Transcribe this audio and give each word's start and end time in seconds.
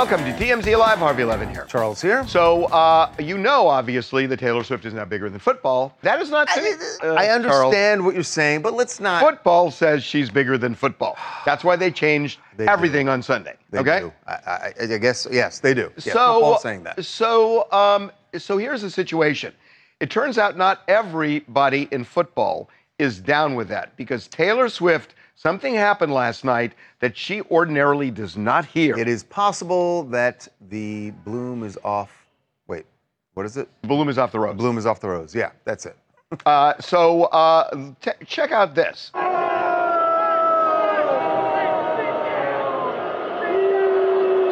Welcome 0.00 0.24
to 0.24 0.32
TMZ 0.32 0.78
Live. 0.78 0.96
Harvey 0.96 1.24
Levin 1.24 1.50
here. 1.50 1.66
Charles 1.66 2.00
here. 2.00 2.26
So, 2.26 2.64
uh, 2.64 3.12
you 3.18 3.36
know, 3.36 3.68
obviously, 3.68 4.24
that 4.28 4.38
Taylor 4.38 4.64
Swift 4.64 4.86
is 4.86 4.94
now 4.94 5.04
bigger 5.04 5.28
than 5.28 5.38
football. 5.38 5.94
That 6.00 6.22
is 6.22 6.30
not. 6.30 6.48
I, 6.48 6.72
uh, 7.02 7.14
I 7.16 7.26
Charles. 7.26 7.44
understand 7.44 8.02
what 8.02 8.14
you're 8.14 8.22
saying, 8.22 8.62
but 8.62 8.72
let's 8.72 8.98
not. 8.98 9.22
Football 9.22 9.70
says 9.70 10.02
she's 10.02 10.30
bigger 10.30 10.56
than 10.56 10.74
football. 10.74 11.18
That's 11.44 11.64
why 11.64 11.76
they 11.76 11.90
changed 11.90 12.40
They 12.56 12.64
do. 12.64 12.70
everything 12.70 13.10
on 13.10 13.22
Sunday. 13.22 13.56
They 13.68 13.80
okay. 13.80 14.00
do. 14.00 14.12
I, 14.26 14.32
I, 14.32 14.72
I 14.80 14.96
guess 14.96 15.26
yes, 15.30 15.60
they 15.60 15.74
do. 15.74 15.92
Yeah, 15.96 16.14
so, 16.14 16.32
football's 16.32 16.62
saying 16.62 16.82
that. 16.84 17.04
So, 17.04 17.70
um, 17.70 18.10
so 18.38 18.56
here's 18.56 18.80
the 18.80 18.90
situation. 18.90 19.52
It 20.00 20.08
turns 20.08 20.38
out 20.38 20.56
not 20.56 20.80
everybody 20.88 21.88
in 21.90 22.04
football 22.04 22.70
is 22.98 23.20
down 23.20 23.54
with 23.54 23.68
that 23.68 23.94
because 23.98 24.28
Taylor 24.28 24.70
Swift. 24.70 25.14
Something 25.42 25.74
happened 25.74 26.12
last 26.12 26.44
night 26.44 26.74
that 26.98 27.16
she 27.16 27.40
ordinarily 27.50 28.10
does 28.10 28.36
not 28.36 28.66
hear. 28.66 28.98
It 28.98 29.08
is 29.08 29.22
possible 29.24 30.02
that 30.10 30.46
the 30.68 31.12
bloom 31.24 31.62
is 31.64 31.78
off. 31.82 32.10
Wait, 32.66 32.84
what 33.32 33.46
is 33.46 33.56
it? 33.56 33.66
Bloom 33.80 34.10
is 34.10 34.18
off 34.18 34.32
the 34.32 34.38
road. 34.38 34.58
Bloom 34.58 34.76
is 34.76 34.84
off 34.84 35.00
the 35.00 35.08
rose. 35.08 35.34
Yeah, 35.34 35.52
that's 35.64 35.86
it. 35.86 35.96
Uh, 36.46 36.74
so 36.78 37.24
uh, 37.24 37.92
t- 38.02 38.10
check 38.26 38.52
out 38.52 38.74
this. 38.74 39.10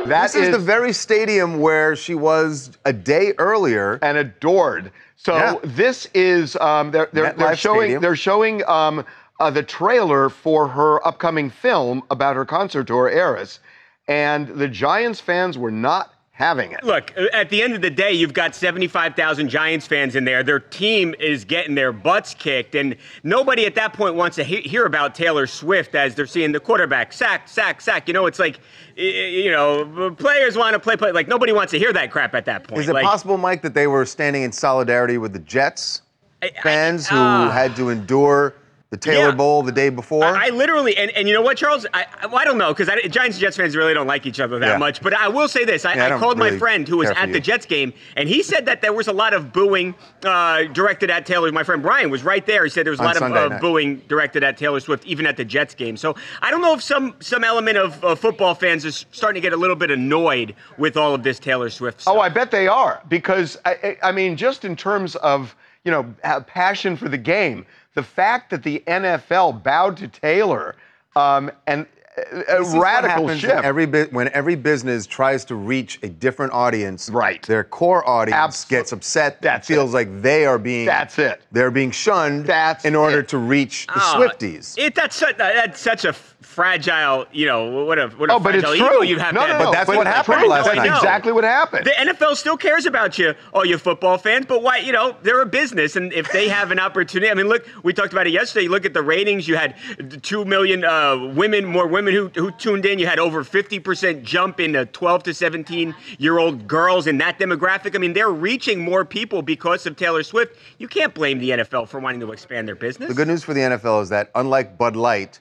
That 0.09 0.33
This 0.33 0.37
is, 0.37 0.53
the 0.53 0.59
very 0.59 0.95
stadium 0.95 1.61
where 1.61 1.95
she 1.95 2.15
was 2.15 2.71
a 2.87 2.93
day 2.95 3.35
earlier. 3.37 3.99
and 4.01 4.17
adored. 4.17 4.91
So 5.17 5.35
Yeah. 5.37 5.55
this 5.63 6.09
is 6.15 6.57
um, 6.57 6.91
they're 6.91 7.11
they're, 7.13 7.35
they're 7.35 7.55
showing 7.57 7.81
Stadium. 7.83 8.03
they're 8.03 8.17
showing 8.17 8.65
um, 8.67 9.05
uh, 9.41 9.51
the 9.51 9.63
trailer 9.63 10.29
for 10.29 10.69
her 10.69 11.07
upcoming 11.07 11.51
film 11.51 12.03
about 12.11 12.37
her 12.37 12.45
concert 12.45 12.87
tour, 12.87 13.09
Eras, 13.09 13.61
and 14.09 14.49
the 14.49 14.69
Giants 14.69 15.21
fans 15.21 15.57
were 15.57 15.71
not 15.71 16.15
having 16.33 16.71
it. 16.71 16.85
Look, 16.85 17.13
at 17.33 17.51
the 17.51 17.63
end 17.63 17.75
of 17.75 17.83
the 17.83 17.91
day, 17.91 18.13
you've 18.13 18.33
got 18.33 18.55
75,000 18.55 19.49
Giants 19.49 19.89
fans 19.89 20.15
in 20.15 20.25
there. 20.25 20.45
Their 20.45 20.61
team 20.61 21.13
is 21.19 21.45
getting 21.45 21.75
their 21.75 21.93
butts 21.93 22.33
kicked, 22.33 22.77
and 22.77 22.97
nobody 23.25 23.67
at 23.67 23.75
that 23.75 23.93
point 23.93 24.15
wants 24.15 24.37
to 24.37 24.45
he- 24.45 24.61
hear 24.61 24.87
about 24.87 25.17
Taylor 25.17 25.49
Swift 25.49 25.97
as 25.97 26.15
they're 26.15 26.27
seeing 26.27 26.53
the 26.53 26.61
quarterback 26.61 27.13
sack, 27.13 27.49
sack, 27.49 27.81
sack. 27.81 28.07
You 28.07 28.15
know, 28.15 28.27
it's 28.27 28.39
like, 28.39 28.61
y- 28.97 29.03
y- 29.05 29.11
you 29.11 29.51
know, 29.51 30.13
players 30.17 30.57
want 30.57 30.75
to 30.75 30.79
play, 30.81 30.97
play. 30.97 31.11
Like 31.11 31.27
nobody 31.27 31.53
wants 31.53 31.73
to 31.73 31.79
hear 31.79 31.93
that 31.93 32.13
crap 32.13 32.35
at 32.37 32.45
that 32.45 32.69
point. 32.69 32.83
Is 32.83 32.89
it 32.89 32.93
like, 32.95 33.05
possible, 33.05 33.37
Mike, 33.37 33.63
that 33.63 33.75
they 33.75 33.89
were 33.89 34.07
standing 34.07 34.43
in 34.43 34.53
solidarity 34.53 35.19
with 35.19 35.33
the 35.33 35.41
Jets 35.41 36.03
I- 36.41 36.53
fans 36.63 37.09
who 37.09 37.17
ah. 37.17 37.51
had 37.51 37.75
to 37.77 37.89
endure 37.91 38.55
the 38.91 38.97
Taylor 38.97 39.29
Yeah. 39.29 39.35
Bowl 39.35 39.63
the 39.63 39.73
day 39.73 39.91
before? 39.91 40.25
I, 40.25 40.47
I 40.47 40.49
literally, 40.49 40.97
and, 40.97 41.11
and 41.11 41.29
you 41.29 41.35
know 41.35 41.43
what, 41.43 41.59
Charles? 41.59 41.85
I, 41.93 42.07
I, 42.23 42.27
well, 42.27 42.39
I 42.39 42.45
don't 42.45 42.57
know 42.57 42.73
because 42.73 42.89
Giants 43.13 43.37
and 43.37 43.41
Jets 43.41 43.57
fans 43.59 43.77
really 43.77 43.93
don't 43.93 44.07
like 44.07 44.25
each 44.25 44.41
other 44.41 44.59
that 44.59 44.67
Yeah. 44.67 44.79
much. 44.79 45.03
But 45.03 45.13
I 45.13 45.29
will 45.29 45.47
say 45.49 45.65
this: 45.67 45.85
I, 45.85 45.95
Yeah, 45.95 46.07
I 46.07 46.17
I 46.17 46.19
called 46.19 46.39
really 46.39 46.53
my 46.53 46.59
friend 46.59 46.89
who 46.89 46.97
was 46.97 47.11
at 47.11 47.27
the 47.27 47.35
you. 47.35 47.41
Jets 47.41 47.67
game, 47.67 47.93
and 48.17 48.29
he 48.31 48.43
said 48.43 48.65
that 48.65 48.81
there 48.81 48.95
was 48.95 49.07
a 49.07 49.13
lot 49.13 49.35
of 49.35 49.53
booing 49.53 49.95
uh, 50.25 50.63
directed 50.73 51.11
at 51.11 51.27
Taylor. 51.27 51.53
My 51.53 51.65
friend 51.65 51.83
Brian 51.83 52.09
was 52.09 52.23
right 52.23 52.47
there. 52.47 52.65
He 52.65 52.71
said 52.71 52.87
there 52.87 52.91
was 52.93 53.01
a 53.01 53.03
On 53.03 53.09
lot 53.09 53.37
of 53.37 53.53
uh, 53.53 53.59
booing 53.61 53.97
directed 54.09 54.43
at 54.43 54.57
Taylor 54.57 54.81
Swift, 54.81 55.05
even 55.07 55.27
at 55.27 55.37
the 55.37 55.45
Jets 55.45 55.75
game. 55.75 55.97
So 55.99 56.17
I 56.41 56.51
don't 56.51 56.63
know 56.63 56.73
if 56.73 56.83
some 56.83 57.15
some 57.21 57.45
element 57.45 57.77
of 57.77 58.03
uh, 58.03 58.15
football 58.15 58.55
fans 58.55 58.87
is 58.87 59.05
starting 59.13 59.41
to 59.43 59.45
get 59.47 59.53
a 59.53 59.57
little 59.59 59.77
bit 59.77 59.91
annoyed 59.91 60.55
with 60.79 60.97
all 60.97 61.15
of 61.15 61.23
this 61.23 61.39
Taylor 61.39 61.69
Swift. 61.69 62.01
Stuff. 62.01 62.15
Oh, 62.17 62.21
I 62.21 62.31
bet 62.31 62.51
they 62.51 62.69
are 62.69 63.03
because 63.11 63.59
I, 63.67 63.73
I 64.03 64.09
I 64.09 64.13
mean, 64.13 64.35
just 64.35 64.65
in 64.65 64.77
terms 64.77 65.15
of 65.17 65.55
you 65.85 65.91
know 65.93 66.05
passion 66.47 66.97
for 66.97 67.09
the 67.11 67.19
game, 67.19 67.67
the 67.95 68.03
fact 68.03 68.51
that 68.51 68.63
the 68.63 68.83
NFL 68.87 69.63
bowed 69.63 69.97
to 69.99 70.09
Taylor 70.09 70.77
um, 71.17 71.51
and 71.67 71.87
uh, 72.17 72.23
a 72.49 72.59
This 72.59 72.69
is 72.69 72.75
what 72.75 72.83
radical 72.83 73.27
happens 73.29 73.41
shift. 73.41 73.55
When 73.55 73.65
every, 73.65 74.05
when 74.07 74.29
every 74.33 74.55
business 74.57 75.07
tries 75.07 75.45
to 75.47 75.55
reach 75.55 75.99
a 76.03 76.09
different 76.09 76.53
audience, 76.53 77.09
Right. 77.11 77.43
Their 77.45 77.65
core 77.65 78.09
audience 78.09 78.65
Abso- 78.65 78.69
gets 78.69 78.93
upset. 78.93 79.41
That's 79.43 79.67
feels 79.69 79.91
it. 79.91 79.95
like 79.95 80.23
they 80.23 80.45
are 80.47 80.59
being. 80.59 80.87
That's 80.87 81.19
it. 81.19 81.43
They're 81.53 81.71
being 81.71 81.91
shunned. 81.93 82.47
That's 82.47 82.85
in 82.85 82.95
order 82.95 83.21
it. 83.21 83.29
to 83.29 83.39
reach 83.39 83.87
the 83.87 83.93
Ah, 83.97 84.15
Swifties. 84.17 84.77
It, 84.79 84.95
that's 84.95 85.17
such, 85.17 85.37
that's 85.39 85.81
such 85.81 86.05
a 86.05 86.13
fragile, 86.41 87.27
you 87.33 87.47
know, 87.47 87.85
what 87.85 87.99
a 87.99 88.09
what 88.09 88.31
a 88.31 88.35
oh, 88.35 88.41
but 88.41 88.55
it's 88.55 88.65
true. 88.65 88.75
ego 88.75 89.01
you 89.03 89.19
have. 89.19 89.35
no, 89.35 89.47
no, 89.47 89.59
no, 89.59 89.65
But 89.67 89.73
that's 89.73 89.87
but 89.89 89.97
what 89.97 90.07
happened 90.07 90.39
true. 90.41 90.49
last 90.49 90.67
That's 90.67 90.77
night. 90.77 90.87
exactly 90.87 91.33
what 91.33 91.45
happened. 91.45 91.85
The 91.85 91.91
NFL 91.91 92.37
still 92.37 92.57
cares 92.57 92.87
about 92.87 93.19
you, 93.19 93.35
all 93.53 93.65
you 93.65 93.77
football 93.77 94.19
fans, 94.19 94.47
but 94.47 94.63
why, 94.63 94.79
you 94.79 94.93
know, 94.93 95.17
they're 95.23 95.41
a 95.41 95.47
business, 95.47 95.97
and 95.97 96.13
if 96.13 96.31
they 96.33 96.49
have 96.49 96.71
an 96.71 96.79
opportunity, 96.79 97.31
I 97.31 97.35
mean, 97.35 97.49
look, 97.49 97.67
we 97.83 97.93
talked 97.93 98.13
about 98.13 98.27
it 98.27 98.31
yesterday. 98.33 98.65
You 98.65 98.71
look 98.71 98.85
at 98.87 98.95
the 98.95 99.03
ratings. 99.03 99.49
You 99.49 99.57
had 99.57 99.75
two 100.23 100.45
million 100.45 100.85
uh, 100.85 101.33
women, 101.35 101.65
more 101.65 101.87
women 101.87 102.15
who, 102.15 102.29
who 102.29 102.51
tuned 102.53 102.87
in. 102.87 102.99
You 102.99 103.07
had 103.07 103.19
over 103.19 103.43
50% 103.45 104.23
jump 104.23 104.61
in 104.61 104.73
the 104.73 104.87
12 104.87 105.25
to 105.25 105.35
17 105.35 105.95
year 106.19 106.39
old 106.39 106.67
girls 106.69 107.07
in 107.07 107.19
that 107.19 107.39
demographic. 107.39 107.95
I 107.97 107.99
mean, 107.99 108.13
they're 108.13 108.31
reaching 108.31 108.81
more 108.81 109.05
people 109.05 109.43
because 109.43 109.87
of 109.87 109.97
Taylor 109.97 110.23
Swift. 110.23 110.57
You 110.79 110.89
can't 110.89 111.15
blame 111.15 111.39
the 111.41 111.51
NFL 111.51 111.89
for 111.89 111.99
wanting 112.01 112.21
to 112.21 112.33
expand 112.33 112.69
their 112.69 112.77
business. 112.77 113.09
The 113.09 113.15
good 113.15 113.29
news 113.29 113.43
for 113.45 113.55
the 113.55 113.61
NFL 113.61 114.03
is 114.03 114.09
that 114.11 114.31
unlike 114.35 114.79
Bud 114.79 114.95
Light, 114.97 115.41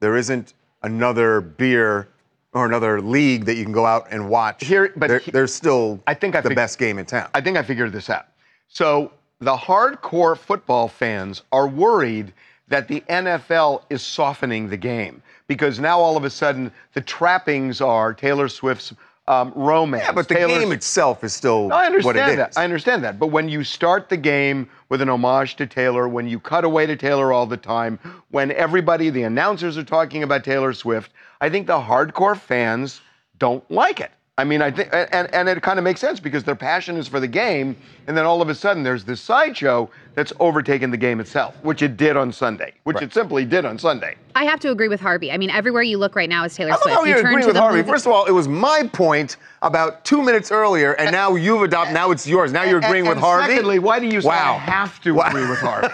there 0.00 0.16
isn't 0.16 0.54
another 0.82 1.40
beer 1.40 2.08
or 2.52 2.64
another 2.66 3.00
league 3.00 3.44
that 3.44 3.56
you 3.56 3.64
can 3.64 3.72
go 3.72 3.84
out 3.84 4.06
and 4.10 4.28
watch. 4.28 4.64
Here- 4.64 4.92
but 4.96 5.08
There- 5.08 5.18
he- 5.18 5.30
there's 5.30 5.52
still 5.54 6.00
I 6.06 6.14
think 6.14 6.34
I 6.34 6.40
the 6.40 6.50
fig- 6.50 6.56
best 6.56 6.78
game 6.78 6.98
in 6.98 7.04
town. 7.06 7.28
I 7.34 7.40
think 7.40 7.56
I 7.56 7.62
figured 7.62 7.92
this 7.92 8.08
out. 8.08 8.26
So 8.68 9.12
the 9.40 9.56
hardcore 9.56 10.36
football 10.36 10.88
fans 10.88 11.42
are 11.52 11.66
worried 11.66 12.32
that 12.68 12.88
the 12.88 13.02
NFL 13.08 13.82
is 13.90 14.02
softening 14.02 14.68
the 14.68 14.76
game 14.76 15.22
because 15.46 15.78
now 15.80 15.98
all 15.98 16.16
of 16.16 16.24
a 16.24 16.30
sudden 16.30 16.70
the 16.94 17.00
trappings 17.00 17.80
are 17.80 18.12
Taylor 18.12 18.48
Swift's 18.48 18.92
um, 19.28 19.52
romance. 19.54 20.04
yeah, 20.04 20.12
but 20.12 20.26
the 20.28 20.34
Taylor's- 20.34 20.58
game 20.58 20.72
itself 20.72 21.22
is 21.22 21.32
still 21.32 21.68
No, 21.68 21.76
I 21.76 21.86
understand 21.86 22.04
what 22.06 22.16
it 22.32 22.36
that. 22.36 22.50
is. 22.50 22.56
I 22.56 22.64
understand 22.64 23.04
that. 23.04 23.18
But 23.18 23.28
when 23.28 23.48
you 23.48 23.62
start 23.62 24.08
the 24.08 24.16
game 24.16 24.68
with 24.88 25.02
an 25.02 25.08
homage 25.08 25.56
to 25.56 25.66
Taylor, 25.66 26.08
when 26.08 26.26
you 26.26 26.40
cut 26.40 26.64
away 26.64 26.86
to 26.86 26.96
Taylor 26.96 27.32
all 27.32 27.46
the 27.46 27.56
time, 27.56 27.98
when 28.30 28.50
everybody, 28.52 29.10
the 29.10 29.24
announcers 29.24 29.76
are 29.76 29.84
talking 29.84 30.22
about 30.22 30.44
Taylor 30.44 30.72
Swift, 30.72 31.12
I 31.40 31.50
think 31.50 31.66
the 31.66 31.78
hardcore 31.78 32.36
fans 32.38 33.00
don't 33.38 33.68
like 33.70 34.00
it. 34.00 34.10
I 34.38 34.44
mean, 34.44 34.62
I 34.62 34.70
think, 34.70 34.88
and, 34.92 35.28
and 35.34 35.48
it 35.48 35.60
kind 35.62 35.78
of 35.80 35.84
makes 35.84 36.00
sense 36.00 36.20
because 36.20 36.44
their 36.44 36.54
passion 36.54 36.96
is 36.96 37.08
for 37.08 37.18
the 37.18 37.26
game, 37.26 37.76
and 38.06 38.16
then 38.16 38.24
all 38.24 38.40
of 38.40 38.48
a 38.48 38.54
sudden 38.54 38.84
there's 38.84 39.02
this 39.04 39.20
sideshow 39.20 39.90
that's 40.18 40.32
overtaken 40.40 40.90
the 40.90 40.96
game 40.96 41.20
itself, 41.20 41.54
which 41.62 41.80
it 41.80 41.96
did 41.96 42.16
on 42.16 42.32
Sunday, 42.32 42.72
which 42.82 43.00
it 43.00 43.14
simply 43.14 43.44
did 43.44 43.64
on 43.64 43.78
Sunday. 43.78 44.16
I 44.34 44.42
have 44.46 44.58
to 44.60 44.70
agree 44.72 44.88
with 44.88 45.00
Harvey. 45.00 45.30
I 45.30 45.36
mean, 45.38 45.48
everywhere 45.48 45.82
you 45.82 45.96
look 45.96 46.16
right 46.16 46.28
now 46.28 46.42
is 46.44 46.56
Taylor 46.56 46.72
I 46.72 46.76
Swift. 46.78 46.96
how 46.96 47.04
you 47.04 47.14
turn 47.14 47.26
agree 47.26 47.46
with 47.46 47.54
Harvey. 47.56 47.76
movie- 47.78 47.88
First 47.88 48.04
of 48.04 48.10
all, 48.12 48.24
it 48.26 48.32
was 48.32 48.48
my 48.48 48.88
point 48.92 49.36
about 49.62 50.04
two 50.04 50.20
minutes 50.22 50.50
earlier, 50.50 50.92
and 50.94 51.12
now 51.12 51.36
you've 51.36 51.62
adopted. 51.62 51.94
Now 51.94 52.10
it's 52.10 52.26
yours. 52.26 52.52
Now 52.52 52.64
you're 52.64 52.78
agreeing 52.78 53.06
and, 53.06 53.14
with 53.14 53.18
Harvey. 53.18 53.46
Secondly, 53.54 53.78
why 53.78 54.00
do 54.00 54.06
you 54.06 54.20
say 54.20 54.28
I 54.28 54.52
Wow. 54.54 54.58
have 54.58 55.00
to 55.02 55.12
Wow. 55.14 55.26
agree 55.28 55.48
with 55.48 55.60
Harvey? 55.60 55.88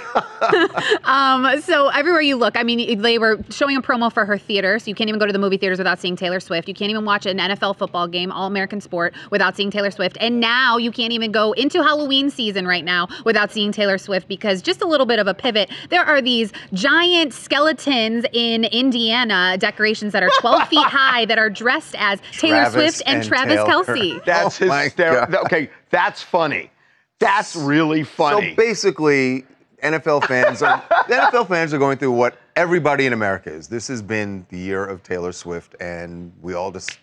Um, 1.04 1.60
so 1.62 1.88
everywhere 1.88 2.20
you 2.20 2.36
look, 2.36 2.54
I 2.56 2.62
mean, 2.62 3.00
they 3.00 3.18
were 3.18 3.38
showing 3.50 3.76
a 3.78 3.82
promo 3.82 4.12
for 4.12 4.26
her 4.26 4.36
theater, 4.36 4.78
so 4.78 4.88
you 4.88 4.94
can't 4.94 5.08
even 5.08 5.18
go 5.18 5.24
to 5.26 5.32
the 5.32 5.38
movie 5.38 5.56
theaters 5.56 5.78
without 5.78 5.98
seeing 5.98 6.16
Taylor 6.16 6.38
Swift. 6.40 6.68
You 6.68 6.74
can't 6.74 6.90
even 6.90 7.04
watch 7.06 7.24
an 7.24 7.38
NFL 7.38 7.76
football 7.78 8.06
game, 8.08 8.30
all 8.30 8.46
American 8.46 8.80
sport, 8.82 9.14
without 9.30 9.56
seeing 9.56 9.70
Taylor 9.70 9.90
Swift. 9.90 10.18
And 10.20 10.40
now 10.40 10.76
you 10.76 10.90
can't 10.90 11.12
even 11.14 11.32
go 11.32 11.52
into 11.52 11.82
Halloween 11.82 12.28
season 12.28 12.66
right 12.66 12.84
now 12.84 13.08
without 13.24 13.52
seeing 13.52 13.72
Taylor 13.72 13.96
Swift 13.96 14.13
because 14.28 14.62
just 14.62 14.82
a 14.82 14.86
little 14.86 15.06
bit 15.06 15.18
of 15.18 15.26
a 15.26 15.34
pivot. 15.34 15.70
There 15.90 16.04
are 16.04 16.22
these 16.22 16.52
giant 16.72 17.32
skeletons 17.32 18.24
in 18.32 18.64
Indiana 18.64 19.56
decorations 19.58 20.12
that 20.12 20.22
are 20.22 20.30
12 20.40 20.68
feet 20.68 20.86
high 20.86 21.24
that 21.24 21.38
are 21.38 21.50
dressed 21.50 21.94
as 21.98 22.20
Taylor 22.32 22.70
Travis 22.70 22.96
Swift 22.96 23.02
and, 23.08 23.18
and 23.18 23.28
Travis 23.28 23.56
Taylor. 23.56 23.84
Kelce. 23.84 24.16
Oh 24.16 24.22
that's 24.24 24.60
Oh 24.62 24.68
hysterical. 24.68 25.38
Okay, 25.40 25.70
that's 25.90 26.22
funny. 26.22 26.70
That's 27.18 27.56
really 27.56 28.02
funny. 28.02 28.50
So 28.50 28.56
basically, 28.56 29.44
NFL 29.82 30.26
fans 30.26 30.62
are 30.62 30.80
NFL 31.08 31.48
fans 31.48 31.72
are 31.72 31.78
going 31.78 31.98
through 31.98 32.12
what 32.12 32.36
everybody 32.56 33.06
in 33.06 33.12
America 33.12 33.50
is. 33.50 33.68
This 33.68 33.88
has 33.88 34.02
been 34.02 34.46
the 34.50 34.58
year 34.58 34.84
of 34.84 35.02
Taylor 35.02 35.32
Swift, 35.32 35.74
and 35.80 36.32
we 36.42 36.54
all 36.54 36.72
just 36.72 36.98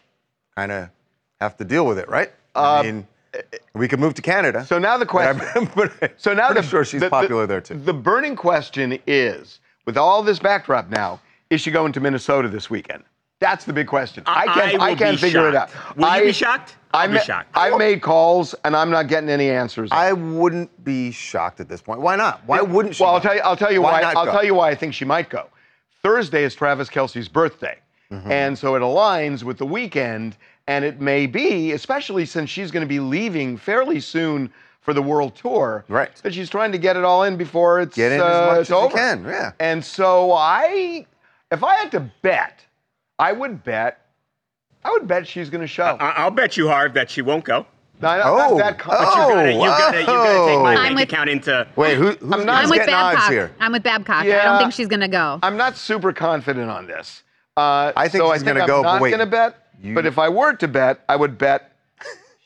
kind 0.56 0.72
of 0.72 0.90
have 1.40 1.58
to 1.58 1.64
deal 1.64 1.86
with 1.86 1.98
it, 1.98 2.10
right? 2.10 2.32
I 2.56 2.80
uh, 2.80 2.84
mean, 2.84 3.08
we 3.74 3.88
could 3.88 4.00
move 4.00 4.14
to 4.16 4.22
Canada. 4.22 4.66
So 4.66 4.78
now 4.80 4.98
the 4.98 5.06
question. 5.06 5.70
But 5.76 6.14
So 6.18 6.34
now 6.34 6.48
pretty 6.48 6.62
the, 6.62 6.68
sure 6.68 6.86
she's 6.86 7.00
the- 7.02 7.08
the- 7.08 7.10
popular 7.12 7.48
there 7.48 7.62
too. 7.62 7.76
The 7.76 7.94
burning 7.94 8.36
question 8.36 8.98
is, 9.08 9.60
with 9.86 9.98
all 9.98 10.22
this 10.24 10.40
backdrop 10.40 10.90
now, 10.90 11.20
is 11.50 11.62
she 11.62 11.72
going 11.72 11.92
to 11.94 12.00
Minnesota 12.00 12.48
this 12.48 12.70
weekend? 12.70 13.04
That's 13.40 13.66
the 13.66 13.74
big 13.74 13.88
question. 13.88 14.24
I 14.28 14.46
can't. 14.46 14.74
will 14.74 14.82
I, 14.84 14.94
can't 14.96 15.18
be 15.18 15.22
figure 15.22 15.50
it 15.50 15.56
out. 15.56 15.72
Will 15.98 16.06
I, 16.06 16.20
you 16.20 16.26
be 16.28 16.32
shocked? 16.32 16.76
I'll 16.94 17.10
I 17.10 17.14
be 17.14 17.20
shocked. 17.20 17.50
I've 17.56 17.78
made 17.80 18.02
calls 18.04 18.54
and 18.64 18.76
I'm 18.76 18.92
not 18.92 19.08
getting 19.08 19.30
any 19.30 19.50
answers. 19.50 19.90
I 19.92 20.14
wouldn't 20.14 20.84
be 20.84 21.10
shocked 21.12 21.60
at 21.60 21.68
this 21.68 21.82
point. 21.82 22.02
Why 22.02 22.16
not? 22.16 22.42
Why 22.46 22.62
wouldn't 22.62 22.96
she? 22.96 23.04
Well, 23.04 23.14
I'll 23.16 23.22
tell 23.22 23.34
you. 23.34 23.42
I'll 23.42 23.58
tell 23.58 23.72
you 23.72 23.82
Why 23.82 24.02
why. 24.04 24.14
I'll 24.14 24.26
go? 24.26 24.32
tell 24.32 24.44
you 24.46 24.54
why 24.54 24.70
I 24.70 24.76
think 24.76 24.94
she 24.94 25.06
might 25.06 25.30
go. 25.30 25.48
Thursday 26.04 26.44
is 26.44 26.54
Travis 26.56 26.90
Kelce's 26.90 27.28
birthday, 27.30 27.78
Mm-hmm. 28.12 28.30
and 28.32 28.58
so 28.60 28.76
it 28.76 28.82
aligns 28.82 29.42
with 29.44 29.58
the 29.58 29.66
weekend. 29.66 30.36
And 30.72 30.86
it 30.86 31.02
may 31.02 31.28
be, 31.28 31.74
especially 31.74 32.26
since 32.26 32.50
she's 32.50 32.72
going 32.72 32.82
to 32.82 32.88
be 32.88 33.02
leaving 33.02 33.58
fairly 33.58 34.00
soon 34.00 34.50
for 34.80 34.94
the 34.94 35.02
world 35.02 35.36
tour, 35.36 35.84
Right. 35.90 36.16
That 36.24 36.34
she's 36.34 36.50
trying 36.50 36.72
to 36.72 36.78
get 36.78 36.96
it 36.96 37.04
all 37.04 37.24
in 37.24 37.36
before 37.36 37.82
it's 37.82 37.94
Get 37.96 38.14
in 38.14 38.22
uh, 38.22 38.24
as 38.24 38.48
much 38.48 38.60
it's 38.62 38.62
as 38.62 38.70
you 38.70 38.76
over. 38.78 38.96
can, 38.98 39.24
yeah. 39.26 39.52
And 39.60 39.84
so 39.84 40.32
I, 40.32 41.06
if 41.52 41.62
I 41.62 41.76
had 41.76 41.92
to 41.92 42.00
bet, 42.22 42.64
I 43.20 43.34
would 43.34 43.64
bet 43.66 43.98
I 44.84 44.90
would 44.92 45.08
bet 45.08 45.28
she's 45.28 45.50
going 45.52 45.62
to 45.62 45.68
show. 45.68 45.98
I- 46.00 46.12
I'll 46.22 46.32
bet 46.32 46.56
you, 46.58 46.68
Harv, 46.70 46.94
that 46.96 47.12
she 47.12 47.22
won't 47.22 47.44
go. 47.44 47.68
No, 48.02 48.18
not, 48.18 48.26
Oh. 48.26 48.38
not 48.38 48.58
that 48.58 48.80
con- 48.80 48.96
But 48.98 49.06
you 49.10 49.16
gotta, 49.16 49.52
you 49.52 49.58
Oh, 49.60 49.66
gotta, 49.68 50.00
you 50.00 50.06
gotta 50.08 50.50
take 50.50 50.60
my. 50.62 50.72
I'm 50.72 50.76
bank 50.78 50.96
with- 50.96 51.04
account 51.04 51.30
into. 51.30 51.68
Wait, 51.76 51.98
who, 51.98 52.06
who's, 52.12 52.18
I'm 52.34 52.46
not- 52.46 52.64
I'm 52.64 52.70
with 52.70 52.80
getting 52.80 52.96
odds 52.96 53.16
Babcock. 53.18 53.32
here? 53.32 53.52
I'm 53.60 53.72
with 53.74 53.84
Babcock. 53.84 54.24
I 54.26 54.44
don't 54.44 54.60
think 54.60 54.74
she's 54.74 54.88
gonna 54.88 55.08
go. 55.10 55.38
I'm 55.44 55.58
not 55.58 55.76
super 55.78 56.12
confident 56.14 56.72
on 56.72 56.88
this. 56.88 57.22
Uh, 57.58 57.92
I 57.96 58.08
think 58.08 58.22
so 58.24 58.32
she's 58.34 58.42
I 58.42 58.46
think 58.46 58.48
gonna 58.48 58.62
I'm 58.62 58.68
go, 58.68 58.82
but 58.82 59.02
wait. 59.02 59.10
going 59.12 59.20
to 59.20 59.26
bet. 59.28 59.61
You- 59.82 59.96
But 59.96 60.06
if 60.06 60.18
I 60.20 60.30
were 60.30 60.54
to 60.54 60.68
bet, 60.68 61.04
I 61.10 61.16
would 61.16 61.38
bet 61.38 61.76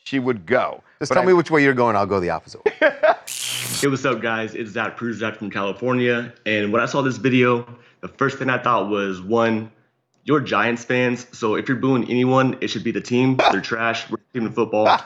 she 0.04 0.18
would 0.18 0.46
go. 0.46 0.82
Just 0.98 1.10
But 1.10 1.16
tell 1.16 1.22
I- 1.24 1.26
me 1.26 1.32
which 1.32 1.50
way 1.50 1.62
you're 1.62 1.74
going. 1.74 1.96
I'll 1.96 2.06
go 2.06 2.20
the 2.20 2.30
opposite 2.30 2.64
way. 2.64 2.72
Hey, 3.80 3.88
what's 3.88 4.04
up, 4.06 4.22
guys? 4.22 4.54
It's 4.54 4.70
Zach 4.70 4.96
Pruzak 4.96 5.36
from 5.36 5.50
California. 5.50 6.32
And 6.46 6.72
when 6.72 6.80
I 6.80 6.86
saw 6.86 7.02
this 7.02 7.18
video, 7.18 7.66
the 8.00 8.08
first 8.08 8.38
thing 8.38 8.48
I 8.48 8.56
thought 8.62 8.88
was 8.88 9.20
one, 9.20 9.70
you're 10.24 10.40
Giants 10.40 10.82
fans, 10.84 11.26
so 11.36 11.56
if 11.56 11.68
you're 11.68 11.76
booing 11.76 12.08
anyone, 12.08 12.56
it 12.62 12.68
should 12.68 12.84
be 12.84 12.90
the 12.90 13.02
team. 13.02 13.36
They're 13.52 13.60
trash. 13.60 14.08
We're 14.08 14.16
team 14.32 14.46
in 14.46 14.52
football. 14.52 14.98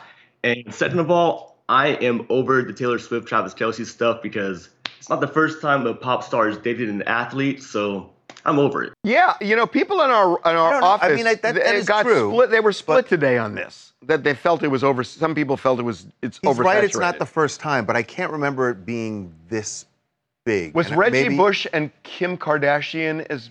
And 0.44 0.72
second 0.72 1.00
of 1.00 1.10
all, 1.10 1.58
I 1.68 1.88
am 1.88 2.26
over 2.28 2.62
the 2.62 2.72
Taylor 2.72 2.98
Swift, 3.00 3.26
Travis 3.26 3.54
Kelce 3.54 3.84
stuff 3.84 4.22
because 4.22 4.68
it's 4.98 5.08
not 5.08 5.20
the 5.20 5.26
first 5.28 5.60
time 5.60 5.84
a 5.86 5.94
pop 5.94 6.22
star 6.22 6.46
has 6.46 6.56
dated 6.58 6.88
an 6.90 7.02
athlete, 7.02 7.62
so 7.64 8.10
I'm 8.44 8.58
over 8.58 8.82
it. 8.84 8.92
Yeah, 9.04 9.34
you 9.40 9.56
know, 9.56 9.66
people 9.66 10.00
in 10.02 10.10
our 10.10 10.38
in 10.38 10.56
our 10.56 10.72
No, 10.74 10.80
no, 10.80 10.86
I 10.86 10.90
office 10.90 11.16
mean, 11.16 11.26
I- 11.26 11.34
that- 11.36 11.54
that 11.54 11.74
is 11.74 11.86
got 11.86 12.02
true, 12.04 12.30
split. 12.30 12.50
They 12.50 12.60
were 12.60 12.72
split 12.72 12.96
but- 13.04 13.08
today 13.08 13.38
on 13.38 13.54
this. 13.54 13.92
That 14.06 14.24
they 14.24 14.32
felt 14.34 14.62
it 14.62 14.68
was 14.68 14.82
over. 14.82 15.04
Some 15.04 15.34
people 15.34 15.56
felt 15.58 15.78
it 15.78 15.82
was 15.82 16.06
it's 16.22 16.38
He's 16.42 16.50
oversaturated. 16.50 16.64
right. 16.64 16.84
It's 16.84 16.96
not 16.96 17.18
the 17.18 17.26
first 17.26 17.60
time, 17.60 17.84
but 17.84 17.96
I 17.96 18.02
can't 18.02 18.32
remember 18.32 18.70
it 18.70 18.86
being 18.86 19.32
this 19.50 19.84
big. 20.46 20.74
Was 20.74 20.86
And 20.88 20.96
Reggie 20.96 21.22
maybe- 21.24 21.36
Bush 21.36 21.66
and 21.72 21.90
Kim 22.02 22.38
Kardashian 22.38 23.26
as? 23.28 23.50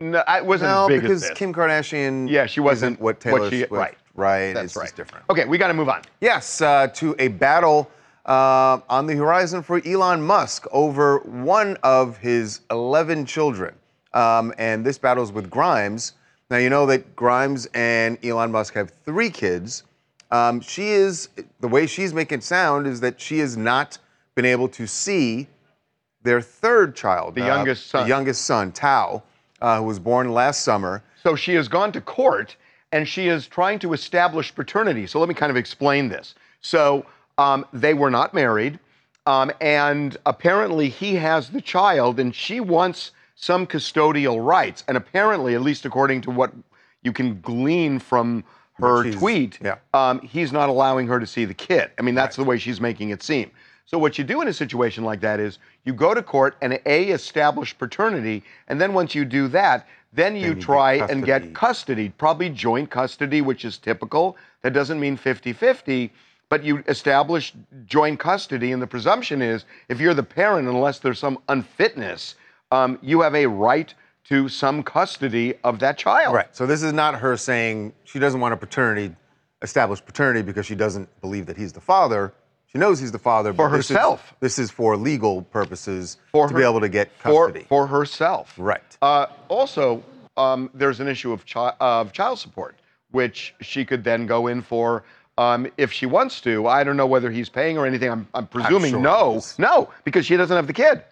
No, 0.00 0.22
it 0.28 0.44
wasn't 0.44 0.70
No, 0.72 0.82
as 0.82 0.88
big 0.88 1.00
because 1.02 1.22
as 1.22 1.28
this. 1.30 1.38
Kim 1.38 1.54
Kardashian. 1.54 2.28
Yeah, 2.28 2.46
she 2.46 2.58
wasn't 2.60 2.94
isn't 2.94 3.00
what 3.00 3.14
what 3.16 3.20
Taylor 3.20 3.50
she- 3.50 3.58
Swift. 3.58 3.72
right. 3.72 3.96
Right. 4.14 4.52
That's 4.54 4.64
it's 4.66 4.76
right. 4.76 4.84
just 4.86 4.96
different. 4.96 5.24
Okay, 5.30 5.44
we 5.44 5.56
got 5.56 5.68
to 5.68 5.74
move 5.74 5.88
on. 5.88 6.02
Yes, 6.20 6.60
uh, 6.60 6.88
to 6.94 7.14
a 7.18 7.28
battle 7.28 7.88
uh, 8.26 8.80
on 8.90 9.06
the 9.06 9.14
horizon 9.14 9.62
for 9.62 9.80
Elon 9.86 10.20
Musk 10.20 10.66
over 10.72 11.18
one 11.20 11.76
of 11.84 12.16
his 12.18 12.60
11 12.72 13.24
children. 13.26 13.74
Um, 14.12 14.52
and 14.58 14.84
this 14.84 14.98
battles 14.98 15.32
with 15.32 15.50
Grimes. 15.50 16.12
Now, 16.50 16.58
you 16.58 16.70
know 16.70 16.86
that 16.86 17.16
Grimes 17.16 17.66
and 17.74 18.24
Elon 18.24 18.52
Musk 18.52 18.74
have 18.74 18.90
three 19.04 19.30
kids. 19.30 19.82
Um, 20.30 20.60
she 20.60 20.88
is, 20.88 21.28
the 21.60 21.68
way 21.68 21.86
she's 21.86 22.14
making 22.14 22.40
sound 22.40 22.86
is 22.86 23.00
that 23.00 23.20
she 23.20 23.38
has 23.40 23.56
not 23.56 23.98
been 24.34 24.44
able 24.44 24.68
to 24.68 24.86
see 24.86 25.48
their 26.22 26.40
third 26.40 26.96
child, 26.96 27.34
The 27.34 27.42
uh, 27.42 27.46
youngest 27.46 27.86
son. 27.88 28.02
the 28.02 28.08
youngest 28.08 28.42
son, 28.44 28.72
Tao, 28.72 29.22
uh, 29.60 29.78
who 29.78 29.84
was 29.84 29.98
born 29.98 30.32
last 30.32 30.62
summer. 30.62 31.02
So 31.22 31.36
she 31.36 31.54
has 31.54 31.68
gone 31.68 31.92
to 31.92 32.00
court 32.00 32.56
and 32.92 33.06
she 33.06 33.28
is 33.28 33.46
trying 33.46 33.78
to 33.80 33.92
establish 33.92 34.54
paternity. 34.54 35.06
So 35.06 35.18
let 35.20 35.28
me 35.28 35.34
kind 35.34 35.50
of 35.50 35.56
explain 35.56 36.08
this. 36.08 36.34
So 36.60 37.06
um, 37.38 37.66
they 37.72 37.94
were 37.94 38.10
not 38.10 38.32
married, 38.32 38.78
um, 39.26 39.50
and 39.60 40.16
apparently 40.24 40.88
he 40.88 41.14
has 41.16 41.50
the 41.50 41.60
child, 41.60 42.18
and 42.18 42.34
she 42.34 42.60
wants 42.60 43.10
some 43.36 43.66
custodial 43.66 44.44
rights. 44.44 44.82
And 44.88 44.96
apparently, 44.96 45.54
at 45.54 45.62
least 45.62 45.84
according 45.84 46.22
to 46.22 46.30
what 46.30 46.52
you 47.02 47.12
can 47.12 47.40
glean 47.40 47.98
from 48.00 48.42
her 48.74 49.04
she's- 49.04 49.14
tweet, 49.14 49.58
yeah. 49.62 49.76
um, 49.94 50.20
he's 50.20 50.52
not 50.52 50.68
allowing 50.68 51.06
her 51.06 51.20
to 51.20 51.26
see 51.26 51.44
the 51.44 51.54
kid. 51.54 51.90
I 51.98 52.02
mean, 52.02 52.14
that's 52.14 52.36
the 52.36 52.44
way 52.44 52.58
she's 52.58 52.80
making 52.80 53.10
it 53.10 53.22
seem. 53.22 53.50
So 53.84 53.98
what 53.98 54.18
you 54.18 54.24
do 54.24 54.40
in 54.42 54.48
a 54.48 54.52
situation 54.52 55.04
like 55.04 55.20
that 55.20 55.38
is 55.38 55.60
you 55.84 55.92
go 55.92 56.12
to 56.12 56.20
court 56.20 56.56
and 56.60 56.80
a 56.86 57.04
establish 57.10 57.76
paternity, 57.78 58.42
and 58.66 58.80
then 58.80 58.92
once 58.92 59.14
you 59.14 59.24
do 59.24 59.46
that, 59.48 59.86
then 60.12 60.34
you 60.34 60.48
you 60.48 60.54
get 60.54 60.62
try 60.62 60.94
and 60.94 61.24
get 61.24 61.54
custody. 61.54 61.54
custody, 61.54 62.08
probably 62.18 62.50
joint 62.50 62.90
custody, 62.90 63.42
which 63.42 63.64
is 63.64 63.78
typical. 63.78 64.36
That 64.62 64.72
doesn't 64.72 64.98
mean 64.98 65.16
50-50, 65.16 66.10
but 66.50 66.64
you 66.64 66.82
establish 66.88 67.52
joint 67.86 68.18
custody, 68.18 68.72
and 68.72 68.82
the 68.82 68.86
presumption 68.88 69.40
is 69.40 69.66
if 69.88 70.00
you're 70.00 70.14
the 70.14 70.22
parent, 70.22 70.66
unless 70.66 70.98
there's 70.98 71.20
some 71.20 71.38
unfitness, 71.48 72.34
um, 72.70 72.98
you 73.02 73.20
have 73.22 73.34
a 73.34 73.46
right 73.46 73.92
to 74.24 74.48
some 74.48 74.82
custody 74.82 75.54
of 75.62 75.78
that 75.78 75.96
child. 75.98 76.34
Right. 76.34 76.54
So 76.54 76.66
this 76.66 76.82
is 76.82 76.92
not 76.92 77.14
her 77.16 77.36
saying 77.36 77.92
she 78.04 78.18
doesn't 78.18 78.40
want 78.40 78.54
a 78.54 78.56
paternity, 78.56 79.14
establish 79.62 80.04
paternity 80.04 80.42
because 80.42 80.66
she 80.66 80.74
doesn't 80.74 81.08
believe 81.20 81.46
that 81.46 81.56
he's 81.56 81.72
the 81.72 81.80
father. 81.80 82.32
She 82.66 82.78
knows 82.78 82.98
he's 82.98 83.12
the 83.12 83.18
father. 83.20 83.52
For 83.54 83.68
but 83.68 83.76
this 83.76 83.86
is- 83.90 83.96
herself. 83.96 84.34
This 84.40 84.58
is, 84.58 84.70
for 84.70 84.96
legal 84.96 85.42
purposes 85.42 86.18
For 86.32 86.48
to 86.48 86.52
her- 86.54 86.58
be 86.58 86.64
able 86.64 86.80
to 86.80 86.88
get 86.88 87.16
custody. 87.20 87.64
for 87.68 87.86
herself. 87.86 88.52
Right. 88.58 88.82
Uh, 89.00 89.26
also, 89.48 90.02
um, 90.36 90.70
there's 90.74 90.98
an 91.00 91.06
issue 91.08 91.32
of, 91.32 91.46
chi- 91.46 91.74
of 91.80 92.12
child 92.12 92.38
support, 92.40 92.74
which 93.12 93.54
she 93.60 93.84
could 93.84 94.02
then 94.02 94.26
go 94.26 94.48
in 94.48 94.60
for 94.60 95.04
um, 95.38 95.68
if 95.76 95.92
she 95.92 96.06
wants 96.06 96.40
to. 96.40 96.66
I 96.66 96.82
don't 96.82 96.96
know 96.96 97.06
whether 97.06 97.30
he's 97.30 97.48
paying 97.48 97.78
or 97.78 97.86
anything. 97.86 98.10
I'm, 98.10 98.26
I'm 98.34 98.46
presuming 98.48 98.90
sure 98.90 99.00
no. 99.00 99.40
No, 99.58 99.90
because 100.04 100.26
she 100.26 100.36
doesn't 100.36 100.56
have 100.56 100.66
the 100.66 100.72
kid. 100.72 101.04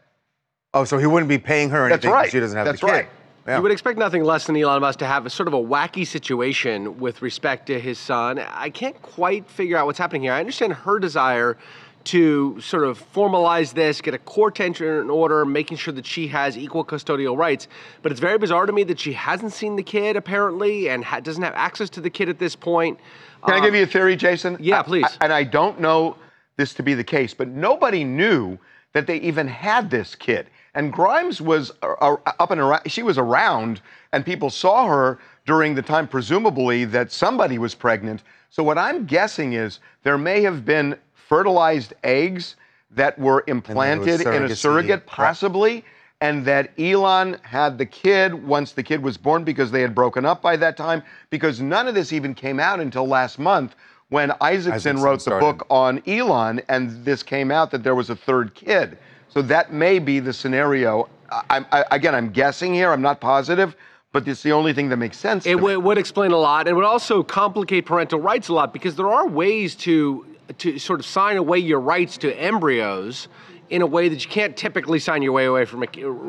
Oh, 0.75 0.85
so 0.85 0.99
he 0.99 1.07
wouldn't 1.07 1.29
be 1.29 1.39
paying 1.39 1.71
her 1.71 1.87
anything 1.87 2.01
because 2.01 2.13
right. 2.13 2.31
she 2.31 2.41
doesn't 2.41 2.57
have 2.57 2.67
That's 2.67 2.81
the 2.81 2.87
kid. 2.87 2.93
right. 2.93 3.09
Yeah. 3.47 3.57
You 3.57 3.63
would 3.63 3.73
expect 3.73 3.99
nothing 3.99 4.25
less 4.25 4.47
than 4.47 4.57
Elon 4.57 4.81
Musk 4.81 4.99
to 5.01 5.07
have 5.07 5.27
a 5.27 5.31
sort 5.31 5.49
of 5.49 5.55
a 5.55 5.59
wacky 5.59 6.07
situation 6.07 6.99
with 6.99 7.21
respect 7.21 7.67
to 7.67 7.79
his 7.79 7.99
son. 7.99 8.39
I 8.39 8.71
can't 8.71 9.01
quite 9.03 9.47
figure 9.49 9.77
out 9.77 9.85
what's 9.87 9.99
happening 9.99 10.23
here. 10.23 10.33
I 10.33 10.41
understand 10.41 10.73
her 10.73 10.99
desire 10.99 11.59
to 12.05 12.59
sort 12.61 12.85
of 12.85 13.03
formalize 13.13 13.73
this, 13.75 14.01
get 14.01 14.15
a 14.15 14.19
court 14.19 14.61
entry 14.61 15.01
in 15.01 15.11
order, 15.11 15.45
making 15.45 15.77
sure 15.77 15.93
that 15.95 16.07
she 16.07 16.27
has 16.29 16.57
equal 16.57 16.85
custodial 16.85 17.37
rights. 17.37 17.69
But 18.03 18.13
it's 18.13 18.21
very 18.21 18.39
bizarre 18.39 18.67
to 18.67 18.73
me 18.73 18.83
that 18.85 18.99
she 18.99 19.13
hasn't 19.13 19.53
seen 19.53 19.77
the 19.77 19.83
kid 19.83 20.17
apparently 20.17 20.89
and 20.89 21.05
ha- 21.05 21.21
doesn't 21.21 21.43
have 21.43 21.55
access 21.55 21.91
to 21.91 22.01
the 22.01 22.11
kid 22.11 22.29
at 22.29 22.39
this 22.39 22.57
point. 22.57 22.99
Can 23.47 23.55
I 23.55 23.61
give 23.61 23.75
you 23.75 23.83
a 23.83 23.87
theory, 23.87 24.17
Jason? 24.17 24.57
Um, 24.57 24.61
yeah, 24.63 24.81
I- 24.81 24.83
please. 24.83 25.05
I- 25.05 25.25
and 25.25 25.33
I 25.33 25.45
don't 25.45 25.81
know 25.81 26.17
this 26.57 26.73
to 26.75 26.83
be 26.83 26.95
the 26.95 27.05
case, 27.05 27.35
but 27.35 27.49
nobody 27.49 28.05
knew 28.05 28.59
that 28.93 29.07
they 29.07 29.17
even 29.17 29.49
had 29.49 29.91
this 29.91 30.15
kid. 30.15 30.47
And 30.75 30.93
Grimes 30.93 31.41
was 31.41 31.71
uh, 31.83 32.17
up 32.27 32.51
and 32.51 32.61
around, 32.61 32.91
she 32.91 33.03
was 33.03 33.17
around, 33.17 33.81
and 34.13 34.25
people 34.25 34.51
saw 34.51 34.87
her 34.87 35.19
during 35.47 35.75
the 35.75 35.83
time, 35.83 36.09
presumably, 36.09 36.85
that 36.87 37.13
somebody 37.13 37.59
was 37.59 37.75
pregnant. 37.75 38.23
So 38.51 38.63
what 38.63 38.79
I'm 38.79 39.05
guessing 39.05 39.53
is 39.53 39.81
there 40.03 40.19
may 40.19 40.43
have 40.43 40.65
been 40.65 40.97
fertilized 41.13 41.95
eggs 42.03 42.57
that 42.91 43.19
were 43.19 43.45
implanted 43.47 44.21
in 44.23 44.45
a 44.45 44.57
surrogate, 44.57 45.07
possibly, 45.07 45.85
and 46.21 46.45
that 46.45 46.71
Elon 46.79 47.39
had 47.43 47.77
the 47.79 47.87
kid 47.87 48.35
once 48.35 48.73
the 48.73 48.83
kid 48.83 49.03
was 49.03 49.17
born 49.17 49.45
because 49.45 49.71
they 49.71 49.81
had 49.81 49.95
broken 49.95 50.25
up 50.25 50.41
by 50.41 50.57
that 50.57 50.77
time. 50.77 51.03
Because 51.31 51.61
none 51.61 51.89
of 51.89 51.95
this 51.95 52.13
even 52.13 52.35
came 52.35 52.59
out 52.59 52.81
until 52.81 53.07
last 53.07 53.39
month 53.39 53.75
when 54.09 54.31
Isaacson, 54.41 54.73
Isaacson 54.73 55.03
wrote 55.03 55.15
the 55.15 55.21
started. 55.21 55.45
book 55.45 55.67
on 55.71 56.03
Elon, 56.07 56.63
and 56.69 57.05
this 57.05 57.23
came 57.23 57.51
out 57.51 57.71
that 57.73 57.83
there 57.83 57.95
was 57.95 58.11
a 58.11 58.17
third 58.17 58.55
kid. 58.55 58.97
So 59.35 59.43
that 59.43 59.73
may 59.73 59.99
be 59.99 60.21
the 60.21 60.33
scenario. 60.33 61.09
I, 61.29 61.67
I, 61.73 61.85
again, 61.91 62.15
I'm 62.15 62.31
guessing 62.31 62.73
here. 62.73 62.93
I'm 62.93 63.03
not 63.03 63.21
positive, 63.21 63.75
but 64.13 64.29
it's 64.29 64.45
the 64.45 64.53
only 64.53 64.73
thing 64.73 64.89
that 64.91 64.97
makes 64.97 65.19
sense. 65.19 65.45
It 65.45 65.51
to 65.51 65.57
me. 65.57 65.61
w- 65.61 65.81
would 65.81 65.99
explain 65.99 66.31
a 66.31 66.37
lot, 66.37 66.69
and 66.69 66.77
would 66.77 66.85
also 66.85 67.25
complicate 67.25 67.85
parental 67.85 68.21
rights 68.21 68.47
a 68.47 68.55
lot 68.55 68.73
because 68.73 68.95
there 68.95 69.09
are 69.09 69.27
ways 69.27 69.75
to 69.77 70.25
to 70.59 70.79
sort 70.79 71.01
of 71.01 71.07
sign 71.07 71.37
away 71.37 71.59
your 71.59 71.81
rights 71.81 72.17
to 72.19 72.33
embryos 72.41 73.27
in 73.71 73.83
a 73.83 73.87
way 73.87 74.09
that 74.09 74.23
you 74.25 74.31
can't 74.31 74.57
typically 74.57 75.01
sign 75.01 75.21
your 75.21 75.33
way 75.33 75.47
away 75.47 75.65
from 75.65 75.83
a, 75.83 75.87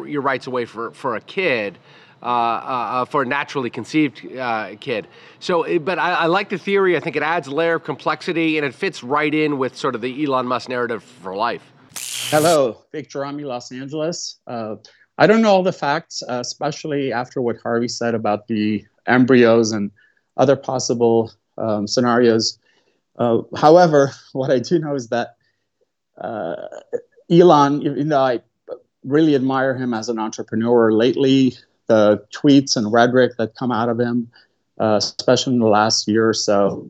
your 0.07 0.21
rights 0.21 0.47
away 0.47 0.65
for 0.65 0.89
for 0.91 1.15
a 1.15 1.21
kid. 1.21 1.77
Uh, 2.23 2.27
uh, 2.27 3.05
for 3.05 3.21
a 3.21 3.25
naturally 3.25 3.69
conceived 3.69 4.25
uh, 4.35 4.75
kid. 4.79 5.07
So, 5.39 5.77
but 5.77 5.99
I, 5.99 6.13
I 6.13 6.25
like 6.25 6.49
the 6.49 6.57
theory. 6.57 6.97
I 6.97 6.99
think 6.99 7.15
it 7.15 7.21
adds 7.21 7.45
a 7.45 7.51
layer 7.51 7.75
of 7.75 7.83
complexity 7.83 8.57
and 8.57 8.65
it 8.65 8.73
fits 8.73 9.03
right 9.03 9.31
in 9.31 9.59
with 9.59 9.75
sort 9.75 9.93
of 9.93 10.01
the 10.01 10.25
Elon 10.25 10.47
Musk 10.47 10.67
narrative 10.67 11.03
for 11.03 11.35
life. 11.35 11.71
Hello, 12.31 12.83
Victor 12.91 13.19
Rami, 13.19 13.43
Los 13.43 13.71
Angeles. 13.71 14.39
Uh, 14.47 14.77
I 15.17 15.27
don't 15.27 15.43
know 15.43 15.51
all 15.51 15.63
the 15.63 15.71
facts, 15.71 16.23
uh, 16.27 16.39
especially 16.39 17.13
after 17.13 17.39
what 17.39 17.57
Harvey 17.61 17.87
said 17.87 18.15
about 18.15 18.47
the 18.47 18.83
embryos 19.05 19.71
and 19.71 19.91
other 20.35 20.55
possible 20.55 21.31
um, 21.57 21.87
scenarios. 21.87 22.57
Uh, 23.17 23.43
however, 23.55 24.11
what 24.33 24.49
I 24.49 24.57
do 24.57 24.79
know 24.79 24.95
is 24.95 25.09
that 25.09 25.37
uh, 26.19 26.55
Elon, 27.29 27.83
even 27.83 28.09
though 28.09 28.21
I 28.21 28.41
really 29.03 29.35
admire 29.35 29.75
him 29.75 29.93
as 29.93 30.09
an 30.09 30.17
entrepreneur, 30.17 30.91
lately 30.91 31.55
the 31.87 32.25
tweets 32.33 32.75
and 32.75 32.91
rhetoric 32.91 33.37
that 33.37 33.55
come 33.55 33.71
out 33.71 33.89
of 33.89 33.99
him, 33.99 34.31
uh, 34.79 34.95
especially 34.97 35.53
in 35.53 35.59
the 35.59 35.67
last 35.67 36.07
year 36.07 36.27
or 36.27 36.33
so, 36.33 36.89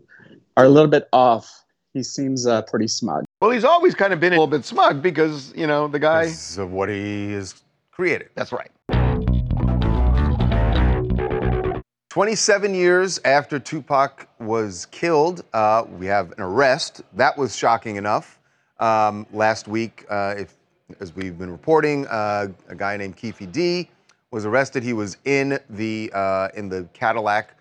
are 0.55 0.65
a 0.65 0.69
little 0.69 0.89
bit 0.89 1.09
off. 1.11 1.63
He 1.93 2.03
seems 2.03 2.47
uh, 2.47 2.61
pretty 2.63 2.87
smug. 2.87 3.25
Well, 3.45 3.53
he's 3.53 3.63
always 3.63 3.93
kind 3.93 4.11
of 4.11 4.19
been 4.19 4.33
a 4.33 4.37
little 4.37 4.47
bit 4.47 4.65
smug 4.65 5.03
because 5.03 5.53
you 5.55 5.67
know 5.67 5.87
the 5.87 5.99
guy. 5.99 6.23
Because 6.23 6.57
of 6.57 6.71
what 6.71 6.89
he 6.89 7.33
has 7.33 7.61
created. 7.91 8.29
That's 8.33 8.51
right. 8.51 8.71
27 12.09 12.73
years 12.73 13.19
after 13.23 13.59
Tupac 13.59 14.27
was 14.39 14.87
killed, 14.87 15.43
uh, 15.53 15.83
we 15.99 16.07
have 16.07 16.31
an 16.31 16.41
arrest. 16.41 17.03
That 17.13 17.37
was 17.37 17.55
shocking 17.55 17.97
enough. 17.97 18.39
Um, 18.79 19.27
last 19.31 19.67
week, 19.67 20.05
uh, 20.09 20.33
if, 20.35 20.55
as 20.99 21.15
we've 21.15 21.37
been 21.37 21.51
reporting, 21.51 22.07
uh, 22.07 22.47
a 22.67 22.75
guy 22.75 22.97
named 22.97 23.15
Keefe 23.15 23.51
D 23.51 23.87
was 24.31 24.47
arrested. 24.47 24.81
He 24.81 24.93
was 24.93 25.17
in 25.25 25.59
the 25.69 26.09
uh, 26.15 26.47
in 26.55 26.67
the 26.67 26.89
Cadillac 26.93 27.55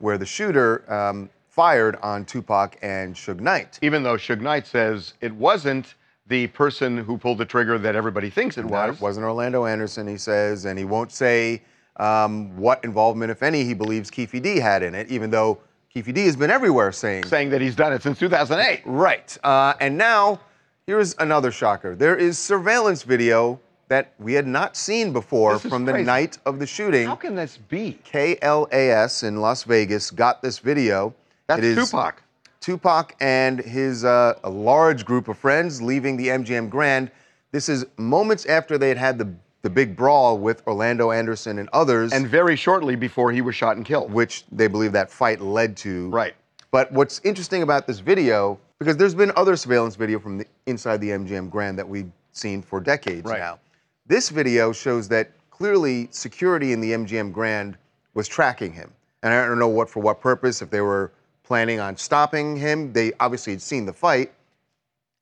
where 0.00 0.18
the 0.18 0.26
shooter 0.26 0.92
um, 0.92 1.30
fired 1.58 1.96
on 2.02 2.24
Tupac 2.24 2.78
and 2.82 3.16
Suge 3.16 3.40
Knight. 3.40 3.80
Even 3.82 4.04
though 4.04 4.14
Suge 4.14 4.40
Knight 4.40 4.64
says 4.64 5.14
it 5.20 5.34
wasn't 5.34 5.96
the 6.28 6.46
person 6.46 6.96
who 6.96 7.18
pulled 7.18 7.38
the 7.38 7.44
trigger 7.44 7.76
that 7.78 7.96
everybody 7.96 8.30
thinks 8.30 8.56
it 8.58 8.62
That 8.62 8.90
was. 8.90 8.94
It 8.94 9.02
wasn't 9.02 9.26
Orlando 9.26 9.64
Anderson, 9.64 10.06
he 10.06 10.18
says, 10.18 10.66
and 10.66 10.78
he 10.78 10.84
won't 10.84 11.10
say 11.10 11.62
um, 11.96 12.56
what 12.56 12.84
involvement, 12.84 13.32
if 13.32 13.42
any, 13.42 13.64
he 13.64 13.74
believes 13.74 14.08
Keefe 14.08 14.40
D 14.40 14.60
had 14.60 14.84
in 14.84 14.94
it, 14.94 15.10
even 15.10 15.30
though 15.30 15.58
Keefe 15.92 16.14
D 16.14 16.26
has 16.26 16.36
been 16.36 16.48
everywhere 16.48 16.92
saying 16.92 17.24
saying 17.24 17.50
that 17.50 17.60
he's 17.60 17.74
done 17.74 17.92
it 17.92 18.04
since 18.04 18.20
2008. 18.20 18.82
Right. 18.86 19.36
Uh, 19.42 19.74
and 19.80 19.98
now, 19.98 20.40
here's 20.86 21.16
another 21.18 21.50
shocker. 21.50 21.96
There 21.96 22.14
is 22.14 22.38
surveillance 22.38 23.02
video 23.02 23.58
that 23.88 24.12
we 24.20 24.32
had 24.32 24.46
not 24.46 24.76
seen 24.76 25.12
before 25.12 25.58
from 25.58 25.84
the 25.84 25.98
night 26.04 26.38
of 26.46 26.60
the 26.60 26.68
shooting. 26.68 27.08
How 27.08 27.16
can 27.16 27.34
this 27.34 27.56
be? 27.56 27.98
KLAS 28.04 29.24
in 29.24 29.40
Las 29.40 29.64
Vegas 29.64 30.12
got 30.12 30.40
this 30.40 30.60
video. 30.60 31.16
That's 31.48 31.60
It 31.60 31.64
is 31.78 31.90
Tupac. 31.90 32.22
Tupac 32.60 33.16
and 33.20 33.58
his 33.58 34.04
uh, 34.04 34.38
a 34.44 34.50
large 34.50 35.04
group 35.04 35.28
of 35.28 35.38
friends 35.38 35.80
leaving 35.80 36.16
the 36.16 36.28
MGM 36.28 36.68
Grand. 36.68 37.10
This 37.52 37.68
is 37.70 37.86
moments 37.96 38.44
after 38.46 38.76
they 38.76 38.88
had 38.88 38.98
had 38.98 39.18
the, 39.18 39.32
the 39.62 39.70
big 39.70 39.96
brawl 39.96 40.36
with 40.38 40.62
Orlando 40.66 41.10
Anderson 41.10 41.58
and 41.58 41.68
others, 41.72 42.12
And 42.12 42.28
very 42.28 42.54
shortly 42.56 42.94
before 42.96 43.32
he 43.32 43.40
was 43.40 43.54
shot 43.54 43.76
and 43.78 43.86
killed. 43.86 44.12
which 44.12 44.44
they 44.52 44.66
believe 44.68 44.92
that 44.92 45.10
fight 45.10 45.40
led 45.40 45.76
to. 45.78 46.10
Right. 46.10 46.34
But 46.70 46.92
what's 46.92 47.20
interesting 47.24 47.62
about 47.62 47.86
this 47.86 48.00
video, 48.00 48.58
because 48.78 48.98
there's 48.98 49.14
been 49.14 49.32
other 49.34 49.56
surveillance 49.56 49.96
video 49.96 50.18
from 50.18 50.36
the, 50.38 50.46
inside 50.66 51.00
the 51.00 51.08
MGM 51.10 51.48
Grand 51.48 51.78
that 51.78 51.88
we've 51.88 52.10
seen 52.32 52.60
for 52.60 52.78
decades 52.80 53.24
Right. 53.24 53.38
now. 53.38 53.58
This 54.06 54.28
video 54.28 54.72
shows 54.72 55.08
that 55.08 55.30
clearly 55.50 56.08
security 56.10 56.72
in 56.72 56.80
the 56.82 56.92
MGM 56.92 57.32
Grand 57.32 57.78
was 58.12 58.28
tracking 58.28 58.72
him. 58.72 58.92
And 59.22 59.32
I 59.32 59.46
don't 59.46 59.58
know 59.58 59.68
what 59.68 59.88
for 59.88 60.00
what 60.00 60.20
purpose, 60.20 60.60
if 60.60 60.68
they 60.68 60.82
were 60.82 61.10
planning 61.48 61.80
on 61.80 61.96
stopping 61.96 62.56
him. 62.56 62.92
They 62.92 63.12
obviously 63.18 63.54
had 63.54 63.62
seen 63.62 63.86
the 63.86 63.92
fight. 63.92 64.32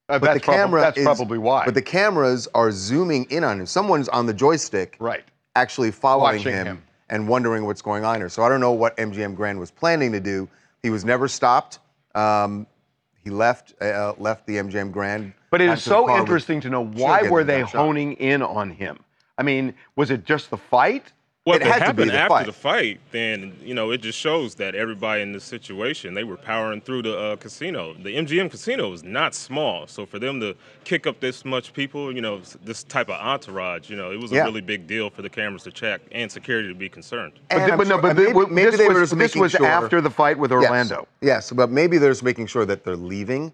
Uh, 0.08 0.18
But 0.18 0.34
the 0.34 0.40
camera 0.40 0.82
prob- 0.82 0.82
that's 0.82 0.98
is- 0.98 1.04
probably 1.04 1.38
why. 1.38 1.64
But 1.64 1.74
the 1.74 1.82
cameras 1.82 2.48
are 2.54 2.70
zooming 2.72 3.24
in 3.30 3.44
on 3.44 3.60
him. 3.60 3.66
Someone's 3.66 4.08
on 4.08 4.26
the 4.26 4.34
joystick 4.34 4.96
right. 4.98 5.24
actually 5.54 5.92
following 5.92 6.40
him, 6.40 6.66
him. 6.66 6.82
and 7.08 7.28
wondering 7.28 7.64
what's 7.64 7.80
going 7.80 8.04
on 8.04 8.16
here. 8.16 8.28
So 8.28 8.42
I 8.42 8.48
don't 8.48 8.60
know 8.60 8.72
what 8.72 8.96
MGM 8.96 9.34
Grand 9.36 9.58
was 9.58 9.70
planning 9.70 10.12
to 10.12 10.20
do. 10.20 10.48
He 10.82 10.90
was 10.90 11.04
never 11.04 11.28
stopped. 11.28 11.78
Um, 12.14 12.66
he 13.22 13.30
left 13.30 13.74
uh, 13.80 14.14
left 14.18 14.46
the 14.46 14.56
MGM 14.56 14.90
Grand. 14.92 15.32
But 15.50 15.60
it 15.60 15.70
is 15.70 15.82
so 15.82 16.10
interesting 16.16 16.60
to 16.60 16.70
know 16.70 16.84
why 16.84 17.22
were 17.22 17.44
they 17.44 17.60
honing 17.62 18.14
in 18.14 18.42
on 18.42 18.70
him? 18.70 18.98
I 19.38 19.42
mean, 19.42 19.74
was 19.94 20.10
it 20.10 20.24
just 20.24 20.50
the 20.50 20.56
fight? 20.56 21.12
Well, 21.46 21.54
It 21.56 21.62
if 21.62 21.68
it 21.68 21.70
to 21.74 21.78
be 21.78 21.84
happened 21.84 22.10
the 22.10 22.14
after 22.18 22.28
fight. 22.28 22.46
the 22.46 22.52
fight, 22.52 23.00
then 23.12 23.56
you 23.62 23.72
know 23.72 23.92
it 23.92 23.98
just 24.02 24.18
shows 24.18 24.56
that 24.56 24.74
everybody 24.74 25.22
in 25.22 25.30
this 25.30 25.44
situation 25.44 26.12
they 26.12 26.24
were 26.24 26.36
powering 26.36 26.80
through 26.80 27.02
the 27.02 27.16
uh, 27.16 27.36
casino. 27.36 27.94
The 27.94 28.16
MGM 28.16 28.50
casino 28.50 28.92
is 28.92 29.04
not 29.04 29.32
small, 29.32 29.86
so 29.86 30.04
for 30.04 30.18
them 30.18 30.40
to 30.40 30.56
kick 30.82 31.06
up 31.06 31.20
this 31.20 31.44
much 31.44 31.72
people, 31.72 32.12
you 32.12 32.20
know, 32.20 32.40
this 32.64 32.82
type 32.82 33.08
of 33.08 33.14
entourage, 33.20 33.88
you 33.88 33.94
know, 33.96 34.10
it 34.10 34.18
was 34.20 34.32
Yeah. 34.32 34.42
a 34.42 34.44
really 34.46 34.60
big 34.60 34.88
deal 34.88 35.08
for 35.08 35.22
the 35.22 35.30
cameras 35.30 35.62
to 35.62 35.70
check 35.70 36.00
and 36.10 36.30
security 36.30 36.68
to 36.68 36.74
be 36.74 36.88
concerned. 36.88 37.34
And 37.50 37.60
But, 37.60 37.70
I'm 37.70 37.78
but 37.78 37.86
no, 37.86 37.98
but 37.98 38.08
and 38.10 38.18
the- 38.18 38.22
maybe, 38.22 38.32
w- 38.32 38.52
maybe 38.52 38.70
this 38.72 38.80
they 38.80 38.88
was, 38.88 38.94
were 38.94 39.00
just 39.02 39.16
this 39.18 39.36
was 39.36 39.52
sure. 39.52 39.66
after 39.66 40.00
the 40.00 40.10
fight 40.10 40.36
with 40.36 40.50
Yes. 40.50 40.64
Orlando. 40.64 41.06
Yes, 41.20 41.52
but 41.52 41.70
maybe 41.70 41.98
they're 41.98 42.10
just 42.10 42.24
making 42.24 42.48
sure 42.48 42.64
that 42.64 42.82
they're 42.82 42.96
leaving, 42.96 43.52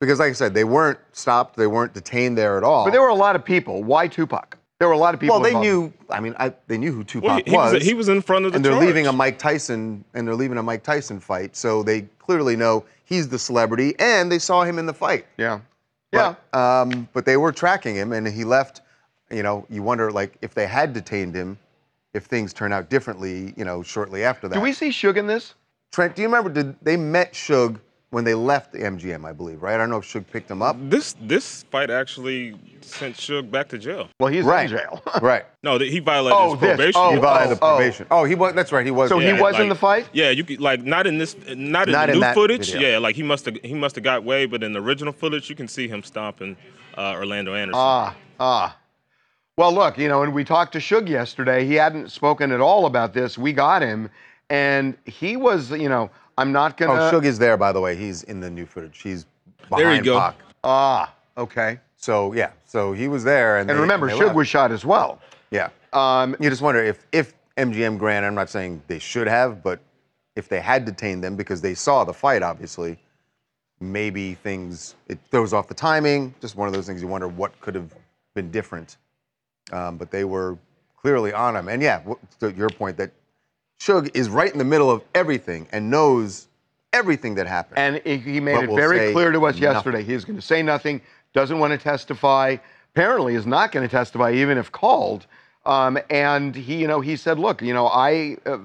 because 0.00 0.18
like 0.18 0.30
I 0.30 0.32
said, 0.32 0.54
they 0.54 0.64
weren't 0.64 0.98
stopped, 1.12 1.56
they 1.56 1.68
weren't 1.68 1.94
detained 1.94 2.36
there 2.36 2.56
at 2.58 2.64
all. 2.64 2.82
But 2.84 2.90
there 2.90 3.02
were 3.02 3.08
a 3.10 3.14
lot 3.14 3.36
of 3.36 3.44
people. 3.44 3.84
Why 3.84 4.08
Tupac? 4.08 4.58
There 4.82 4.88
were 4.88 4.94
a 4.94 4.98
lot 4.98 5.14
of 5.14 5.20
people. 5.20 5.36
well, 5.36 5.42
they 5.44 5.50
involved. 5.50 5.68
knew. 5.68 5.92
I 6.10 6.18
mean, 6.18 6.34
I, 6.40 6.52
they 6.66 6.76
knew 6.76 6.90
who 6.90 7.04
Tupac 7.04 7.28
Well, 7.28 7.36
he, 7.36 7.50
he 7.52 7.56
was, 7.56 7.82
he 7.84 7.94
was 7.94 8.08
in 8.08 8.20
front 8.20 8.46
of 8.46 8.50
the 8.50 8.56
and 8.56 8.64
they're 8.64 8.72
charge. 8.72 8.84
leaving 8.84 9.06
a 9.06 9.12
Mike 9.12 9.38
Tyson 9.38 10.04
and 10.12 10.26
they're 10.26 10.34
leaving 10.34 10.58
a 10.58 10.62
Mike 10.64 10.82
Tyson 10.82 11.20
fight, 11.20 11.54
so 11.54 11.84
they 11.84 12.00
clearly 12.18 12.56
know 12.56 12.84
he's 13.04 13.28
the 13.28 13.38
celebrity, 13.38 13.94
and 14.00 14.32
they 14.32 14.40
saw 14.40 14.64
him 14.64 14.80
in 14.80 14.86
the 14.86 14.92
fight. 14.92 15.24
Yeah. 15.36 15.60
Yeah. 16.12 16.34
But, 16.50 16.58
um, 16.58 17.08
but 17.12 17.24
they 17.24 17.36
were 17.36 17.52
tracking 17.52 17.94
him, 17.94 18.12
and 18.12 18.26
he 18.26 18.42
left. 18.42 18.80
You 19.30 19.44
know, 19.44 19.64
you 19.70 19.84
wonder 19.84 20.10
like 20.10 20.36
if 20.42 20.52
they 20.52 20.66
had 20.66 20.92
detained 20.92 21.32
him, 21.36 21.60
if 22.12 22.24
things 22.24 22.52
turn 22.52 22.72
out 22.72 22.90
differently. 22.90 23.54
You 23.56 23.64
know, 23.64 23.84
shortly 23.84 24.24
after 24.24 24.48
that. 24.48 24.56
Do 24.56 24.60
we 24.60 24.72
see 24.72 24.88
Suge 24.88 25.16
in 25.16 25.28
this? 25.28 25.54
Trent, 25.92 26.16
do 26.16 26.22
you 26.22 26.26
remember? 26.26 26.50
Did 26.50 26.74
they 26.82 26.96
met 26.96 27.34
Suge 27.34 27.78
when 28.12 28.24
they 28.24 28.34
left 28.34 28.72
the 28.72 28.78
MGM? 28.78 29.24
I 29.24 29.32
believe, 29.32 29.62
right? 29.62 29.74
I 29.74 29.78
don't 29.78 29.90
know 29.90 29.96
if 29.96 30.04
Suge 30.04 30.24
picked 30.30 30.50
him 30.50 30.62
up. 30.62 30.76
This 30.88 31.16
this 31.20 31.64
fight 31.64 31.90
actually 31.90 32.54
sent 32.82 33.16
Suge 33.16 33.50
back 33.50 33.68
to 33.70 33.78
jail. 33.78 34.08
Well, 34.20 34.30
he's 34.32 34.44
right. 34.44 34.70
in 34.70 34.76
jail. 34.76 35.02
right. 35.22 35.44
No, 35.62 35.78
that 35.78 35.88
he 35.88 35.98
violated 35.98 36.38
Oh, 36.38 36.52
his 36.52 36.60
this. 36.60 36.76
probation. 36.76 37.00
Oh, 37.02 37.10
He 37.12 37.18
violated 37.18 37.58
the 37.58 37.64
oh. 37.64 37.76
probation. 37.76 38.06
Oh, 38.10 38.24
he 38.24 38.34
was. 38.34 38.54
That's 38.54 38.70
right. 38.70 38.84
He 38.84 38.92
was. 38.92 39.08
So 39.08 39.18
he 39.18 39.26
Yeah, 39.28 39.40
was 39.40 39.58
in 39.58 39.68
the 39.68 39.74
fight? 39.74 40.08
Yeah, 40.12 40.30
you 40.30 40.44
could 40.44 40.60
like 40.60 40.82
not 40.84 41.06
in 41.06 41.18
this, 41.18 41.34
not 41.48 41.48
in 41.56 41.72
Not 41.72 41.86
the 41.88 42.02
in 42.04 42.10
new 42.14 42.20
that 42.20 42.34
footage. 42.34 42.70
video. 42.72 42.90
Yeah, 42.90 42.98
like 42.98 43.16
he 43.16 43.22
must 43.22 43.46
have 43.46 43.56
he 43.64 43.74
must 43.74 43.94
have 43.96 44.04
got 44.04 44.22
way, 44.24 44.46
but 44.46 44.62
in 44.62 44.72
the 44.72 44.80
original 44.80 45.12
footage, 45.12 45.48
you 45.50 45.56
can 45.56 45.66
see 45.66 45.88
him 45.88 46.02
stomping 46.02 46.56
uh, 46.96 47.12
Orlando 47.14 47.54
Anderson. 47.54 47.80
Ah, 47.82 48.14
ah. 48.38 48.76
Well, 49.58 49.72
look, 49.74 49.98
you 49.98 50.08
know, 50.08 50.20
when 50.20 50.32
we 50.32 50.44
talked 50.44 50.72
to 50.72 50.78
Suge 50.78 51.08
yesterday, 51.10 51.66
he 51.66 51.74
hadn't 51.74 52.10
spoken 52.10 52.52
at 52.52 52.60
all 52.60 52.86
about 52.86 53.12
this. 53.12 53.36
We 53.36 53.52
got 53.52 53.82
him, 53.82 54.08
and 54.52 54.96
he 55.06 55.36
was, 55.36 55.70
you 55.70 55.88
know, 55.88 56.10
I'm 56.36 56.52
not 56.52 56.72
Oh, 56.82 56.86
gonna. 56.86 57.00
Oh, 57.00 57.10
Suge 57.20 57.24
is 57.24 57.38
there, 57.38 57.56
by 57.56 57.72
the 57.72 57.80
way. 57.80 57.96
He's 57.96 58.22
in 58.24 58.38
the 58.40 58.50
new 58.50 58.66
footage. 58.66 59.00
He's 59.02 59.24
behind 59.68 59.78
There 59.86 59.94
you 59.94 60.02
go. 60.02 60.18
Pac. 60.20 60.36
Ah, 60.62 61.14
okay. 61.38 61.80
So 61.96 62.32
yeah, 62.34 62.50
so 62.66 62.92
he 62.92 63.08
was 63.08 63.24
there, 63.24 63.58
and 63.58 63.70
And 63.70 63.78
they- 63.78 63.82
remember, 63.82 64.06
they 64.08 64.14
Suge 64.18 64.24
left. 64.26 64.34
was 64.36 64.48
shot 64.48 64.70
as 64.70 64.84
well. 64.84 65.18
yeah. 65.50 65.70
Um, 65.94 66.36
You 66.38 66.48
just 66.50 66.62
wonder 66.62 66.82
if 66.82 67.06
if 67.12 67.34
MGM 67.56 67.98
Grand. 67.98 68.24
I'm 68.26 68.34
not 68.34 68.50
saying 68.50 68.82
they 68.88 68.98
should 68.98 69.26
have, 69.26 69.62
but 69.62 69.80
if 70.36 70.48
they 70.48 70.60
had 70.60 70.84
detained 70.84 71.22
them 71.24 71.36
because 71.36 71.60
they 71.60 71.74
saw 71.74 72.04
the 72.04 72.14
fight, 72.14 72.42
obviously, 72.42 72.98
maybe 73.80 74.34
things 74.34 74.94
it 75.08 75.18
throws 75.30 75.52
off 75.52 75.66
the 75.68 75.74
timing. 75.74 76.34
Just 76.40 76.56
one 76.56 76.68
of 76.68 76.74
those 76.74 76.86
things 76.86 77.00
you 77.02 77.08
wonder 77.08 77.28
what 77.28 77.58
could 77.60 77.74
have 77.74 77.90
been 78.34 78.50
different. 78.50 78.96
Um, 79.72 79.96
but 79.96 80.10
they 80.10 80.24
were 80.24 80.56
clearly 80.96 81.32
on 81.32 81.56
him, 81.56 81.68
and 81.68 81.82
yeah, 81.82 82.00
to 82.40 82.52
your 82.52 82.68
point 82.70 82.96
that 82.98 83.10
Suge 83.82 84.10
is 84.14 84.28
right 84.28 84.52
in 84.52 84.58
the 84.58 84.64
middle 84.64 84.90
of 84.92 85.02
everything 85.12 85.66
and 85.72 85.90
knows 85.90 86.46
everything 86.92 87.34
that 87.34 87.48
happened. 87.48 87.78
and 87.78 88.00
he- 88.04 88.18
he 88.18 88.38
made 88.40 88.54
But 88.54 88.64
it 88.64 88.68
will 88.70 88.76
very 88.76 89.12
clear 89.12 89.32
to 89.32 89.38
us 89.46 89.54
nothing. 89.54 89.62
yesterday. 89.62 90.02
He's 90.04 90.24
going 90.24 90.36
to 90.38 90.42
say 90.42 90.62
nothing, 90.62 91.00
doesn't 91.34 91.58
want 91.58 91.72
to 91.72 91.78
testify, 91.78 92.58
apparently 92.94 93.34
is 93.34 93.44
not 93.44 93.72
going 93.72 93.86
to 93.88 93.90
testify 93.90 94.30
even 94.32 94.56
if 94.56 94.70
called. 94.70 95.26
Um, 95.66 95.98
and 96.10 96.54
he, 96.54 96.76
you 96.76 96.86
know, 96.86 97.00
he 97.00 97.16
said, 97.16 97.40
look, 97.40 97.60
you 97.60 97.74
know, 97.74 97.88
I 97.88 98.36
uh, 98.46 98.58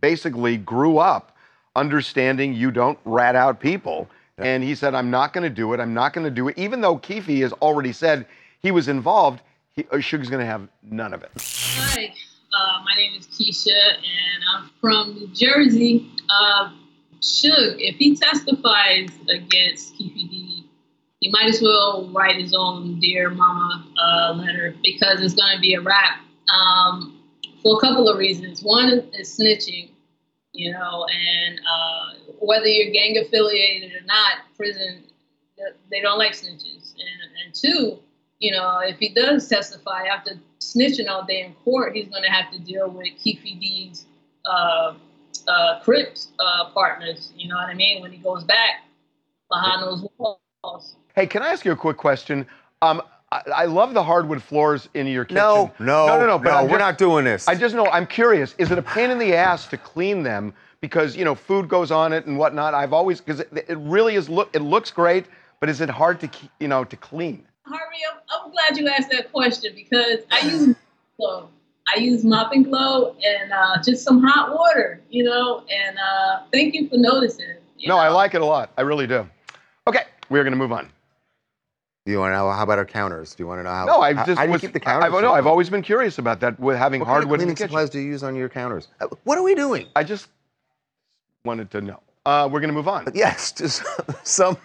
basically 0.00 0.58
grew 0.58 0.98
up 0.98 1.34
understanding 1.74 2.52
you 2.52 2.70
don't 2.70 2.98
rat 3.06 3.36
out 3.36 3.60
people. 3.60 4.08
And 4.36 4.62
he 4.62 4.74
said, 4.76 4.94
I'm 4.94 5.10
not 5.10 5.32
going 5.32 5.44
to 5.44 5.50
do 5.50 5.72
it. 5.72 5.80
I'm 5.80 5.94
not 5.94 6.12
going 6.12 6.24
to 6.24 6.30
do 6.30 6.46
it. 6.48 6.56
Even 6.58 6.80
though 6.82 6.96
Keefe 6.98 7.26
has 7.40 7.52
already 7.54 7.92
said 7.92 8.26
he 8.60 8.70
was 8.70 8.86
involved, 8.86 9.40
he, 9.72 9.84
uh, 9.90 10.00
Suge's 10.00 10.28
going 10.28 10.40
to 10.40 10.46
have 10.46 10.68
none 10.82 11.12
of 11.14 11.22
it. 11.24 11.30
Hi, 11.40 12.14
uh, 12.58 12.82
my 12.84 12.94
name 12.96 13.12
is 13.18 13.26
Keisha, 13.26 13.70
and 13.70 14.42
I'm 14.52 14.70
from 14.80 15.14
New 15.14 15.28
Jersey. 15.28 16.10
Uh, 16.28 16.72
Suge, 17.20 17.76
if 17.78 17.96
he 17.96 18.16
testifies 18.16 19.10
against 19.28 19.96
Keefe 19.96 20.14
D, 20.14 20.64
he 21.20 21.30
might 21.30 21.48
as 21.48 21.60
well 21.62 22.08
write 22.12 22.36
his 22.36 22.54
own 22.56 22.98
Dear 23.00 23.30
Mama 23.30 23.86
uh, 23.96 24.32
letter 24.34 24.74
because 24.82 25.20
it's 25.20 25.34
going 25.34 25.54
to 25.54 25.60
be 25.60 25.74
a 25.74 25.80
wrap 25.80 26.20
um, 26.52 27.20
for 27.62 27.76
a 27.76 27.80
couple 27.80 28.08
of 28.08 28.18
reasons. 28.18 28.62
One 28.62 28.88
is 29.14 29.38
snitching, 29.38 29.90
you 30.52 30.72
know, 30.72 31.06
and 31.10 31.60
uh, 31.60 32.32
whether 32.40 32.66
you're 32.66 32.92
gang 32.92 33.18
affiliated 33.18 33.92
or 33.92 34.04
not, 34.06 34.38
prison, 34.56 35.04
they 35.90 36.00
don't 36.00 36.18
like 36.18 36.32
snitches. 36.32 36.94
And, 36.94 37.44
and 37.44 37.54
two, 37.54 37.98
you 38.38 38.52
know, 38.52 38.78
if 38.80 38.98
he 38.98 39.08
does 39.08 39.48
testify 39.48 40.04
after 40.04 40.38
snitching 40.60 41.08
all 41.08 41.24
day 41.24 41.42
in 41.42 41.54
court, 41.64 41.96
he's 41.96 42.08
going 42.08 42.22
to 42.22 42.30
have 42.30 42.52
to 42.52 42.58
deal 42.58 42.88
with 42.88 43.08
Keefe 43.22 43.42
D's 43.42 44.06
uh, 44.44 44.94
uh, 45.48 45.80
Crips 45.80 46.28
uh, 46.38 46.70
partners. 46.70 47.32
You 47.36 47.48
know 47.48 47.56
what 47.56 47.68
I 47.68 47.74
mean? 47.74 48.00
When 48.00 48.12
he 48.12 48.18
goes 48.18 48.44
back 48.44 48.84
behind 49.50 49.82
those 49.82 50.06
walls. 50.18 50.96
Hey, 51.14 51.26
can 51.26 51.42
I 51.42 51.48
ask 51.48 51.64
you 51.64 51.72
a 51.72 51.76
quick 51.76 51.96
question? 51.96 52.46
Um, 52.80 53.02
I, 53.32 53.42
I 53.54 53.64
love 53.64 53.92
the 53.92 54.02
hardwood 54.02 54.42
floors 54.42 54.88
in 54.94 55.06
your 55.08 55.24
kitchen. 55.24 55.36
no, 55.36 55.72
no, 55.80 56.06
no, 56.06 56.20
no, 56.20 56.26
no. 56.26 56.38
But 56.38 56.52
I'm 56.52 56.70
we're 56.70 56.78
not 56.78 56.96
doing 56.96 57.24
this. 57.24 57.48
I 57.48 57.56
just 57.56 57.74
know 57.74 57.86
I'm 57.86 58.06
curious. 58.06 58.54
Is 58.58 58.70
it 58.70 58.78
a 58.78 58.82
pain 58.82 59.10
in 59.10 59.18
the 59.18 59.34
ass 59.34 59.66
to 59.68 59.76
clean 59.76 60.22
them 60.22 60.54
because 60.80 61.16
you 61.16 61.24
know 61.24 61.34
food 61.34 61.68
goes 61.68 61.90
on 61.90 62.12
it 62.12 62.26
and 62.26 62.38
whatnot? 62.38 62.72
I've 62.74 62.92
always 62.92 63.20
because 63.20 63.40
it, 63.40 63.64
it 63.68 63.78
really 63.78 64.14
is 64.14 64.28
look. 64.28 64.54
It 64.54 64.62
looks 64.62 64.92
great, 64.92 65.26
but 65.58 65.68
is 65.68 65.80
it 65.80 65.90
hard 65.90 66.20
to 66.20 66.28
keep, 66.28 66.50
you 66.60 66.68
know 66.68 66.84
to 66.84 66.96
clean? 66.96 67.47
Harvey, 67.68 67.96
I'm, 68.10 68.18
I'm 68.30 68.50
glad 68.50 68.76
you 68.76 68.88
asked 68.88 69.10
that 69.10 69.32
question 69.32 69.72
because 69.74 70.20
I 70.30 70.40
use 70.40 70.76
glow. 71.18 71.48
I 71.94 71.98
use 71.98 72.24
mopping 72.24 72.64
glow 72.64 73.16
and 73.24 73.52
uh, 73.52 73.82
just 73.82 74.04
some 74.04 74.22
hot 74.22 74.54
water, 74.54 75.00
you 75.10 75.24
know. 75.24 75.64
And 75.70 75.96
uh, 75.98 76.42
thank 76.52 76.74
you 76.74 76.88
for 76.88 76.96
noticing. 76.96 77.56
you 77.78 77.88
No, 77.88 77.96
I 77.96 78.08
like 78.08 78.34
it 78.34 78.40
a 78.40 78.44
lot. 78.46 78.70
I 78.76 78.82
really 78.82 79.06
do. 79.06 79.28
Okay, 79.86 80.04
we're 80.28 80.44
gonna 80.44 80.56
move 80.56 80.72
on. 80.72 80.90
Do 82.08 82.12
you 82.12 82.20
want 82.20 82.32
to 82.32 82.36
know 82.36 82.50
how 82.50 82.62
about 82.62 82.78
our 82.78 82.86
counters? 82.86 83.34
Do 83.34 83.42
you 83.42 83.46
want 83.46 83.58
to 83.58 83.64
know 83.64 83.70
how? 83.70 83.84
No, 83.84 84.00
I 84.00 84.14
how, 84.14 84.24
just 84.24 84.38
how 84.38 84.44
do 84.44 84.48
you 84.48 84.52
was, 84.54 84.62
keep 84.62 84.72
the 84.72 84.80
counters? 84.80 85.12
I, 85.12 85.20
no, 85.20 85.34
I've 85.34 85.46
always 85.46 85.68
been 85.68 85.82
curious 85.82 86.16
about 86.16 86.40
that 86.40 86.58
with 86.58 86.78
having 86.78 87.00
What 87.00 87.06
kind 87.06 87.18
of 87.18 87.28
hardwood 87.28 87.40
in 87.40 87.48
cleaning 87.48 87.54
the 87.54 87.60
supplies 87.60 87.90
do 87.90 88.00
you 88.00 88.06
use 88.08 88.22
on 88.22 88.34
your 88.34 88.48
counters? 88.48 88.88
Uh, 88.98 89.08
What 89.24 89.36
are 89.36 89.42
we 89.42 89.54
doing? 89.54 89.88
I 89.94 90.04
just 90.04 90.28
wanted 91.44 91.70
to 91.72 91.82
know. 91.82 92.00
Uh, 92.24 92.48
we're 92.50 92.60
going 92.60 92.70
to 92.70 92.74
move 92.74 92.88
on. 92.88 93.04
But 93.04 93.14
yes, 93.14 93.52
just 93.52 93.82
some 94.26 94.56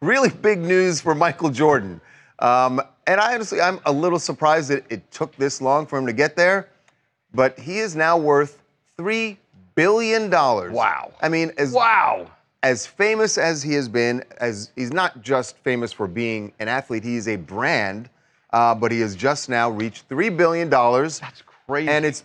really 0.00 0.30
big 0.30 0.58
news 0.58 0.98
for 1.02 1.14
Michael 1.14 1.50
Jordan. 1.50 2.00
Um, 2.38 2.80
and 3.06 3.20
I 3.20 3.34
honestly, 3.34 3.60
I'm 3.60 3.80
a 3.86 3.92
little 3.92 4.18
surprised 4.18 4.70
that 4.70 4.84
it 4.90 5.10
took 5.10 5.34
this 5.36 5.60
long 5.60 5.86
for 5.86 5.98
him 5.98 6.06
to 6.06 6.12
get 6.12 6.36
there. 6.36 6.68
But 7.34 7.58
he 7.58 7.78
is 7.78 7.94
now 7.96 8.16
worth 8.16 8.62
three 8.96 9.38
billion 9.74 10.30
dollars. 10.30 10.72
Wow. 10.72 11.12
I 11.20 11.28
mean, 11.28 11.52
as 11.58 11.72
Wow. 11.72 12.30
as 12.62 12.86
famous 12.86 13.36
as 13.38 13.62
he 13.62 13.74
has 13.74 13.88
been, 13.88 14.24
as 14.38 14.70
he's 14.76 14.92
not 14.92 15.20
just 15.22 15.56
famous 15.58 15.92
for 15.92 16.06
being 16.06 16.52
an 16.60 16.68
athlete, 16.68 17.04
he 17.04 17.16
is 17.16 17.28
a 17.28 17.36
brand. 17.36 18.08
Uh, 18.52 18.74
but 18.74 18.90
he 18.92 19.00
has 19.00 19.14
just 19.16 19.48
now 19.48 19.68
reached 19.70 20.08
three 20.08 20.30
billion 20.30 20.70
dollars. 20.70 21.18
That's 21.18 21.42
crazy. 21.66 21.90
And 21.90 22.04
it's 22.06 22.24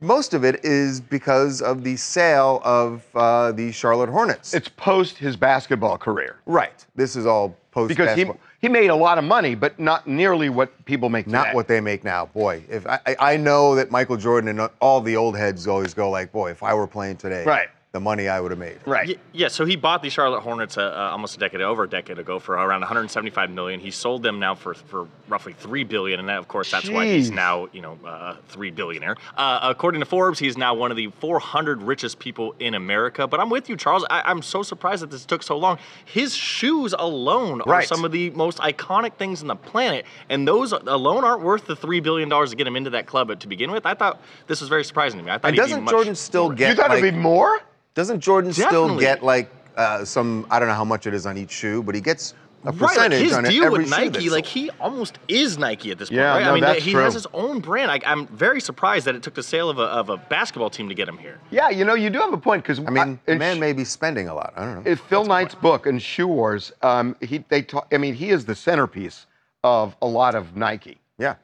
most 0.00 0.34
of 0.34 0.44
it 0.44 0.64
is 0.64 1.00
because 1.00 1.62
of 1.62 1.84
the 1.84 1.96
sale 1.96 2.60
of 2.64 3.02
uh, 3.14 3.52
the 3.52 3.70
Charlotte 3.72 4.10
Hornets. 4.10 4.52
It's 4.52 4.68
post 4.68 5.16
his 5.16 5.36
basketball 5.36 5.96
career. 5.96 6.36
right. 6.46 6.84
This 6.96 7.16
is 7.16 7.24
all 7.24 7.56
post 7.70 7.88
Because 7.88 8.16
he, 8.16 8.24
he 8.60 8.68
made 8.68 8.90
a 8.90 8.94
lot 8.94 9.18
of 9.18 9.24
money, 9.24 9.54
but 9.54 9.78
not 9.78 10.06
nearly 10.06 10.48
what 10.50 10.84
people 10.84 11.08
make 11.08 11.24
today. 11.24 11.32
not 11.36 11.44
today. 11.46 11.54
what 11.54 11.68
they 11.68 11.80
make 11.80 12.04
now. 12.04 12.26
Boy, 12.26 12.62
if 12.68 12.86
I, 12.86 13.00
I 13.06 13.16
I 13.32 13.36
know 13.36 13.74
that 13.74 13.90
Michael 13.90 14.16
Jordan 14.16 14.48
and 14.58 14.70
all 14.80 15.00
the 15.00 15.16
old 15.16 15.36
heads 15.36 15.66
always 15.66 15.94
go 15.94 16.10
like, 16.10 16.30
boy, 16.32 16.50
if 16.50 16.62
I 16.62 16.74
were 16.74 16.86
playing 16.86 17.16
today, 17.16 17.44
Right. 17.44 17.68
The 17.92 17.98
money 18.00 18.28
I 18.28 18.38
would 18.40 18.52
have 18.52 18.58
made. 18.60 18.78
Right. 18.86 19.18
Yeah, 19.32 19.48
so 19.48 19.64
he 19.66 19.74
bought 19.74 20.00
the 20.02 20.10
Charlotte 20.10 20.42
Hornets 20.42 20.78
uh, 20.78 20.82
uh, 20.82 21.10
almost 21.10 21.34
a 21.36 21.40
decade, 21.40 21.60
over 21.60 21.82
a 21.82 21.88
decade 21.88 22.20
ago, 22.20 22.38
for 22.38 22.54
around 22.54 22.80
175 22.82 23.50
million. 23.50 23.80
He 23.80 23.90
sold 23.90 24.22
them 24.22 24.38
now 24.38 24.54
for 24.54 24.74
for 24.74 25.08
roughly 25.28 25.54
three 25.54 25.82
billion, 25.82 26.20
and 26.20 26.28
that, 26.28 26.38
of 26.38 26.46
course, 26.46 26.70
that's 26.70 26.88
why 26.88 27.06
he's 27.06 27.32
now 27.32 27.68
you 27.72 27.80
know 27.82 27.98
uh, 28.06 28.36
three 28.48 28.70
billionaire. 28.70 29.16
Uh, 29.36 29.58
according 29.62 30.00
to 30.00 30.06
Forbes, 30.06 30.38
he's 30.38 30.56
now 30.56 30.72
one 30.72 30.92
of 30.92 30.96
the 30.96 31.08
400 31.18 31.82
richest 31.82 32.20
people 32.20 32.54
in 32.60 32.74
America. 32.74 33.26
But 33.26 33.40
I'm 33.40 33.50
with 33.50 33.68
you, 33.68 33.76
Charles. 33.76 34.06
I, 34.08 34.22
I'm 34.24 34.42
so 34.42 34.62
surprised 34.62 35.02
that 35.02 35.10
this 35.10 35.24
took 35.24 35.42
so 35.42 35.56
long. 35.58 35.78
His 36.04 36.32
shoes 36.34 36.94
alone 36.96 37.60
are 37.62 37.70
Right. 37.72 37.88
some 37.88 38.04
of 38.04 38.12
the 38.12 38.30
most 38.30 38.58
iconic 38.58 39.14
things 39.14 39.42
on 39.42 39.48
the 39.48 39.56
planet, 39.56 40.06
and 40.28 40.46
those 40.46 40.70
alone 40.72 41.24
aren't 41.24 41.42
worth 41.42 41.66
the 41.66 41.74
three 41.74 41.98
billion 41.98 42.28
dollars 42.28 42.50
to 42.50 42.56
get 42.56 42.68
him 42.68 42.76
into 42.76 42.90
that 42.90 43.06
club 43.06 43.36
to 43.40 43.48
begin 43.48 43.72
with. 43.72 43.84
I 43.84 43.94
thought 43.94 44.20
this 44.46 44.60
was 44.60 44.68
very 44.68 44.84
surprising 44.84 45.18
to 45.18 45.24
me. 45.24 45.32
I 45.32 45.38
thought 45.38 45.48
And 45.48 45.56
he'd 45.56 45.60
be 45.62 45.68
doesn't 45.70 45.84
much 45.84 45.92
Jordan 45.92 46.14
still 46.14 46.44
more- 46.44 46.54
get 46.54 46.68
you 46.70 46.74
thought 46.76 46.90
like, 46.90 47.00
it'd 47.02 47.14
be 47.14 47.20
more? 47.20 47.58
Doesn't 47.94 48.20
Jordan 48.20 48.52
still 48.52 48.98
get 48.98 49.22
like 49.22 49.50
uh, 49.76 50.04
some? 50.04 50.46
I 50.50 50.58
don't 50.58 50.68
know 50.68 50.74
how 50.74 50.84
much 50.84 51.06
it 51.06 51.14
is 51.14 51.26
on 51.26 51.36
each 51.36 51.50
shoe, 51.50 51.82
but 51.82 51.94
he 51.94 52.00
gets 52.00 52.34
a 52.64 52.72
percentage 52.72 52.80
Right, 52.80 52.98
like 52.98 53.28
percentage 53.28 53.52
his 53.52 53.60
deal 53.60 53.72
with 53.72 53.90
Nike, 53.90 54.30
like 54.30 54.46
he 54.46 54.70
almost 54.80 55.18
is 55.28 55.56
Nike 55.58 55.90
at 55.90 55.98
this 55.98 56.10
point, 56.10 56.18
Yeah, 56.18 56.32
right? 56.34 56.44
no, 56.44 56.50
I 56.50 56.54
mean, 56.54 56.60
that's 56.62 56.84
he 56.84 56.92
true. 56.92 57.00
has 57.02 57.14
his 57.14 57.26
own 57.32 57.60
brand. 57.60 57.90
I, 57.90 58.00
I'm 58.04 58.26
very 58.28 58.60
surprised 58.60 59.06
that 59.06 59.14
it 59.14 59.22
took 59.22 59.34
the 59.34 59.42
sale 59.42 59.70
of 59.70 59.78
a, 59.78 59.84
of 59.84 60.10
a 60.10 60.18
basketball 60.18 60.68
team 60.68 60.88
to 60.88 60.94
get 60.94 61.08
him 61.08 61.16
here. 61.16 61.38
Yeah, 61.50 61.70
you 61.70 61.84
know, 61.84 61.94
you 61.94 62.10
do 62.10 62.18
have 62.20 62.32
a 62.32 62.38
point 62.38 62.62
because 62.62 62.78
I 62.80 62.90
mean, 62.90 63.18
the 63.24 63.36
man 63.36 63.58
may 63.58 63.72
be 63.72 63.84
spending 63.84 64.28
a 64.28 64.34
lot. 64.34 64.52
I 64.56 64.64
don't 64.64 64.84
know. 64.84 64.90
in 64.90 64.96
Phil 64.96 65.24
Knight's 65.24 65.54
book 65.54 65.86
in 65.86 65.98
Shoe 65.98 66.28
Wars, 66.28 66.72
um, 66.82 67.16
he 67.20 67.38
they 67.48 67.62
talk, 67.62 67.88
I 67.92 67.96
mean, 67.98 68.14
he 68.14 68.30
is 68.30 68.44
the 68.44 68.54
centerpiece 68.54 69.26
of 69.64 69.96
a 70.02 70.06
lot 70.06 70.34
of 70.34 70.54
Nike. 70.54 70.98
Yeah. 71.18 71.36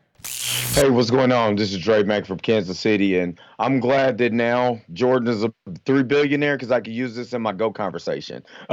Hey, 0.76 0.90
what's 0.90 1.10
going 1.10 1.32
on? 1.32 1.56
This 1.56 1.72
is 1.72 1.78
Dre 1.78 2.02
Mack 2.02 2.26
from 2.26 2.36
Kansas 2.36 2.78
City, 2.78 3.18
and 3.18 3.40
I'm 3.58 3.80
glad 3.80 4.18
that 4.18 4.34
now 4.34 4.78
Jordan 4.92 5.26
is 5.26 5.42
a 5.42 5.50
three 5.86 6.02
billionaire 6.02 6.56
because 6.56 6.70
I 6.70 6.82
could 6.82 6.92
use 6.92 7.16
this 7.16 7.32
in 7.32 7.40
my 7.40 7.54
go 7.54 7.72
conversation. 7.72 8.44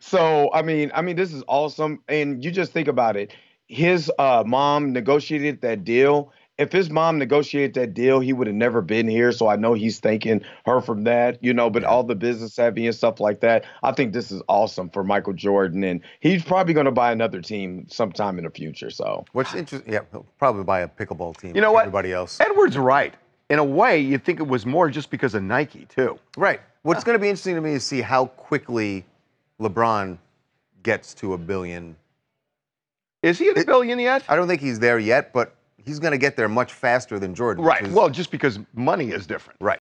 so, 0.00 0.50
I 0.52 0.62
mean, 0.62 0.90
I 0.92 1.02
mean, 1.02 1.14
this 1.14 1.32
is 1.32 1.44
awesome, 1.46 2.02
and 2.08 2.44
you 2.44 2.50
just 2.50 2.72
think 2.72 2.88
about 2.88 3.16
it. 3.16 3.32
His 3.68 4.10
uh, 4.18 4.42
mom 4.44 4.92
negotiated 4.92 5.60
that 5.60 5.84
deal. 5.84 6.32
If 6.58 6.72
his 6.72 6.90
mom 6.90 7.18
negotiated 7.18 7.74
that 7.74 7.94
deal, 7.94 8.18
he 8.18 8.32
would 8.32 8.48
have 8.48 8.56
never 8.56 8.82
been 8.82 9.06
here. 9.06 9.30
So 9.30 9.46
I 9.48 9.54
know 9.54 9.74
he's 9.74 10.00
thanking 10.00 10.42
her 10.66 10.80
from 10.80 11.04
that, 11.04 11.42
you 11.42 11.54
know. 11.54 11.70
But 11.70 11.84
all 11.84 12.02
the 12.02 12.16
business 12.16 12.54
savvy 12.54 12.86
and 12.86 12.94
stuff 12.94 13.20
like 13.20 13.40
that, 13.40 13.64
I 13.84 13.92
think 13.92 14.12
this 14.12 14.32
is 14.32 14.42
awesome 14.48 14.90
for 14.90 15.04
Michael 15.04 15.34
Jordan, 15.34 15.84
and 15.84 16.00
he's 16.18 16.44
probably 16.44 16.74
going 16.74 16.86
to 16.86 16.92
buy 16.92 17.12
another 17.12 17.40
team 17.40 17.86
sometime 17.88 18.38
in 18.38 18.44
the 18.44 18.50
future. 18.50 18.90
So. 18.90 19.24
What's 19.32 19.54
interesting? 19.54 19.92
Yeah, 19.92 20.00
he'll 20.10 20.26
probably 20.38 20.64
buy 20.64 20.80
a 20.80 20.88
pickleball 20.88 21.36
team. 21.36 21.54
You 21.54 21.60
know 21.60 21.72
what? 21.72 21.82
Everybody 21.82 22.12
else. 22.12 22.40
Edward's 22.40 22.76
right. 22.76 23.14
In 23.50 23.58
a 23.58 23.64
way, 23.64 24.00
you'd 24.00 24.24
think 24.24 24.40
it 24.40 24.46
was 24.46 24.66
more 24.66 24.90
just 24.90 25.10
because 25.10 25.34
of 25.34 25.42
Nike 25.42 25.86
too. 25.86 26.18
Right. 26.36 26.60
What's 26.82 27.02
uh. 27.02 27.04
going 27.04 27.18
to 27.18 27.22
be 27.22 27.28
interesting 27.28 27.54
to 27.54 27.60
me 27.60 27.72
is 27.72 27.84
see 27.84 28.00
how 28.00 28.26
quickly 28.26 29.04
LeBron 29.60 30.18
gets 30.82 31.14
to 31.14 31.34
a 31.34 31.38
billion. 31.38 31.96
Is 33.22 33.38
he 33.38 33.48
at 33.48 33.58
a 33.58 33.64
billion 33.64 33.98
yet? 33.98 34.24
I 34.28 34.36
don't 34.36 34.48
think 34.48 34.60
he's 34.60 34.78
there 34.78 34.98
yet, 34.98 35.32
but 35.32 35.54
he's 35.88 35.98
going 35.98 36.12
to 36.12 36.18
get 36.18 36.36
there 36.36 36.48
much 36.48 36.72
faster 36.72 37.18
than 37.18 37.34
Jordan. 37.34 37.64
Right. 37.64 37.82
is- 37.82 37.92
Well, 37.92 38.08
just 38.10 38.30
because 38.30 38.60
money 38.74 39.10
is 39.10 39.26
different. 39.26 39.58
Right. 39.60 39.80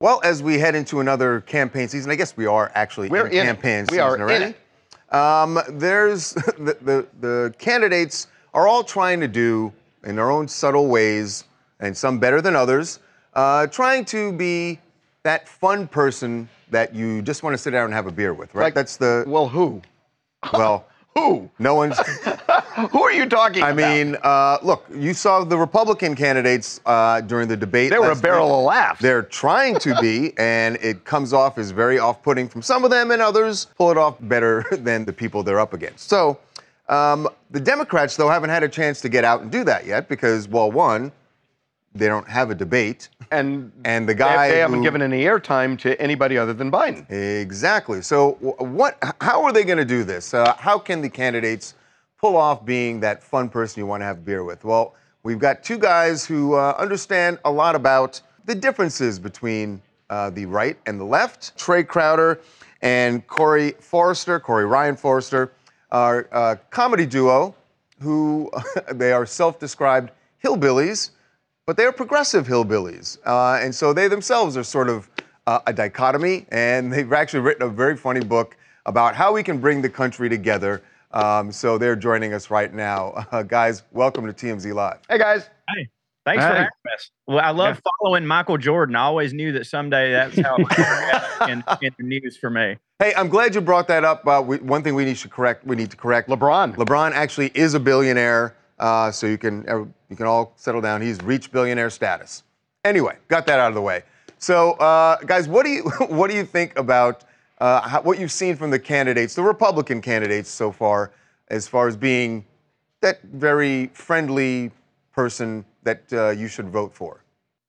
Well, 0.00 0.20
as 0.24 0.42
we 0.42 0.58
head 0.58 0.74
into 0.74 1.00
another 1.00 1.42
campaign 1.42 1.86
season, 1.88 2.10
I 2.10 2.16
guess 2.16 2.36
we 2.36 2.46
are 2.46 2.72
actually 2.74 3.08
We're 3.08 3.26
in, 3.26 3.32
in 3.34 3.38
it. 3.40 3.44
campaign 3.44 3.82
We 3.90 3.96
season 3.96 4.00
are 4.04 4.14
in 4.16 4.22
already. 4.22 4.54
it. 5.10 5.14
Um, 5.14 5.58
there's 5.68 6.30
the, 6.58 6.76
the 6.80 7.06
the 7.20 7.54
candidates 7.58 8.26
are 8.54 8.66
all 8.66 8.82
trying 8.82 9.20
to 9.20 9.28
do 9.28 9.72
in 10.04 10.16
their 10.16 10.30
own 10.30 10.48
subtle 10.48 10.88
ways, 10.88 11.44
and 11.80 11.96
some 11.96 12.18
better 12.18 12.40
than 12.40 12.56
others, 12.56 12.98
uh, 13.34 13.66
trying 13.68 14.04
to 14.06 14.32
be 14.32 14.80
that 15.22 15.48
fun 15.48 15.86
person 15.86 16.48
that 16.70 16.94
you 16.94 17.22
just 17.22 17.42
want 17.44 17.54
to 17.54 17.58
sit 17.58 17.70
down 17.70 17.84
and 17.84 17.94
have 17.94 18.06
a 18.08 18.12
beer 18.12 18.34
with. 18.34 18.54
Right. 18.54 18.64
Like- 18.64 18.74
That's 18.74 18.96
the 18.96 19.24
Well, 19.26 19.48
who? 19.48 19.82
well. 20.52 20.86
Who? 21.14 21.50
No 21.58 21.74
one's. 21.74 21.98
Who 22.90 23.02
are 23.02 23.12
you 23.12 23.26
talking 23.28 23.62
I 23.62 23.70
about? 23.70 23.94
mean, 23.94 24.16
uh, 24.22 24.58
look, 24.62 24.86
you 24.94 25.14
saw 25.14 25.44
the 25.44 25.56
Republican 25.58 26.14
candidates 26.14 26.80
uh, 26.86 27.20
during 27.20 27.48
the 27.48 27.56
debate. 27.56 27.90
they 27.90 27.98
were 27.98 28.12
a 28.12 28.16
barrel 28.16 28.46
week. 28.48 28.54
of 28.58 28.64
laughs. 28.64 29.00
They're 29.00 29.22
trying 29.22 29.78
to 29.80 29.94
be, 30.00 30.32
and 30.38 30.76
it 30.76 31.04
comes 31.04 31.32
off 31.32 31.58
as 31.58 31.70
very 31.70 31.98
off 31.98 32.22
putting 32.22 32.48
from 32.48 32.62
some 32.62 32.84
of 32.84 32.90
them, 32.90 33.10
and 33.10 33.20
others 33.22 33.66
pull 33.76 33.90
it 33.90 33.96
off 33.98 34.16
better 34.20 34.64
than 34.72 35.04
the 35.04 35.12
people 35.12 35.42
they're 35.42 35.60
up 35.60 35.72
against. 35.74 36.08
So, 36.08 36.38
um, 36.88 37.28
the 37.50 37.60
Democrats, 37.60 38.16
though, 38.16 38.28
haven't 38.28 38.50
had 38.50 38.62
a 38.62 38.68
chance 38.68 39.00
to 39.02 39.08
get 39.08 39.24
out 39.24 39.42
and 39.42 39.50
do 39.50 39.64
that 39.64 39.86
yet 39.86 40.08
because, 40.08 40.48
well, 40.48 40.70
one, 40.70 41.12
they 41.94 42.06
don't 42.06 42.26
have 42.28 42.50
a 42.50 42.54
debate. 42.54 43.08
and 43.30 43.70
And 43.84 44.08
the 44.08 44.14
they, 44.14 44.18
guy 44.18 44.48
they 44.48 44.58
haven't 44.58 44.78
who- 44.78 44.82
given 44.84 45.02
any 45.02 45.24
airtime 45.24 45.78
to 45.80 46.00
anybody 46.00 46.38
other 46.38 46.52
than 46.54 46.70
Biden. 46.70 47.10
Exactly. 47.10 48.02
So, 48.02 48.32
what? 48.58 48.98
How 49.20 49.42
are 49.44 49.52
they 49.52 49.64
going 49.64 49.78
to 49.78 49.84
do 49.84 50.04
this? 50.04 50.32
Uh, 50.34 50.54
how 50.54 50.78
can 50.78 51.02
the 51.02 51.08
candidates 51.10 51.74
pull 52.22 52.36
off 52.36 52.64
being 52.64 53.00
that 53.00 53.22
fun 53.22 53.48
person 53.48 53.80
you 53.80 53.86
want 53.86 54.00
to 54.00 54.04
have 54.04 54.24
beer 54.24 54.44
with? 54.44 54.64
Well, 54.64 54.94
we've 55.24 55.40
got 55.40 55.62
two 55.62 55.76
guys 55.76 56.24
who 56.24 56.54
uh, 56.54 56.74
understand 56.78 57.38
a 57.44 57.50
lot 57.50 57.74
about 57.74 58.20
the 58.44 58.54
differences 58.54 59.18
between 59.18 59.82
uh, 60.08 60.30
the 60.30 60.46
right 60.46 60.78
and 60.86 60.98
the 60.98 61.04
left. 61.04 61.58
Trae 61.58 61.86
Crowder 61.86 62.40
and 62.80 63.26
Corey 63.26 63.72
Forrester, 63.80 64.38
Corey 64.38 64.66
Ryan 64.66 64.96
Forrester, 64.96 65.52
are 65.90 66.28
a 66.30 66.56
comedy 66.70 67.06
duo 67.06 67.54
who 68.00 68.50
they 68.92 69.12
are 69.12 69.26
self-described 69.26 70.10
hillbillies 70.42 71.10
but 71.66 71.76
they're 71.76 71.92
progressive 71.92 72.46
hillbillies. 72.46 73.18
Uh, 73.24 73.58
and 73.62 73.74
so 73.74 73.92
they 73.92 74.08
themselves 74.08 74.56
are 74.56 74.64
sort 74.64 74.88
of 74.88 75.08
uh, 75.46 75.60
a 75.66 75.72
dichotomy, 75.72 76.46
and 76.50 76.92
they've 76.92 77.12
actually 77.12 77.40
written 77.40 77.62
a 77.62 77.68
very 77.68 77.96
funny 77.96 78.20
book 78.20 78.56
about 78.86 79.14
how 79.14 79.32
we 79.32 79.42
can 79.42 79.58
bring 79.58 79.80
the 79.80 79.88
country 79.88 80.28
together. 80.28 80.82
Um, 81.12 81.52
so 81.52 81.78
they're 81.78 81.96
joining 81.96 82.32
us 82.32 82.50
right 82.50 82.72
now. 82.72 83.26
Uh, 83.30 83.42
guys, 83.46 83.82
welcome 83.92 84.26
to 84.26 84.32
TMZ 84.32 84.74
Live. 84.74 84.98
Hey 85.08 85.18
guys. 85.18 85.48
Hey, 85.68 85.88
thanks 86.24 86.42
for 86.42 86.48
having 86.48 86.68
us. 86.94 87.10
Well, 87.26 87.40
I 87.40 87.50
love 87.50 87.80
following 88.00 88.26
Michael 88.26 88.58
Jordan. 88.58 88.96
I 88.96 89.02
always 89.02 89.32
knew 89.32 89.52
that 89.52 89.66
someday 89.66 90.12
that's 90.12 90.38
how 90.40 90.56
it 90.56 90.62
would 90.62 90.72
turn 90.72 91.10
out 91.10 91.50
in, 91.50 91.64
in 91.82 91.94
the 91.98 92.04
news 92.04 92.36
for 92.36 92.50
me. 92.50 92.76
Hey, 92.98 93.12
I'm 93.14 93.28
glad 93.28 93.54
you 93.54 93.60
brought 93.60 93.88
that 93.88 94.04
up. 94.04 94.26
Uh, 94.26 94.42
we, 94.44 94.58
one 94.58 94.82
thing 94.82 94.94
we 94.94 95.04
need 95.04 95.16
to 95.16 95.28
correct. 95.28 95.66
We 95.66 95.76
need 95.76 95.90
to 95.90 95.96
correct. 95.96 96.28
LeBron. 96.28 96.76
LeBron 96.76 97.12
actually 97.12 97.50
is 97.54 97.74
a 97.74 97.80
billionaire, 97.80 98.56
uh, 98.78 99.10
so 99.10 99.26
you 99.26 99.38
can 99.38 99.68
uh, 99.68 99.84
you 100.08 100.16
can 100.16 100.26
all 100.26 100.54
settle 100.56 100.80
down. 100.80 101.02
He's 101.02 101.22
reached 101.22 101.52
billionaire 101.52 101.90
status. 101.90 102.42
Anyway, 102.84 103.16
got 103.28 103.46
that 103.46 103.60
out 103.60 103.68
of 103.68 103.74
the 103.74 103.82
way. 103.82 104.02
So, 104.38 104.72
uh, 104.72 105.18
guys, 105.18 105.46
what 105.46 105.64
do 105.64 105.70
you 105.70 105.82
what 106.08 106.30
do 106.30 106.36
you 106.36 106.44
think 106.44 106.78
about 106.78 107.24
uh, 107.62 108.02
what 108.02 108.18
you've 108.18 108.32
seen 108.32 108.56
from 108.56 108.70
the 108.70 108.78
candidates, 108.78 109.36
the 109.36 109.42
Republican 109.42 110.00
candidates 110.00 110.50
so 110.50 110.72
far, 110.72 111.12
as 111.46 111.68
far 111.68 111.86
as 111.86 111.96
being 111.96 112.44
that 113.00 113.22
very 113.22 113.86
friendly 113.94 114.72
person 115.12 115.64
that 115.84 116.02
uh, 116.12 116.30
you 116.30 116.48
should 116.48 116.68
vote 116.68 116.92
for? 116.92 117.21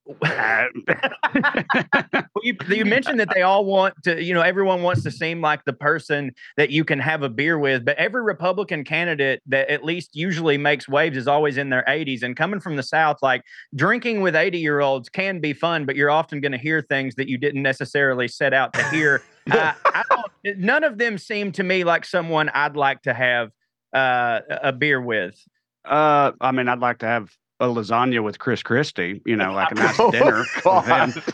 Well, 0.06 0.68
you, 2.44 2.58
you 2.70 2.86
mentioned 2.86 3.20
that 3.20 3.30
they 3.34 3.42
all 3.42 3.64
want 3.64 3.96
to, 4.04 4.22
you 4.22 4.34
know, 4.34 4.42
everyone 4.42 4.82
wants 4.82 5.04
to 5.04 5.12
seem 5.12 5.42
like 5.42 5.64
the 5.66 5.74
person 5.74 6.32
that 6.58 6.70
you 6.72 6.84
can 6.84 7.00
have 7.00 7.24
a 7.24 7.30
beer 7.30 7.58
with, 7.58 7.86
but 7.86 7.98
every 7.98 8.22
Republican 8.22 8.84
candidate 8.84 9.42
that 9.48 9.70
at 9.70 9.84
least 9.84 10.12
usually 10.14 10.58
makes 10.58 10.90
waves 10.90 11.18
is 11.18 11.28
always 11.28 11.58
in 11.58 11.70
their 11.70 11.86
80s. 11.88 12.24
And 12.24 12.36
coming 12.36 12.60
from 12.60 12.76
the 12.76 12.84
South, 12.84 13.18
like 13.22 13.44
drinking 13.76 14.22
with 14.22 14.36
80 14.36 14.60
year 14.60 14.82
olds 14.82 15.10
can 15.10 15.40
be 15.40 15.54
fun, 15.54 15.86
but 15.86 15.96
you're 15.96 16.12
often 16.12 16.42
going 16.42 16.52
to 16.52 16.58
hear 16.58 16.82
things 16.82 17.16
that 17.16 17.30
you 17.30 17.38
didn't 17.38 17.62
necessarily 17.62 18.28
set 18.28 18.54
out 18.54 18.74
to 18.74 18.90
hear. 18.90 19.24
uh, 19.52 19.74
I 19.86 20.04
don't, 20.10 20.60
none 20.60 20.84
of 20.84 20.98
them 20.98 21.18
seem 21.18 21.52
to 21.54 21.64
me 21.64 21.84
like 21.84 22.06
someone 22.06 22.50
I'd 22.50 22.76
like 22.76 23.04
to 23.04 23.14
have 23.14 23.52
uh, 23.96 24.42
a 24.50 24.60
a 24.64 24.72
beer 24.74 25.00
with. 25.00 25.36
Uh, 25.86 26.32
I 26.40 26.52
mean, 26.52 26.68
I'd 26.68 26.80
like 26.80 27.00
to 27.00 27.06
have 27.06 27.30
a 27.64 27.68
lasagna 27.74 28.24
with 28.24 28.40
Chris 28.40 28.62
Christie, 28.62 29.22
you 29.26 29.36
know, 29.36 29.54
like 29.54 29.72
a 29.72 29.76
nice 29.76 29.96
Oh, 30.00 30.12
dinner 30.12 30.40
with 30.40 30.64
God. 30.64 31.10
him. 31.14 31.24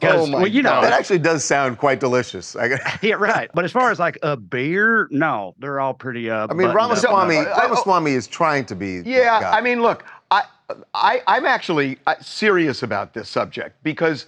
'Cause, 0.00 0.28
well, 0.30 0.46
you 0.46 0.60
know, 0.62 0.80
that 0.80 0.92
actually 0.92 1.20
does 1.20 1.44
sound 1.44 1.78
quite 1.78 2.00
delicious. 2.00 2.56
I, 2.56 2.68
got- 2.68 2.80
yeah, 3.02 3.14
right. 3.14 3.48
But 3.54 3.64
as 3.64 3.70
far 3.70 3.92
as 3.92 4.00
like 4.00 4.18
a 4.22 4.36
beer, 4.36 5.06
no, 5.12 5.54
they're 5.60 5.78
all 5.78 5.94
pretty. 5.94 6.28
Uh, 6.28 6.48
I 6.50 6.54
mean, 6.54 6.66
buttoned 6.72 6.98
up. 6.98 7.02
Ramaswamy, 7.04 7.36
Ramaswamy 7.36 8.10
is 8.12 8.26
trying 8.26 8.64
to 8.64 8.74
be. 8.74 9.02
that 9.02 9.08
Yeah, 9.08 9.40
guy. 9.40 9.56
I 9.56 9.60
mean, 9.60 9.80
look, 9.80 10.04
I, 10.32 10.42
I, 10.94 11.22
I'm 11.28 11.46
actually 11.46 11.96
uh, 12.08 12.16
serious 12.20 12.82
about 12.82 13.14
this 13.14 13.28
subject 13.28 13.80
because 13.84 14.26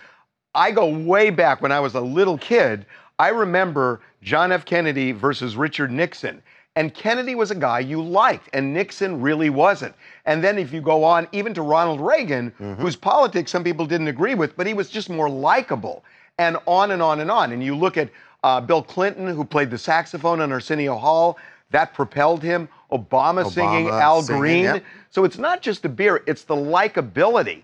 I 0.54 0.70
go 0.70 0.88
way 0.88 1.30
back 1.30 1.60
when 1.62 1.72
I 1.72 1.80
was 1.80 1.94
a 1.94 2.00
little 2.00 2.38
kid. 2.38 2.86
I 3.18 3.30
remember 3.30 4.02
John 4.22 4.52
F. 4.52 4.64
Kennedy 4.64 5.10
versus 5.10 5.56
Richard 5.56 5.90
Nixon. 5.90 6.42
And 6.76 6.94
Kennedy 6.94 7.34
was 7.34 7.50
a 7.50 7.54
guy 7.54 7.80
you 7.80 8.00
liked, 8.00 8.48
and 8.52 8.72
Nixon 8.72 9.20
really 9.20 9.50
wasn't. 9.50 9.94
And 10.24 10.42
then 10.42 10.56
if 10.58 10.72
you 10.72 10.80
go 10.80 11.02
on, 11.02 11.26
even 11.32 11.52
to 11.54 11.62
Ronald 11.62 12.00
Reagan, 12.00 12.52
whose 12.78 12.94
politics 12.96 13.50
some 13.50 13.64
people 13.64 13.86
didn't 13.86 14.08
agree 14.08 14.34
with, 14.36 14.56
but 14.56 14.66
he 14.66 14.74
was 14.74 14.88
just 14.88 15.10
more 15.10 15.28
likable, 15.28 16.04
and 16.38 16.56
on 16.66 16.92
and 16.92 17.02
on 17.02 17.20
and 17.20 17.30
on. 17.30 17.52
And 17.52 17.62
you 17.62 17.74
look 17.76 17.96
at 17.96 18.08
uh, 18.44 18.60
Bill 18.60 18.82
Clinton, 18.82 19.26
who 19.26 19.44
played 19.44 19.70
the 19.70 19.78
saxophone 19.78 20.40
on 20.40 20.52
Arsenio 20.52 20.96
Hall, 20.96 21.38
that 21.70 21.92
propelled 21.92 22.42
him. 22.42 22.68
Obama, 22.92 23.48
singing 23.50 23.88
Al 23.88 24.22
singing, 24.22 24.40
Green. 24.40 24.64
yep. 24.64 24.84
So 25.10 25.24
it's 25.24 25.38
not 25.38 25.62
just 25.62 25.82
the 25.82 25.88
beer, 25.88 26.22
it's 26.26 26.44
the 26.44 26.56
likability. 26.56 27.62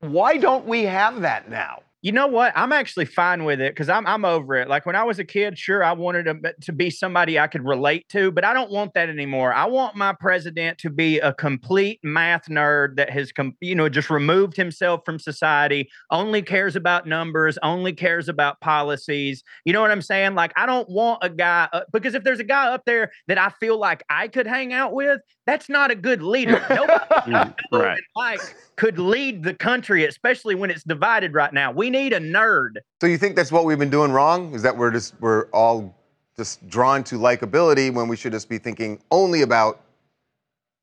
Why 0.00 0.36
don't 0.38 0.66
we 0.66 0.82
have 0.84 1.20
that 1.20 1.50
now? 1.50 1.82
You 2.02 2.12
know 2.12 2.26
what? 2.28 2.52
I'm 2.56 2.72
actually 2.72 3.04
fine 3.04 3.44
with 3.44 3.60
it 3.60 3.72
because 3.74 3.90
I'm 3.90 4.06
I'm 4.06 4.24
over 4.24 4.54
it. 4.56 4.68
Like 4.68 4.86
when 4.86 4.96
I 4.96 5.04
was 5.04 5.18
a 5.18 5.24
kid, 5.24 5.58
sure, 5.58 5.84
I 5.84 5.92
wanted 5.92 6.24
to, 6.24 6.54
to 6.62 6.72
be 6.72 6.88
somebody 6.88 7.38
I 7.38 7.46
could 7.46 7.62
relate 7.64 8.08
to, 8.08 8.30
but 8.32 8.42
I 8.42 8.54
don't 8.54 8.70
want 8.70 8.94
that 8.94 9.10
anymore. 9.10 9.52
I 9.52 9.66
want 9.66 9.96
my 9.96 10.14
president 10.18 10.78
to 10.78 10.88
be 10.90 11.18
a 11.18 11.34
complete 11.34 12.00
math 12.02 12.46
nerd 12.48 12.96
that 12.96 13.10
has, 13.10 13.32
com- 13.32 13.56
you 13.60 13.74
know, 13.74 13.88
just 13.90 14.08
removed 14.08 14.56
himself 14.56 15.02
from 15.04 15.18
society, 15.18 15.90
only 16.10 16.40
cares 16.40 16.74
about 16.74 17.06
numbers, 17.06 17.58
only 17.62 17.92
cares 17.92 18.30
about 18.30 18.60
policies. 18.60 19.42
You 19.66 19.74
know 19.74 19.82
what 19.82 19.90
I'm 19.90 20.02
saying? 20.02 20.34
Like 20.34 20.52
I 20.56 20.64
don't 20.64 20.88
want 20.88 21.18
a 21.22 21.28
guy 21.28 21.68
uh, 21.72 21.82
because 21.92 22.14
if 22.14 22.24
there's 22.24 22.40
a 22.40 22.44
guy 22.44 22.68
up 22.68 22.84
there 22.86 23.10
that 23.28 23.36
I 23.36 23.50
feel 23.60 23.78
like 23.78 24.02
I 24.08 24.28
could 24.28 24.46
hang 24.46 24.72
out 24.72 24.94
with, 24.94 25.20
that's 25.46 25.68
not 25.68 25.90
a 25.90 25.94
good 25.94 26.22
leader. 26.22 26.64
Nobody 26.70 27.04
Mm, 27.20 27.54
right. 27.72 28.00
like 28.16 28.40
could 28.80 28.98
lead 28.98 29.42
the 29.42 29.52
country, 29.52 30.06
especially 30.06 30.54
when 30.54 30.70
it's 30.70 30.82
divided 30.84 31.34
right 31.34 31.52
now. 31.52 31.70
We 31.70 31.90
need 31.90 32.14
a 32.14 32.18
nerd. 32.18 32.78
So 33.02 33.06
you 33.06 33.18
think 33.18 33.36
that's 33.36 33.52
what 33.52 33.66
we've 33.66 33.78
been 33.78 33.90
doing 33.90 34.10
wrong? 34.10 34.54
Is 34.54 34.62
that 34.62 34.74
we're 34.74 34.90
just 34.90 35.12
we're 35.20 35.50
all 35.50 35.94
just 36.34 36.66
drawn 36.66 37.04
to 37.04 37.16
likability 37.16 37.92
when 37.92 38.08
we 38.08 38.16
should 38.16 38.32
just 38.32 38.48
be 38.48 38.56
thinking 38.56 38.98
only 39.10 39.42
about 39.42 39.82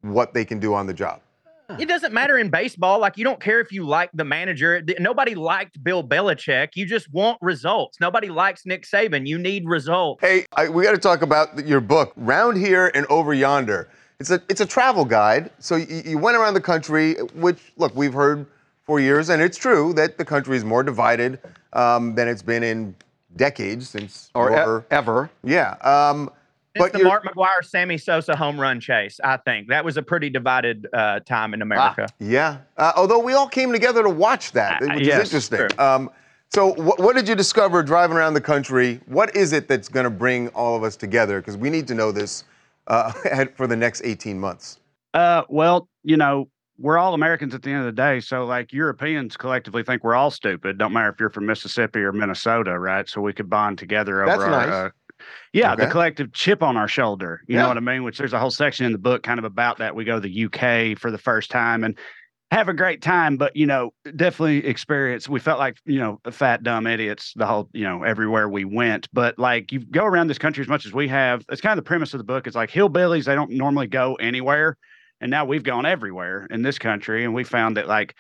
what 0.02 0.36
they 0.36 0.46
can 0.46 0.60
do 0.60 0.76
on 0.76 0.86
the 0.86 0.94
job? 0.94 1.22
It 1.80 1.88
doesn't 1.88 2.14
matter 2.14 2.38
in 2.38 2.52
baseball. 2.52 3.00
Like 3.00 3.18
you 3.18 3.24
don't 3.24 3.42
care 3.42 3.60
if 3.62 3.72
you 3.72 3.84
like 3.84 4.12
the 4.14 4.24
manager. 4.24 4.84
Nobody 5.00 5.34
liked 5.34 5.84
Bill 5.84 6.04
Belichick. 6.04 6.76
You 6.76 6.86
just 6.86 7.12
want 7.12 7.40
results. 7.42 8.00
Nobody 8.00 8.30
likes 8.30 8.64
Nick 8.68 8.84
Saban. 8.84 9.26
You 9.26 9.40
need 9.40 9.66
results. 9.66 10.22
Hey, 10.22 10.46
I, 10.56 10.70
we 10.70 10.84
got 10.84 10.92
to 10.92 11.00
talk 11.00 11.24
about 11.24 11.66
your 11.66 11.82
book, 11.82 12.14
Round 12.16 12.58
Here 12.58 12.92
and 12.94 13.08
Over 13.08 13.34
Yonder. 13.34 13.90
It's 14.20 14.32
a 14.32 14.42
it's 14.50 14.62
a 14.62 14.66
travel 14.66 15.06
guide. 15.06 15.52
So 15.60 15.76
you, 15.76 16.02
you 16.04 16.18
went 16.18 16.38
around 16.38 16.56
the 16.56 16.62
country, 16.62 17.16
which 17.36 17.60
look 17.78 17.96
we've 17.96 18.14
heard 18.14 18.48
for 18.84 19.00
years, 19.00 19.30
and 19.30 19.42
it's 19.42 19.58
true 19.58 19.94
that 19.94 20.18
the 20.18 20.26
country 20.26 20.58
is 20.58 20.64
more 20.66 20.82
divided 20.82 21.40
um, 21.74 22.16
than 22.16 22.28
it's 22.28 22.42
been 22.42 22.64
in 22.64 22.96
decades 23.36 23.90
since 23.90 24.32
Or 24.34 24.52
e- 24.52 24.84
ever. 24.90 25.30
Yeah. 25.44 25.72
Um, 25.82 26.32
It's 26.74 26.84
but 26.84 26.94
the 26.94 27.04
Mark 27.04 27.26
McGwire, 27.26 27.64
Sammy 27.64 27.98
Sosa 28.00 28.36
home 28.36 28.60
run 28.60 28.80
chase. 28.80 29.20
I 29.24 29.38
think 29.38 29.68
that 29.68 29.86
was 29.86 29.98
a 29.98 30.02
pretty 30.02 30.30
divided 30.32 30.88
uh, 30.94 31.20
time 31.20 31.54
in 31.54 31.62
America. 31.62 32.08
Yeah. 32.20 32.58
Uh, 32.78 32.94
although 32.96 33.20
we 33.20 33.34
all 33.34 33.48
came 33.48 33.72
together 33.72 34.02
to 34.02 34.10
watch 34.10 34.54
that, 34.54 34.82
Uh, 34.82 34.96
which 34.96 35.06
yes, 35.06 35.28
is 35.34 35.34
interesting. 35.50 35.68
true. 35.78 35.86
Um, 35.86 36.10
so, 36.52 36.74
wh- 36.74 36.98
what 37.00 37.16
did 37.16 37.28
you 37.28 37.36
discover 37.36 37.84
driving 37.84 38.16
around 38.18 38.34
the 38.34 38.42
country? 38.42 39.00
What 39.06 39.36
is 39.36 39.54
it 39.54 39.68
that's 39.68 39.90
going 39.90 40.06
to 40.06 40.10
bring 40.10 40.48
all 40.50 40.76
of 40.76 40.84
us 40.84 40.96
together? 40.96 41.40
Because 41.42 41.58
we 41.58 41.70
need 41.70 41.88
to 41.90 41.94
know 41.94 42.12
this 42.12 42.46
uh, 42.88 43.12
for 43.56 43.68
the 43.68 43.76
next 43.76 44.02
18 44.04 44.40
months. 44.40 44.80
Uh, 45.14 45.44
well, 45.50 45.88
you 46.04 46.18
know, 46.18 46.50
we're 46.80 46.98
all 46.98 47.14
Americans 47.14 47.56
at 47.56 47.64
the 47.64 47.72
end 47.72 47.80
of 47.80 47.86
the 47.86 47.92
day. 47.92 48.20
So, 48.20 48.46
like, 48.46 48.72
Europeans 48.72 49.36
collectively 49.36 49.84
think 49.84 50.04
we're 50.04 50.16
all 50.16 50.30
stupid. 50.30 50.78
Don't 50.78 50.94
matter 50.94 51.10
if 51.10 51.20
you're 51.20 51.30
from 51.30 51.46
Mississippi 51.46 52.00
or 52.00 52.12
Minnesota, 52.12 52.78
right? 52.78 53.08
So 53.10 53.22
we 53.22 53.34
could 53.34 53.50
bond 53.50 53.78
together 53.80 54.22
over 54.24 54.30
That's 54.30 54.44
our. 54.44 54.68
nice. 54.68 54.74
Uh, 54.74 54.90
yeah, 55.52 55.76
the 55.76 55.88
collective 55.88 56.32
chip 56.34 56.62
on 56.62 56.78
our 56.78 56.88
shoulder. 56.88 57.42
You 57.48 57.56
Yeah. 57.56 57.64
know 57.64 57.68
what 57.70 57.78
I 57.78 57.80
mean? 57.80 58.04
Which 58.04 58.20
there's 58.20 58.34
a 58.34 58.40
whole 58.40 58.52
section 58.52 58.86
in 58.86 58.92
the 58.92 59.00
book 59.00 59.24
kind 59.24 59.40
of 59.40 59.46
about 59.46 59.80
that. 59.80 59.96
We 59.96 60.06
go 60.06 60.20
to 60.20 60.22
the 60.22 60.46
UK 60.46 60.96
for 61.00 61.10
the 61.10 61.18
first 61.18 61.50
time 61.50 61.84
and 61.84 61.98
have 62.52 62.70
a 62.70 62.74
great 62.74 63.02
time, 63.02 63.36
but 63.36 63.56
you 63.56 63.66
know, 63.66 63.92
definitely 64.16 64.66
experience. 64.66 65.28
We 65.28 65.40
felt 65.40 65.60
like 65.60 65.78
you 65.86 66.00
know 66.00 66.20
fat 66.32 66.64
dumb 66.64 66.88
idiots 66.88 67.34
the 67.36 67.46
whole 67.46 67.70
you 67.74 67.84
know 67.84 68.04
everywhere 68.04 68.48
we 68.48 68.64
went. 68.64 69.10
But 69.12 69.38
like 69.38 69.72
you 69.72 69.80
go 69.80 70.06
around 70.06 70.28
this 70.28 70.38
country 70.38 70.62
as 70.62 70.68
much 70.68 70.86
as 70.86 70.94
we 70.94 71.08
have. 71.10 71.44
It's 71.50 71.62
kind 71.62 71.78
of 71.78 71.84
the 71.84 71.88
premise 71.88 72.14
of 72.14 72.20
the 72.20 72.24
book. 72.24 72.48
It's 72.48 72.56
like 72.56 72.72
hillbillies. 72.72 73.26
They 73.26 73.36
don't 73.36 73.52
normally 73.52 73.88
go 73.88 74.16
anywhere, 74.16 74.78
and 75.20 75.30
now 75.30 75.44
we've 75.46 75.64
gone 75.64 75.86
everywhere 75.86 76.48
in 76.50 76.62
this 76.62 76.80
country, 76.80 77.26
and 77.26 77.34
we 77.34 77.44
found 77.44 77.78
that 77.78 77.88
like 77.88 78.16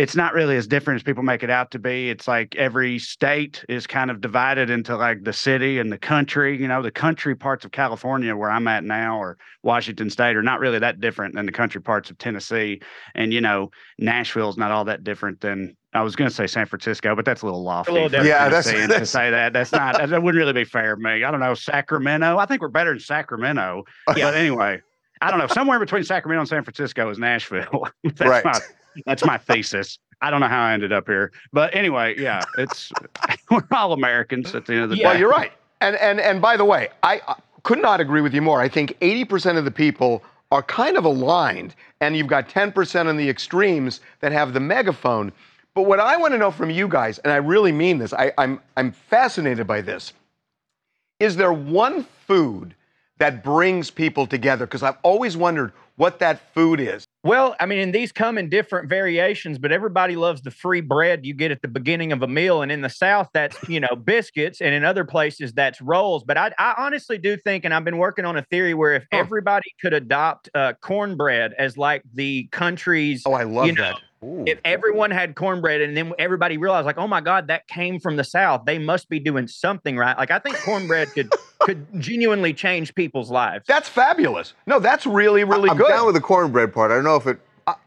it's 0.00 0.16
not 0.16 0.32
really 0.32 0.56
as 0.56 0.66
different 0.66 0.96
as 0.96 1.02
people 1.02 1.22
make 1.22 1.42
it 1.42 1.50
out 1.50 1.70
to 1.72 1.78
be. 1.78 2.08
It's 2.08 2.26
like 2.26 2.56
every 2.56 2.98
state 2.98 3.62
is 3.68 3.86
kind 3.86 4.10
of 4.10 4.22
divided 4.22 4.70
into 4.70 4.96
like 4.96 5.24
the 5.24 5.32
city 5.32 5.78
and 5.78 5.92
the 5.92 5.98
country. 5.98 6.58
You 6.58 6.68
know, 6.68 6.80
the 6.80 6.90
country 6.90 7.34
parts 7.36 7.66
of 7.66 7.72
California 7.72 8.34
where 8.34 8.50
I'm 8.50 8.66
at 8.66 8.82
now 8.82 9.18
or 9.18 9.36
Washington 9.62 10.08
State 10.08 10.36
are 10.36 10.42
not 10.42 10.58
really 10.60 10.78
that 10.78 11.00
different 11.00 11.34
than 11.34 11.44
the 11.44 11.52
country 11.52 11.82
parts 11.82 12.08
of 12.10 12.16
Tennessee. 12.16 12.80
And, 13.14 13.30
you 13.32 13.42
know, 13.42 13.70
Nashville's 13.98 14.56
not 14.56 14.70
all 14.70 14.86
that 14.86 15.04
different 15.04 15.42
than 15.42 15.76
I 15.92 16.00
was 16.02 16.16
going 16.16 16.30
to 16.30 16.34
say 16.34 16.46
San 16.46 16.64
Francisco, 16.64 17.14
but 17.14 17.26
that's 17.26 17.42
a 17.42 17.44
little 17.44 17.62
lofty. 17.62 17.92
little. 17.92 18.24
Yeah, 18.24 18.48
that's- 18.48 18.64
that's- 18.72 18.98
to 19.00 19.04
say 19.18 19.30
that. 19.30 19.52
That's 19.52 19.72
not, 19.72 19.98
that 19.98 20.22
wouldn't 20.22 20.40
really 20.40 20.54
be 20.54 20.64
fair 20.64 20.94
of 20.94 20.98
me. 20.98 21.24
I 21.24 21.30
don't 21.30 21.40
know. 21.40 21.52
Sacramento. 21.52 22.38
I 22.38 22.46
think 22.46 22.62
we're 22.62 22.68
better 22.68 22.90
than 22.92 23.00
Sacramento. 23.00 23.84
But 24.06 24.16
anyway, 24.34 24.80
I 25.20 25.30
don't 25.30 25.40
know. 25.40 25.46
Somewhere 25.48 25.78
between 25.78 26.04
Sacramento 26.04 26.40
and 26.40 26.48
San 26.48 26.64
Francisco 26.64 27.10
is 27.10 27.18
Nashville. 27.18 27.86
that's 28.04 28.20
Right. 28.22 28.44
my 28.44 28.58
that's 29.06 29.24
my 29.24 29.38
thesis. 29.38 29.98
I 30.22 30.30
don't 30.30 30.40
know 30.40 30.48
how 30.48 30.62
I 30.62 30.72
ended 30.72 30.92
up 30.92 31.06
here, 31.06 31.32
but 31.52 31.74
anyway, 31.74 32.14
yeah, 32.18 32.42
it's 32.58 32.92
we're 33.50 33.64
all 33.72 33.92
Americans 33.92 34.54
at 34.54 34.66
the 34.66 34.74
end 34.74 34.84
of 34.84 34.90
the 34.90 34.96
day. 34.96 35.04
Well, 35.04 35.18
you're 35.18 35.30
right. 35.30 35.52
And 35.80 35.96
and 35.96 36.20
and 36.20 36.42
by 36.42 36.56
the 36.56 36.64
way, 36.64 36.88
I 37.02 37.20
uh, 37.26 37.34
could 37.62 37.80
not 37.80 38.00
agree 38.00 38.20
with 38.20 38.34
you 38.34 38.42
more. 38.42 38.60
I 38.60 38.68
think 38.68 38.98
80% 39.00 39.56
of 39.56 39.64
the 39.64 39.70
people 39.70 40.22
are 40.50 40.62
kind 40.62 40.96
of 40.96 41.04
aligned, 41.04 41.74
and 42.00 42.16
you've 42.16 42.26
got 42.26 42.48
10% 42.48 43.06
on 43.06 43.16
the 43.16 43.28
extremes 43.28 44.00
that 44.20 44.32
have 44.32 44.52
the 44.52 44.60
megaphone. 44.60 45.32
But 45.74 45.82
what 45.82 46.00
I 46.00 46.16
want 46.16 46.32
to 46.32 46.38
know 46.38 46.50
from 46.50 46.70
you 46.70 46.88
guys, 46.88 47.18
and 47.18 47.32
I 47.32 47.36
really 47.36 47.72
mean 47.72 47.98
this, 47.98 48.12
I, 48.12 48.32
I'm 48.36 48.60
I'm 48.76 48.92
fascinated 48.92 49.66
by 49.66 49.80
this. 49.80 50.12
Is 51.20 51.36
there 51.36 51.52
one 51.52 52.04
food 52.26 52.74
that 53.18 53.44
brings 53.44 53.90
people 53.90 54.26
together? 54.26 54.66
Because 54.66 54.82
I've 54.82 54.98
always 55.02 55.36
wondered 55.36 55.72
what 55.96 56.18
that 56.18 56.52
food 56.54 56.80
is. 56.80 57.06
Well, 57.22 57.54
I 57.60 57.66
mean, 57.66 57.80
and 57.80 57.94
these 57.94 58.12
come 58.12 58.38
in 58.38 58.48
different 58.48 58.88
variations, 58.88 59.58
but 59.58 59.72
everybody 59.72 60.16
loves 60.16 60.40
the 60.40 60.50
free 60.50 60.80
bread 60.80 61.26
you 61.26 61.34
get 61.34 61.50
at 61.50 61.60
the 61.60 61.68
beginning 61.68 62.12
of 62.12 62.22
a 62.22 62.26
meal. 62.26 62.62
And 62.62 62.72
in 62.72 62.80
the 62.80 62.88
South, 62.88 63.28
that's, 63.34 63.56
you 63.68 63.78
know, 63.78 63.94
biscuits. 63.94 64.62
And 64.62 64.74
in 64.74 64.84
other 64.84 65.04
places, 65.04 65.52
that's 65.52 65.82
rolls. 65.82 66.24
But 66.24 66.38
I, 66.38 66.50
I 66.58 66.74
honestly 66.78 67.18
do 67.18 67.36
think, 67.36 67.66
and 67.66 67.74
I've 67.74 67.84
been 67.84 67.98
working 67.98 68.24
on 68.24 68.38
a 68.38 68.42
theory 68.44 68.72
where 68.72 68.94
if 68.94 69.06
everybody 69.12 69.70
could 69.82 69.92
adopt 69.92 70.48
uh, 70.54 70.72
cornbread 70.80 71.52
as 71.58 71.76
like 71.76 72.02
the 72.14 72.48
country's. 72.52 73.22
Oh, 73.26 73.34
I 73.34 73.42
love 73.42 73.66
you 73.66 73.72
know, 73.72 73.82
that. 73.82 74.00
If 74.22 74.58
everyone 74.66 75.10
had 75.10 75.34
cornbread 75.34 75.80
and 75.80 75.96
then 75.96 76.12
everybody 76.18 76.58
realized, 76.58 76.84
like, 76.84 76.98
oh 76.98 77.06
my 77.08 77.22
God, 77.22 77.48
that 77.48 77.66
came 77.68 77.98
from 77.98 78.16
the 78.16 78.24
South, 78.24 78.66
they 78.66 78.78
must 78.78 79.08
be 79.08 79.18
doing 79.18 79.48
something 79.48 79.96
right. 79.96 80.16
Like, 80.16 80.30
I 80.30 80.38
think 80.38 80.56
cornbread 80.58 81.08
could 81.12 81.32
could 81.60 81.86
genuinely 82.00 82.52
change 82.52 82.94
people's 82.94 83.30
lives. 83.30 83.64
That's 83.66 83.88
fabulous. 83.88 84.52
No, 84.66 84.78
that's 84.78 85.06
really 85.06 85.44
really 85.44 85.70
I'm 85.70 85.78
good. 85.78 85.88
down 85.88 86.04
with 86.04 86.14
the 86.16 86.20
cornbread 86.20 86.72
part. 86.74 86.90
I 86.90 86.96
don't 86.96 87.04
know 87.04 87.16
if 87.16 87.26
it. 87.26 87.40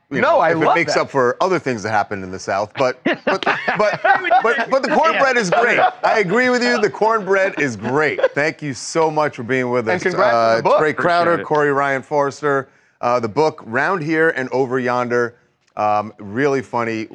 you 0.10 0.22
no, 0.22 0.22
know, 0.22 0.40
I 0.40 0.52
if 0.54 0.58
love 0.58 0.76
it 0.76 0.80
makes 0.80 0.96
that. 0.96 1.02
up 1.02 1.12
for 1.12 1.38
other 1.40 1.60
things 1.60 1.84
that 1.84 1.92
happened 1.92 2.24
in 2.24 2.32
the 2.32 2.40
South, 2.40 2.72
but 2.80 3.04
but 3.04 3.24
but 3.26 3.46
but, 4.42 4.70
but 4.72 4.82
the 4.82 4.90
cornbread 4.92 5.38
is 5.38 5.52
great. 5.52 5.80
I 6.04 6.18
agree 6.20 6.50
with 6.50 6.64
you. 6.64 6.82
The 6.82 6.90
cornbread 6.90 7.60
is 7.60 7.76
great. 7.76 8.20
Thank 8.32 8.64
you 8.64 8.74
so 8.74 9.12
much 9.12 9.36
for 9.36 9.44
being 9.44 9.70
with 9.70 9.88
And 9.88 9.98
us. 9.98 10.02
congrats 10.04 10.34
on 10.36 10.58
the 10.58 10.64
book. 10.64 10.82
Trae 10.82 10.96
Crowder, 10.96 11.44
Corey 11.44 11.72
Ryan 11.72 12.02
Forrester. 12.02 12.70
Uh, 13.02 13.20
the 13.20 13.28
book 13.30 13.62
Round 13.66 14.02
Here 14.02 14.30
and 14.30 14.50
Over 14.50 14.80
Yonder. 14.80 15.36
Um, 15.76 16.14
really 16.20 16.62
funny 16.62 17.08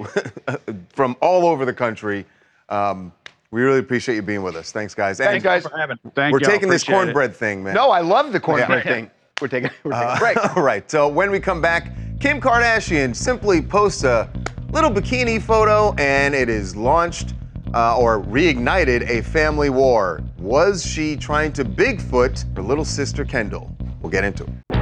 from 0.91 1.17
all 1.21 1.47
over 1.47 1.65
the 1.65 1.73
country. 1.73 2.25
Um, 2.69 3.13
we 3.51 3.63
really 3.63 3.79
appreciate 3.79 4.17
you 4.17 4.23
being 4.23 4.43
with 4.43 4.57
us. 4.57 4.73
Thanks, 4.73 4.95
guys. 4.95 5.21
And 5.21 5.29
Thanks, 5.31 5.45
guys. 5.45 5.63
For 5.63 5.77
having. 5.79 5.97
Thank 6.15 6.33
We're 6.33 6.41
y'all, 6.41 6.51
taking 6.51 6.69
this 6.69 6.83
appreciate 6.83 7.01
it. 7.03 7.05
cornbread 7.05 7.35
thing, 7.37 7.63
man. 7.63 7.75
No, 7.75 7.91
I 7.91 8.01
love 8.01 8.33
the 8.33 8.41
cornbread 8.41 8.85
Yeah. 8.85 8.93
thing. 8.93 9.11
We're 9.41 9.47
taking 9.49 9.71
we're 9.85 9.93
taking 9.93 10.07
Uh, 10.09 10.15
a 10.17 10.19
break. 10.19 10.57
all 10.57 10.63
right. 10.63 10.91
So 10.91 11.07
when 11.09 11.31
we 11.31 11.39
come 11.39 11.61
back, 11.63 11.93
Kim 12.21 12.41
Kardashian 12.41 13.15
simply 13.15 13.63
posts 13.63 14.03
a 14.03 14.29
little 14.73 14.91
bikini 14.91 15.41
photo, 15.41 15.95
and 15.97 16.35
it 16.35 16.49
is 16.49 16.75
launched 16.75 17.35
uh, 17.73 17.97
or 17.97 18.21
reignited 18.25 19.09
a 19.09 19.23
family 19.23 19.71
war. 19.71 20.21
Was 20.39 20.85
she 20.85 21.17
trying 21.17 21.53
to 21.53 21.65
Bigfoot 21.65 22.55
her 22.57 22.63
little 22.63 22.85
sister 22.85 23.25
Kendall? 23.25 23.71
We'll 24.03 24.11
get 24.11 24.25
into 24.25 24.43
it. 24.45 24.78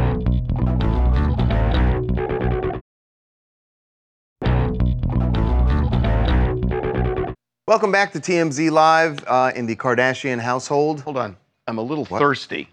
Welcome 7.68 7.90
back 7.90 8.12
to 8.12 8.20
TMZ 8.20 8.70
Live 8.70 9.24
uh, 9.26 9.50
in 9.57 9.66
the 9.66 9.74
Kardashian 9.74 10.38
household. 10.38 11.00
Hold 11.00 11.16
on. 11.16 11.37
I'm 11.66 11.79
a 11.79 11.83
little 11.83 12.05
thirsty. 12.05 12.68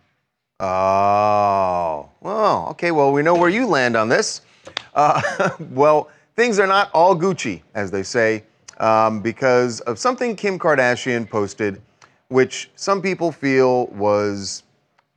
Oh, 0.60 2.12
well, 2.22 2.68
okay. 2.70 2.92
Well, 2.92 3.12
we 3.12 3.24
know 3.24 3.34
where 3.34 3.50
you 3.50 3.66
land 3.66 3.96
on 3.96 4.08
this. 4.08 4.42
Uh, 4.94 5.50
well, 5.72 6.12
things 6.36 6.60
are 6.60 6.68
not 6.68 6.92
all 6.94 7.16
Gucci, 7.16 7.64
as 7.74 7.90
they 7.90 8.04
say, 8.04 8.44
um, 8.78 9.20
because 9.20 9.80
of 9.82 9.98
something 9.98 10.36
Kim 10.36 10.60
Kardashian 10.60 11.28
posted, 11.28 11.82
which 12.28 12.70
some 12.76 13.02
people 13.02 13.32
feel 13.32 13.88
was 13.88 14.62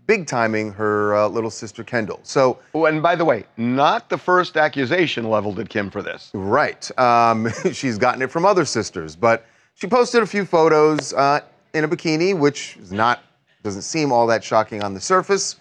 big 0.06 0.26
timing 0.26 0.72
her 0.72 1.14
uh, 1.16 1.28
little 1.28 1.50
sister 1.50 1.84
Kendall. 1.84 2.20
So, 2.22 2.60
Oh, 2.72 2.86
and 2.86 3.02
by 3.02 3.14
the 3.14 3.26
way, 3.26 3.44
not 3.58 4.08
the 4.08 4.16
first 4.16 4.56
accusation 4.56 5.28
leveled 5.28 5.60
at 5.60 5.68
Kim 5.68 5.90
for 5.90 6.00
this. 6.00 6.30
right, 6.32 6.98
um, 6.98 7.50
she's 7.74 7.98
gotten 7.98 8.22
it 8.22 8.30
from 8.30 8.46
other 8.46 8.64
sisters, 8.64 9.14
but 9.14 9.44
she 9.76 9.86
posted 9.86 10.22
a 10.22 10.26
few 10.26 10.44
photos 10.44 11.12
uh, 11.12 11.40
in 11.74 11.84
a 11.84 11.88
bikini, 11.88 12.36
which 12.36 12.76
is 12.78 12.90
not 12.90 13.22
doesn't 13.62 13.82
seem 13.82 14.10
all 14.12 14.26
that 14.26 14.42
shocking 14.42 14.82
on 14.82 14.94
the 14.94 15.00
surface. 15.00 15.56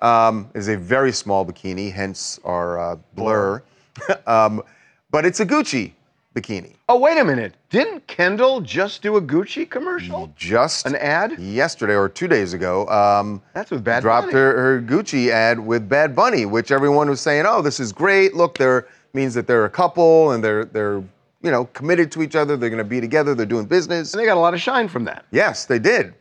Um, 0.00 0.50
is 0.54 0.68
a 0.68 0.76
very 0.76 1.10
small 1.12 1.44
bikini, 1.44 1.92
hence 1.92 2.38
our 2.44 2.78
uh, 2.78 2.96
blur. 3.14 3.62
um, 4.26 4.62
but 5.10 5.24
it's 5.24 5.40
a 5.40 5.46
Gucci 5.46 5.92
bikini. 6.34 6.74
Oh, 6.88 6.98
wait 6.98 7.16
a 7.16 7.24
minute. 7.24 7.54
Didn't 7.70 8.06
Kendall 8.06 8.60
just 8.60 9.00
do 9.02 9.16
a 9.16 9.22
Gucci 9.22 9.68
commercial? 9.68 10.30
Just 10.36 10.86
An 10.86 10.94
ad? 10.96 11.38
yesterday 11.38 11.96
or 11.96 12.08
two 12.10 12.28
days 12.28 12.52
ago. 12.52 12.86
Um, 12.88 13.40
That's 13.54 13.70
with 13.70 13.82
Bad 13.82 14.02
dropped 14.02 14.26
Bunny. 14.26 14.34
her, 14.34 14.56
her 14.60 14.82
Gucci 14.82 15.30
ad 15.30 15.58
with 15.58 15.88
Bad 15.88 16.14
Bunny, 16.14 16.44
which 16.44 16.70
everyone 16.70 17.08
was 17.08 17.22
saying, 17.22 17.46
"Oh, 17.48 17.62
this 17.62 17.80
is 17.80 17.90
great. 17.92 18.34
Look, 18.34 18.58
they're 18.58 18.86
means 19.14 19.32
that 19.34 19.46
they're 19.46 19.64
a 19.64 19.70
couple 19.70 20.32
and 20.32 20.44
they're 20.44 20.66
they're 20.66 21.02
you 21.42 21.50
know 21.50 21.66
committed 21.66 22.10
to 22.12 22.22
each 22.22 22.36
other. 22.36 22.56
They're 22.56 22.70
going 22.70 22.78
to 22.78 22.84
be 22.84 23.00
together. 23.00 23.34
They're 23.34 23.46
doing 23.46 23.66
business." 23.66 24.12
And 24.12 24.20
they 24.20 24.26
got 24.26 24.36
a 24.36 24.40
lot 24.40 24.54
of 24.54 24.60
shine 24.60 24.88
from 24.88 25.04
that. 25.04 25.24
Yes, 25.30 25.64
they 25.64 25.78
did. 25.78 26.14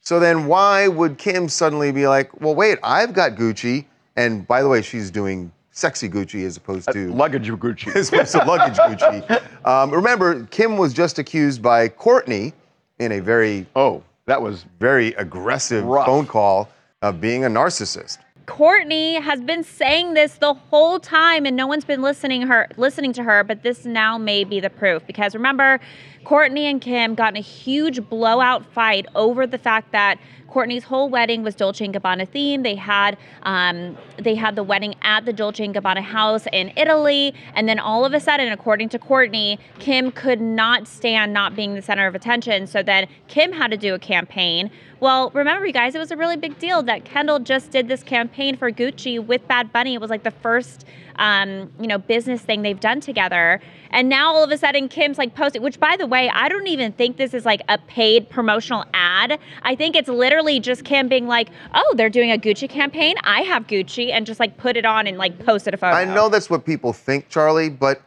So 0.00 0.18
then, 0.18 0.46
why 0.46 0.88
would 0.88 1.18
Kim 1.18 1.48
suddenly 1.48 1.92
be 1.92 2.06
like, 2.06 2.40
"Well, 2.40 2.54
wait, 2.54 2.78
I've 2.82 3.12
got 3.12 3.32
Gucci," 3.36 3.86
and 4.16 4.46
by 4.46 4.62
the 4.62 4.68
way, 4.68 4.82
she's 4.82 5.10
doing 5.10 5.52
sexy 5.72 6.08
Gucci 6.08 6.44
as 6.44 6.56
opposed 6.56 6.92
to 6.92 7.12
Luggage 7.12 7.48
Gucci. 7.48 7.88
as 7.96 8.08
opposed 8.08 8.32
to 8.32 8.44
luggage 8.44 8.76
Gucci. 8.76 9.42
Um, 9.64 9.92
remember, 9.92 10.44
Kim 10.46 10.76
was 10.76 10.92
just 10.92 11.20
accused 11.20 11.62
by 11.62 11.88
Kourtney 11.88 12.52
in 12.98 13.12
a 13.12 13.20
very 13.20 13.64
oh, 13.76 14.02
that 14.26 14.42
was 14.42 14.66
very 14.80 15.14
aggressive 15.14 15.84
Rough. 15.84 16.06
phone 16.06 16.26
call 16.26 16.68
of 17.00 17.20
being 17.20 17.44
a 17.44 17.48
narcissist. 17.48 18.18
Kourtney 18.46 19.20
has 19.20 19.40
been 19.40 19.62
saying 19.62 20.14
this 20.14 20.34
the 20.34 20.54
whole 20.54 20.98
time 20.98 21.46
and 21.46 21.56
no 21.56 21.66
one's 21.66 21.84
been 21.84 22.02
listening 22.02 22.42
her 22.42 22.68
listening 22.76 23.12
to 23.14 23.22
her, 23.22 23.44
but 23.44 23.62
this 23.62 23.84
now 23.84 24.18
may 24.18 24.44
be 24.44 24.58
the 24.60 24.70
proof. 24.70 25.06
Because 25.06 25.34
remember 25.34 25.80
Kourtney 26.24 26.70
and 26.70 26.80
Kim 26.80 27.14
got 27.14 27.34
in 27.34 27.36
a 27.36 27.40
huge 27.40 28.08
blowout 28.08 28.64
fight 28.66 29.06
over 29.14 29.46
the 29.46 29.58
fact 29.58 29.92
that 29.92 30.18
Kourtney's 30.52 30.84
whole 30.84 31.08
wedding 31.08 31.42
was 31.42 31.54
Dolce 31.54 31.84
and 31.84 31.94
Gabbana 31.94 32.28
themed. 32.28 32.62
They 32.62 32.74
had 32.74 33.16
um, 33.44 33.96
they 34.18 34.34
had 34.34 34.54
the 34.54 34.62
wedding 34.62 34.94
at 35.02 35.24
the 35.24 35.32
Dolce 35.32 35.64
and 35.64 35.74
Gabbana 35.74 36.02
house 36.02 36.46
in 36.52 36.72
Italy, 36.76 37.34
and 37.54 37.68
then 37.68 37.78
all 37.78 38.04
of 38.04 38.12
a 38.12 38.20
sudden, 38.20 38.52
according 38.52 38.90
to 38.90 38.98
Courtney, 38.98 39.58
Kim 39.78 40.12
could 40.12 40.40
not 40.40 40.86
stand 40.86 41.32
not 41.32 41.56
being 41.56 41.74
the 41.74 41.82
center 41.82 42.06
of 42.06 42.14
attention. 42.14 42.66
So 42.66 42.82
then 42.82 43.08
Kim 43.28 43.52
had 43.52 43.70
to 43.70 43.76
do 43.76 43.94
a 43.94 43.98
campaign. 43.98 44.70
Well, 45.00 45.30
remember, 45.30 45.66
you 45.66 45.72
guys, 45.72 45.96
it 45.96 45.98
was 45.98 46.12
a 46.12 46.16
really 46.16 46.36
big 46.36 46.60
deal 46.60 46.82
that 46.84 47.04
Kendall 47.04 47.40
just 47.40 47.72
did 47.72 47.88
this 47.88 48.04
campaign 48.04 48.56
for 48.56 48.70
Gucci 48.70 49.24
with 49.24 49.48
Bad 49.48 49.72
Bunny. 49.72 49.94
It 49.94 50.00
was 50.00 50.10
like 50.10 50.22
the 50.22 50.30
first, 50.30 50.86
um, 51.16 51.72
you 51.80 51.88
know, 51.88 51.98
business 51.98 52.42
thing 52.42 52.62
they've 52.62 52.78
done 52.78 53.00
together. 53.00 53.60
And 53.90 54.08
now 54.08 54.32
all 54.32 54.44
of 54.44 54.50
a 54.52 54.56
sudden, 54.56 54.88
Kim's 54.88 55.18
like 55.18 55.34
posting, 55.34 55.60
which 55.60 55.80
by 55.80 55.96
the 55.96 56.06
way, 56.06 56.30
I 56.32 56.48
don't 56.48 56.68
even 56.68 56.92
think 56.92 57.16
this 57.16 57.34
is 57.34 57.44
like 57.44 57.62
a 57.68 57.78
paid 57.78 58.30
promotional 58.30 58.84
ad. 58.94 59.40
I 59.62 59.74
think 59.74 59.96
it's 59.96 60.08
literally 60.08 60.41
just 60.60 60.84
Kim 60.84 61.08
being 61.08 61.26
like, 61.26 61.48
oh, 61.74 61.94
they're 61.96 62.10
doing 62.10 62.30
a 62.30 62.38
Gucci 62.38 62.68
campaign. 62.68 63.14
I 63.24 63.42
have 63.42 63.66
Gucci, 63.66 64.10
and 64.12 64.26
just 64.26 64.40
like 64.40 64.56
put 64.56 64.76
it 64.76 64.84
on 64.84 65.06
and 65.06 65.18
like 65.18 65.38
posted 65.44 65.74
a 65.74 65.76
photo. 65.76 65.94
I 65.94 66.04
know 66.04 66.28
that's 66.28 66.50
what 66.50 66.64
people 66.64 66.92
think, 66.92 67.28
Charlie, 67.28 67.70
but 67.70 68.02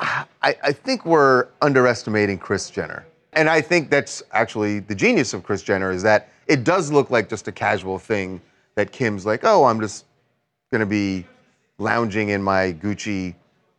I, 0.00 0.26
I 0.42 0.72
think 0.72 1.04
we're 1.04 1.48
underestimating 1.60 2.38
Kris 2.38 2.70
Jenner. 2.70 3.06
And 3.32 3.48
I 3.48 3.60
think 3.60 3.90
that's 3.90 4.22
actually 4.32 4.80
the 4.80 4.94
genius 4.94 5.34
of 5.34 5.42
Kris 5.42 5.62
Jenner 5.62 5.90
is 5.90 6.02
that 6.02 6.30
it 6.46 6.64
does 6.64 6.90
look 6.90 7.10
like 7.10 7.28
just 7.28 7.46
a 7.48 7.52
casual 7.52 7.98
thing 7.98 8.40
that 8.74 8.92
Kim's 8.92 9.26
like, 9.26 9.40
oh, 9.44 9.64
I'm 9.64 9.80
just 9.80 10.06
gonna 10.72 10.86
be 10.86 11.26
lounging 11.78 12.30
in 12.30 12.42
my 12.42 12.72
Gucci 12.72 13.34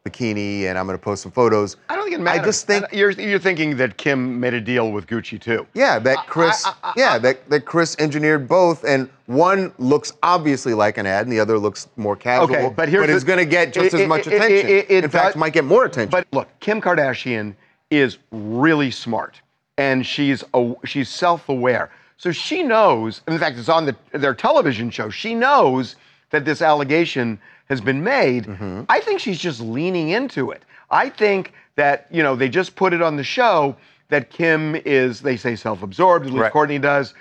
bikini 0.05 0.63
and 0.63 0.77
I'm 0.77 0.85
gonna 0.85 0.97
post 0.97 1.21
some 1.23 1.31
photos. 1.31 1.77
I 1.89 1.95
don't 1.95 2.05
think 2.05 2.15
it 2.15 2.21
matters. 2.21 2.41
I 2.41 2.45
just 2.45 2.67
think 2.67 2.85
And 2.89 2.93
you're 2.99 3.11
you're 3.11 3.39
thinking 3.39 3.77
that 3.77 3.97
Kim 3.97 4.39
made 4.39 4.53
a 4.53 4.61
deal 4.61 4.91
with 4.91 5.05
Gucci 5.07 5.39
too. 5.39 5.67
Yeah, 5.73 5.99
that 5.99 6.25
Kris. 6.27 6.67
yeah, 6.95 7.17
that, 7.19 7.47
that 7.49 7.65
Kris 7.65 7.95
engineered 7.99 8.47
both, 8.47 8.83
and 8.83 9.09
one 9.27 9.71
looks 9.77 10.11
obviously 10.23 10.73
like 10.73 10.97
an 10.97 11.05
ad, 11.05 11.25
and 11.25 11.31
the 11.31 11.39
other 11.39 11.59
looks 11.59 11.87
more 11.97 12.15
casual. 12.15 12.55
Okay, 12.55 12.73
but 12.75 12.89
here's 12.89 13.09
it's 13.09 13.23
the- 13.23 13.27
going 13.27 13.39
to 13.39 13.45
get 13.45 13.73
just 13.73 13.93
it- 13.93 14.01
as 14.01 14.07
much 14.07 14.27
it- 14.27 14.33
attention. 14.33 14.69
it- 14.69 14.89
In 14.89 15.09
fact, 15.09 15.33
does- 15.33 15.35
might 15.35 15.53
get 15.53 15.65
more 15.65 15.85
attention. 15.85 16.09
But 16.09 16.27
look, 16.31 16.47
Kim 16.59 16.81
Kardashian 16.81 17.53
is 17.91 18.17
really 18.31 18.89
smart, 18.91 19.39
and 19.77 20.05
she's 20.05 20.43
a, 20.53 20.73
she's 20.85 21.09
self-aware. 21.09 21.91
So 22.17 22.31
she 22.31 22.63
knows. 22.63 23.21
In 23.27 23.37
fact, 23.39 23.57
it's 23.57 23.69
on 23.69 23.85
the, 23.85 23.95
their 24.13 24.33
television 24.35 24.89
show. 24.89 25.09
She 25.09 25.33
knows 25.35 25.95
that 26.31 26.45
this 26.45 26.61
allegation 26.61 27.39
has 27.71 27.79
been 27.79 28.03
made. 28.03 28.45
Mm-hmm. 28.47 28.81
I 28.89 28.99
think 28.99 29.21
she's 29.21 29.39
just 29.39 29.61
leaning 29.61 30.09
into 30.09 30.51
it. 30.51 30.61
I 30.89 31.07
think 31.07 31.53
that 31.77 32.05
you 32.11 32.21
know 32.21 32.35
they 32.35 32.49
just 32.49 32.75
put 32.75 32.91
it 32.93 33.01
on 33.01 33.15
the 33.15 33.23
show 33.23 33.77
that 34.09 34.29
Kim 34.29 34.75
is 34.75 35.21
they 35.21 35.37
say 35.37 35.55
self-absorbed. 35.55 36.25
At 36.25 36.33
least 36.33 36.41
Right. 36.41 36.51
Kourtney 36.51 36.81
does. 36.81 37.13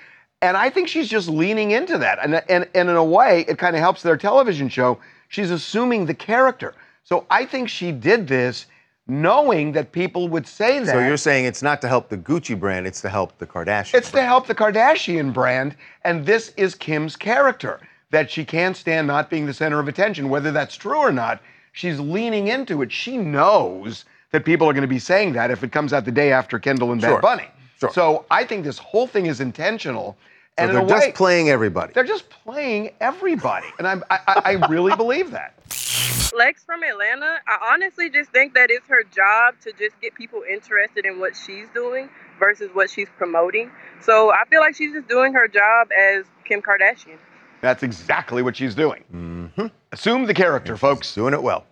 And 0.42 0.56
I 0.56 0.68
think 0.68 0.88
she's 0.88 1.08
just 1.08 1.28
leaning 1.28 1.70
into 1.70 1.98
that. 1.98 2.18
And, 2.20 2.42
and, 2.48 2.66
and 2.74 2.88
in 2.88 2.96
a 2.96 3.04
way, 3.04 3.44
it 3.46 3.58
kind 3.58 3.76
of 3.76 3.80
helps 3.80 4.02
their 4.02 4.16
television 4.16 4.68
show. 4.68 4.98
She's 5.28 5.50
assuming 5.50 6.06
the 6.06 6.14
character. 6.14 6.74
So 7.04 7.26
I 7.30 7.44
think 7.44 7.68
she 7.68 7.92
did 7.92 8.26
this 8.26 8.66
knowing 9.06 9.72
that 9.72 9.92
people 9.92 10.28
would 10.28 10.46
say 10.46 10.78
that. 10.80 10.86
so 10.88 10.98
you're 10.98 11.16
saying 11.16 11.44
it's 11.44 11.62
not 11.62 11.80
to 11.82 11.88
help 11.88 12.08
the 12.08 12.16
Gucci 12.16 12.58
brand; 12.58 12.86
it's 12.88 13.00
to 13.02 13.08
help 13.08 13.38
the 13.38 13.46
Kardashian. 13.46 13.94
It's 13.94 14.10
to 14.12 14.22
help 14.22 14.46
the 14.46 14.54
Kardashian 14.54 15.32
brand, 15.32 15.76
and 16.04 16.26
this 16.26 16.52
is 16.56 16.74
Kim's 16.74 17.14
character 17.16 17.80
that 18.10 18.30
she 18.30 18.44
can't 18.44 18.76
stand 18.76 19.06
not 19.06 19.30
being 19.30 19.46
the 19.46 19.54
center 19.54 19.78
of 19.78 19.88
attention. 19.88 20.28
Whether 20.28 20.50
that's 20.52 20.76
true 20.76 20.98
or 20.98 21.12
not, 21.12 21.40
she's 21.72 21.98
leaning 22.00 22.48
into 22.48 22.82
it. 22.82 22.90
She 22.92 23.16
knows 23.16 24.04
that 24.32 24.44
people 24.44 24.68
are 24.68 24.72
going 24.72 24.82
to 24.82 24.88
be 24.88 24.98
saying 24.98 25.32
that 25.34 25.50
if 25.50 25.62
it 25.64 25.72
comes 25.72 25.92
out 25.92 26.04
the 26.04 26.12
day 26.12 26.32
after 26.32 26.58
Kendall 26.58 26.92
and 26.92 27.00
Sure. 27.00 27.14
Bad 27.14 27.22
Bunny. 27.22 27.48
Sure. 27.78 27.90
So 27.92 28.24
I 28.30 28.44
think 28.44 28.64
this 28.64 28.78
whole 28.78 29.06
thing 29.06 29.26
is 29.26 29.40
intentional. 29.40 30.16
So 30.58 30.64
And 30.64 30.70
they're 30.74 30.80
in 30.82 30.86
a 30.86 30.88
just 30.88 31.06
way, 31.06 31.12
playing 31.12 31.48
everybody. 31.50 31.92
they're 31.94 32.04
just 32.04 32.28
playing 32.28 32.90
everybody, 33.00 33.66
and 33.78 33.86
I'm, 33.88 34.04
I, 34.10 34.18
I, 34.26 34.42
I 34.44 34.52
really 34.68 34.94
believe 34.94 35.30
that. 35.30 35.54
Lex 36.36 36.62
from 36.64 36.82
Atlanta, 36.82 37.38
I 37.48 37.72
honestly 37.72 38.10
just 38.10 38.30
think 38.30 38.54
that 38.54 38.70
it's 38.70 38.86
her 38.88 39.02
job 39.04 39.54
to 39.62 39.72
just 39.72 39.98
get 40.02 40.14
people 40.14 40.42
interested 40.48 41.06
in 41.06 41.18
what 41.18 41.34
she's 41.34 41.66
doing 41.74 42.08
versus 42.38 42.68
what 42.74 42.90
she's 42.90 43.08
promoting. 43.16 43.70
So 44.02 44.30
I 44.30 44.44
feel 44.50 44.60
like 44.60 44.76
she's 44.76 44.92
just 44.92 45.08
doing 45.08 45.32
her 45.34 45.48
job 45.48 45.88
as 45.98 46.24
Kim 46.44 46.60
Kardashian. 46.62 47.16
That's 47.60 47.82
exactly 47.82 48.42
what 48.42 48.56
she's 48.56 48.74
doing. 48.74 49.04
Mm-hmm. 49.14 49.66
Assume 49.92 50.24
the 50.26 50.34
character, 50.34 50.76
folks. 50.76 51.14
Doing 51.14 51.34
it 51.34 51.42
well. 51.42 51.64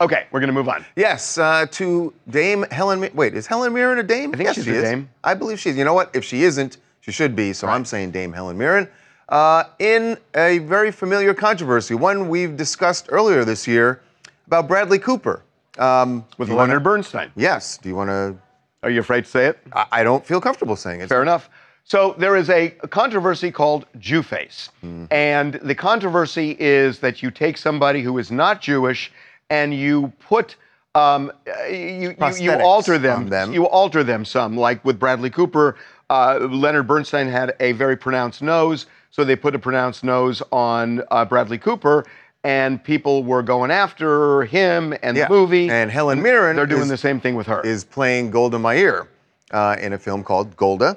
Okay, 0.00 0.26
we're 0.32 0.40
going 0.40 0.48
to 0.48 0.52
move 0.54 0.68
on. 0.68 0.84
Yes, 0.96 1.38
uh, 1.38 1.66
to 1.70 2.12
Dame 2.28 2.64
Helen. 2.70 3.08
Wait, 3.14 3.34
is 3.34 3.46
Helen 3.46 3.72
Mirren 3.72 3.98
a 3.98 4.02
Dame? 4.02 4.30
I 4.34 4.36
think 4.36 4.46
yes, 4.48 4.56
she's 4.56 4.64
she 4.64 4.70
a 4.72 4.74
is. 4.74 4.82
dame. 4.82 5.08
I 5.22 5.34
believe 5.34 5.60
she's. 5.60 5.76
You 5.78 5.84
know 5.84 5.94
what? 5.94 6.10
If 6.14 6.24
she 6.24 6.42
isn't, 6.42 6.78
she 7.00 7.12
should 7.12 7.36
be. 7.36 7.52
So 7.52 7.68
I'm 7.68 7.84
saying 7.84 8.10
Dame 8.10 8.32
Helen 8.32 8.58
Mirren. 8.58 8.88
Uh, 9.28 9.64
in 9.78 10.18
a 10.34 10.58
very 10.58 10.90
familiar 10.90 11.32
controversy, 11.32 11.94
one 11.94 12.28
we've 12.28 12.56
discussed 12.56 13.06
earlier 13.08 13.44
this 13.44 13.66
year 13.66 14.02
about 14.46 14.68
Bradley 14.68 14.98
Cooper. 14.98 15.42
Um, 15.78 16.24
With 16.38 16.48
Leonard 16.50 16.68
wanna- 16.68 16.80
Bernstein. 16.80 17.32
Yes. 17.36 17.78
Do 17.78 17.88
you 17.88 17.94
want 17.96 18.10
to? 18.10 18.36
Are 18.82 18.90
you 18.90 19.00
afraid 19.00 19.24
to 19.24 19.30
say 19.30 19.46
it? 19.46 19.58
I, 19.72 19.86
I 19.92 20.02
don't 20.02 20.26
feel 20.26 20.40
comfortable 20.40 20.76
saying 20.76 21.00
it. 21.00 21.08
Fair 21.08 21.22
enough. 21.22 21.48
So 21.84 22.14
there 22.18 22.34
is 22.34 22.48
a 22.48 22.70
controversy 22.70 23.50
called 23.50 23.84
Jewface. 23.98 24.70
Mm-hmm. 24.82 25.04
And 25.10 25.54
the 25.54 25.74
controversy 25.74 26.56
is 26.58 26.98
that 27.00 27.22
you 27.22 27.30
take 27.30 27.58
somebody 27.58 28.02
who 28.02 28.16
is 28.18 28.30
not 28.30 28.62
Jewish 28.62 29.12
and 29.50 29.74
you 29.74 30.12
put 30.18 30.56
um, 30.94 31.32
you, 31.68 32.14
you, 32.18 32.34
you 32.38 32.52
alter 32.52 32.98
them, 32.98 33.28
them. 33.28 33.52
You 33.52 33.66
alter 33.66 34.04
them 34.04 34.24
some. 34.24 34.56
Like 34.56 34.84
with 34.84 34.98
Bradley 34.98 35.28
Cooper, 35.28 35.76
uh, 36.08 36.38
Leonard 36.50 36.86
Bernstein 36.86 37.28
had 37.28 37.56
a 37.58 37.72
very 37.72 37.96
pronounced 37.96 38.42
nose, 38.42 38.86
so 39.10 39.24
they 39.24 39.34
put 39.34 39.56
a 39.56 39.58
pronounced 39.58 40.04
nose 40.04 40.40
on 40.52 41.02
uh, 41.10 41.24
Bradley 41.24 41.58
Cooper, 41.58 42.04
and 42.44 42.82
people 42.82 43.24
were 43.24 43.42
going 43.42 43.72
after 43.72 44.44
him 44.44 44.94
and 45.02 45.16
Yeah. 45.16 45.26
the 45.26 45.34
movie. 45.34 45.68
And 45.68 45.90
Helen 45.90 46.22
Mirren. 46.22 46.54
They're 46.54 46.64
doing 46.64 46.82
is- 46.82 46.88
the 46.88 46.96
same 46.96 47.18
thing 47.20 47.34
with 47.34 47.48
her. 47.48 47.60
Is 47.62 47.82
playing 47.82 48.30
Golda 48.30 48.58
Meir 48.60 49.08
uh, 49.50 49.76
in 49.80 49.94
a 49.94 49.98
film 49.98 50.22
called 50.22 50.56
Golda. 50.56 50.96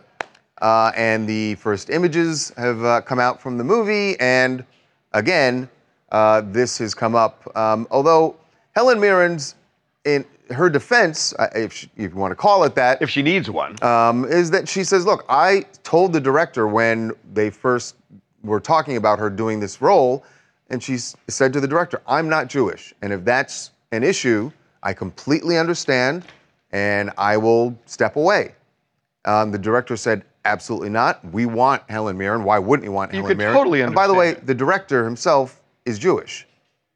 Uh, 0.62 0.92
and 0.96 1.28
the 1.28 1.56
first 1.56 1.90
images 1.90 2.52
have 2.58 2.84
uh, 2.84 3.02
come 3.02 3.20
out 3.20 3.42
from 3.42 3.58
the 3.58 3.64
movie. 3.64 4.20
And 4.20 4.66
again, 5.14 5.70
uh, 6.12 6.42
this 6.46 6.78
has 6.80 6.94
come 6.96 7.16
up. 7.16 7.50
Um, 7.56 7.88
although 7.92 8.36
Helen 8.76 9.00
Mirren's 9.00 9.56
in 10.06 10.26
her 10.52 10.70
defense, 10.70 11.34
uh, 11.38 11.48
if, 11.54 11.74
she, 11.74 11.90
if 11.98 12.12
you 12.12 12.18
want 12.18 12.32
to 12.32 12.36
call 12.36 12.64
it 12.64 12.76
that, 12.76 13.02
if 13.02 13.10
she 13.10 13.22
needs 13.22 13.50
one, 13.50 13.82
um, 13.84 14.26
is 14.26 14.50
that 14.52 14.68
she 14.68 14.84
says, 14.84 15.06
"Look, 15.06 15.26
I 15.30 15.66
told 15.84 16.14
the 16.14 16.22
director 16.22 16.68
when 16.68 17.12
they 17.34 17.50
first 17.50 17.96
were 18.44 18.60
talking 18.60 18.98
about 18.98 19.20
her 19.20 19.30
doing 19.30 19.60
this 19.60 19.82
role, 19.82 20.24
and 20.70 20.82
she 20.82 20.98
said 21.28 21.52
to 21.54 21.60
the 21.60 21.68
director, 21.68 22.02
"I'm 22.08 22.30
not 22.30 22.48
Jewish, 22.48 22.94
and 23.02 23.12
if 23.12 23.26
that's 23.26 23.72
an 23.92 24.04
issue, 24.04 24.52
I 24.84 24.94
completely 24.94 25.58
understand, 25.58 26.24
and 26.72 27.12
I 27.18 27.36
will 27.36 27.78
step 27.86 28.16
away." 28.16 28.54
Um, 29.26 29.52
the 29.52 29.60
director 29.60 29.98
said, 29.98 30.24
"Absolutely 30.48 30.90
not. 30.90 31.24
We 31.32 31.46
want 31.46 31.84
Helen 31.90 32.18
Mirren. 32.18 32.44
Why 32.44 32.60
wouldn't 32.60 32.86
you 32.86 32.92
want 32.92 33.14
You 33.14 33.18
Helen 33.18 33.30
could 33.30 33.38
Mirren?" 33.38 33.56
totally 33.56 33.82
And 33.82 33.94
by 33.94 34.08
the 34.08 34.14
way, 34.14 34.30
understand 34.30 34.48
the 34.48 34.56
director 34.56 35.04
himself 35.04 35.62
is 35.86 36.00
Jewish. 36.00 36.48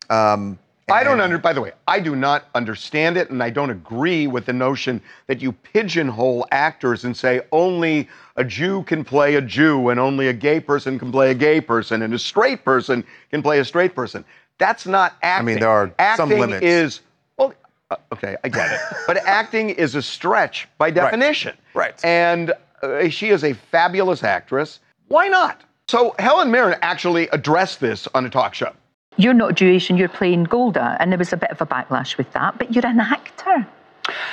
Um, 0.10 0.58
I 0.92 1.04
don't 1.04 1.22
under. 1.22 1.38
By 1.38 1.54
the 1.54 1.62
way, 1.62 1.72
I 1.88 2.00
do 2.00 2.16
not 2.16 2.46
understand 2.56 3.18
it, 3.18 3.30
and 3.30 3.42
I 3.42 3.50
don't 3.50 3.70
agree 3.70 4.28
with 4.28 4.46
the 4.46 4.54
notion 4.54 5.02
that 5.28 5.42
you 5.42 5.52
pigeonhole 5.52 6.46
actors 6.52 7.06
and 7.06 7.16
say 7.16 7.42
only 7.52 8.10
a 8.36 8.44
Jew 8.44 8.84
can 8.84 9.04
play 9.04 9.36
a 9.36 9.42
Jew, 9.42 9.90
and 9.90 10.00
only 10.00 10.28
a 10.28 10.34
gay 10.34 10.60
person 10.60 11.00
can 11.00 11.12
play 11.12 11.32
a 11.32 11.34
gay 11.34 11.62
person, 11.62 12.02
and 12.02 12.14
a 12.14 12.20
straight 12.20 12.66
person 12.66 13.04
can 13.30 13.42
play 13.42 13.60
a 13.60 13.66
straight 13.66 13.96
person. 13.96 14.26
That's 14.58 14.86
not 14.86 15.16
acting. 15.22 15.48
I 15.48 15.52
mean, 15.52 15.60
there 15.60 15.70
are 15.70 15.92
acting 16.00 16.30
some 16.30 16.40
limits. 16.40 16.64
Is 16.64 17.02
well, 17.38 17.54
uh, 17.90 17.96
okay, 18.14 18.36
I 18.44 18.50
get 18.50 18.72
it, 18.72 18.80
but 19.08 19.18
acting 19.18 19.70
is 19.70 19.96
a 19.96 20.02
stretch 20.02 20.68
by 20.78 20.92
definition. 20.92 21.56
Right. 21.74 21.92
Right. 21.92 22.06
And 22.06 22.54
uh, 22.84 23.10
she 23.10 23.30
is 23.30 23.44
a 23.44 23.54
fabulous 23.54 24.24
actress. 24.24 24.80
Why 25.08 25.28
not? 25.28 25.62
So 25.88 26.16
Helen 26.20 26.52
Mirren 26.52 26.78
actually 26.82 27.28
addressed 27.30 27.80
this 27.80 28.08
on 28.14 28.26
a 28.26 28.30
talk 28.30 28.54
show. 28.54 28.72
You're 29.18 29.34
not 29.34 29.56
Jewish 29.56 29.90
and 29.90 30.00
you're 30.00 30.08
playing 30.10 30.46
Golda, 30.46 30.96
and 31.00 31.12
there 31.12 31.20
was 31.20 31.34
a 31.34 31.38
bit 31.38 31.52
of 31.52 31.60
a 31.62 31.66
backlash 31.66 32.18
with 32.18 32.32
that, 32.34 32.58
but 32.58 32.74
you're 32.74 32.86
an 32.86 33.00
actor. 33.00 33.68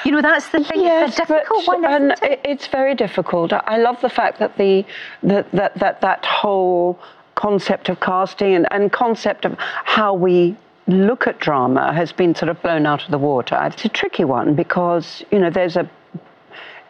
You 0.05 0.13
know, 0.13 0.23
that's 0.23 0.49
the 0.51 0.63
thing. 0.65 0.81
Yes, 0.81 1.19
it's 1.19 1.31
a 1.31 1.35
difficult 1.35 1.67
but, 1.67 1.83
one. 1.83 1.85
and 1.93 2.13
it- 2.23 2.41
it's 2.45 2.67
very 2.69 2.95
difficult. 2.95 3.53
I- 3.53 3.63
I 3.67 3.77
love 3.79 4.01
the 4.01 4.09
fact 4.09 4.39
that 4.39 4.57
the 4.57 4.85
that 5.25 5.51
that 5.53 5.75
that, 5.79 6.01
that 6.01 6.25
whole 6.25 6.99
concept 7.35 7.89
of 7.89 8.01
casting 8.01 8.55
and, 8.55 8.67
and 8.71 8.91
concept 8.93 9.45
of 9.45 9.57
how 9.59 10.15
we 10.15 10.57
look 10.87 11.27
at 11.27 11.39
drama 11.39 11.93
has 11.93 12.13
been 12.13 12.35
sort 12.35 12.49
of 12.49 12.61
blown 12.63 12.87
out 12.87 13.05
of 13.05 13.11
the 13.11 13.19
water. 13.19 13.59
It's 13.65 13.85
a 13.85 13.89
tricky 13.89 14.25
one 14.25 14.55
because 14.55 15.23
you 15.31 15.39
know 15.39 15.51
there's 15.51 15.77
a 15.77 15.89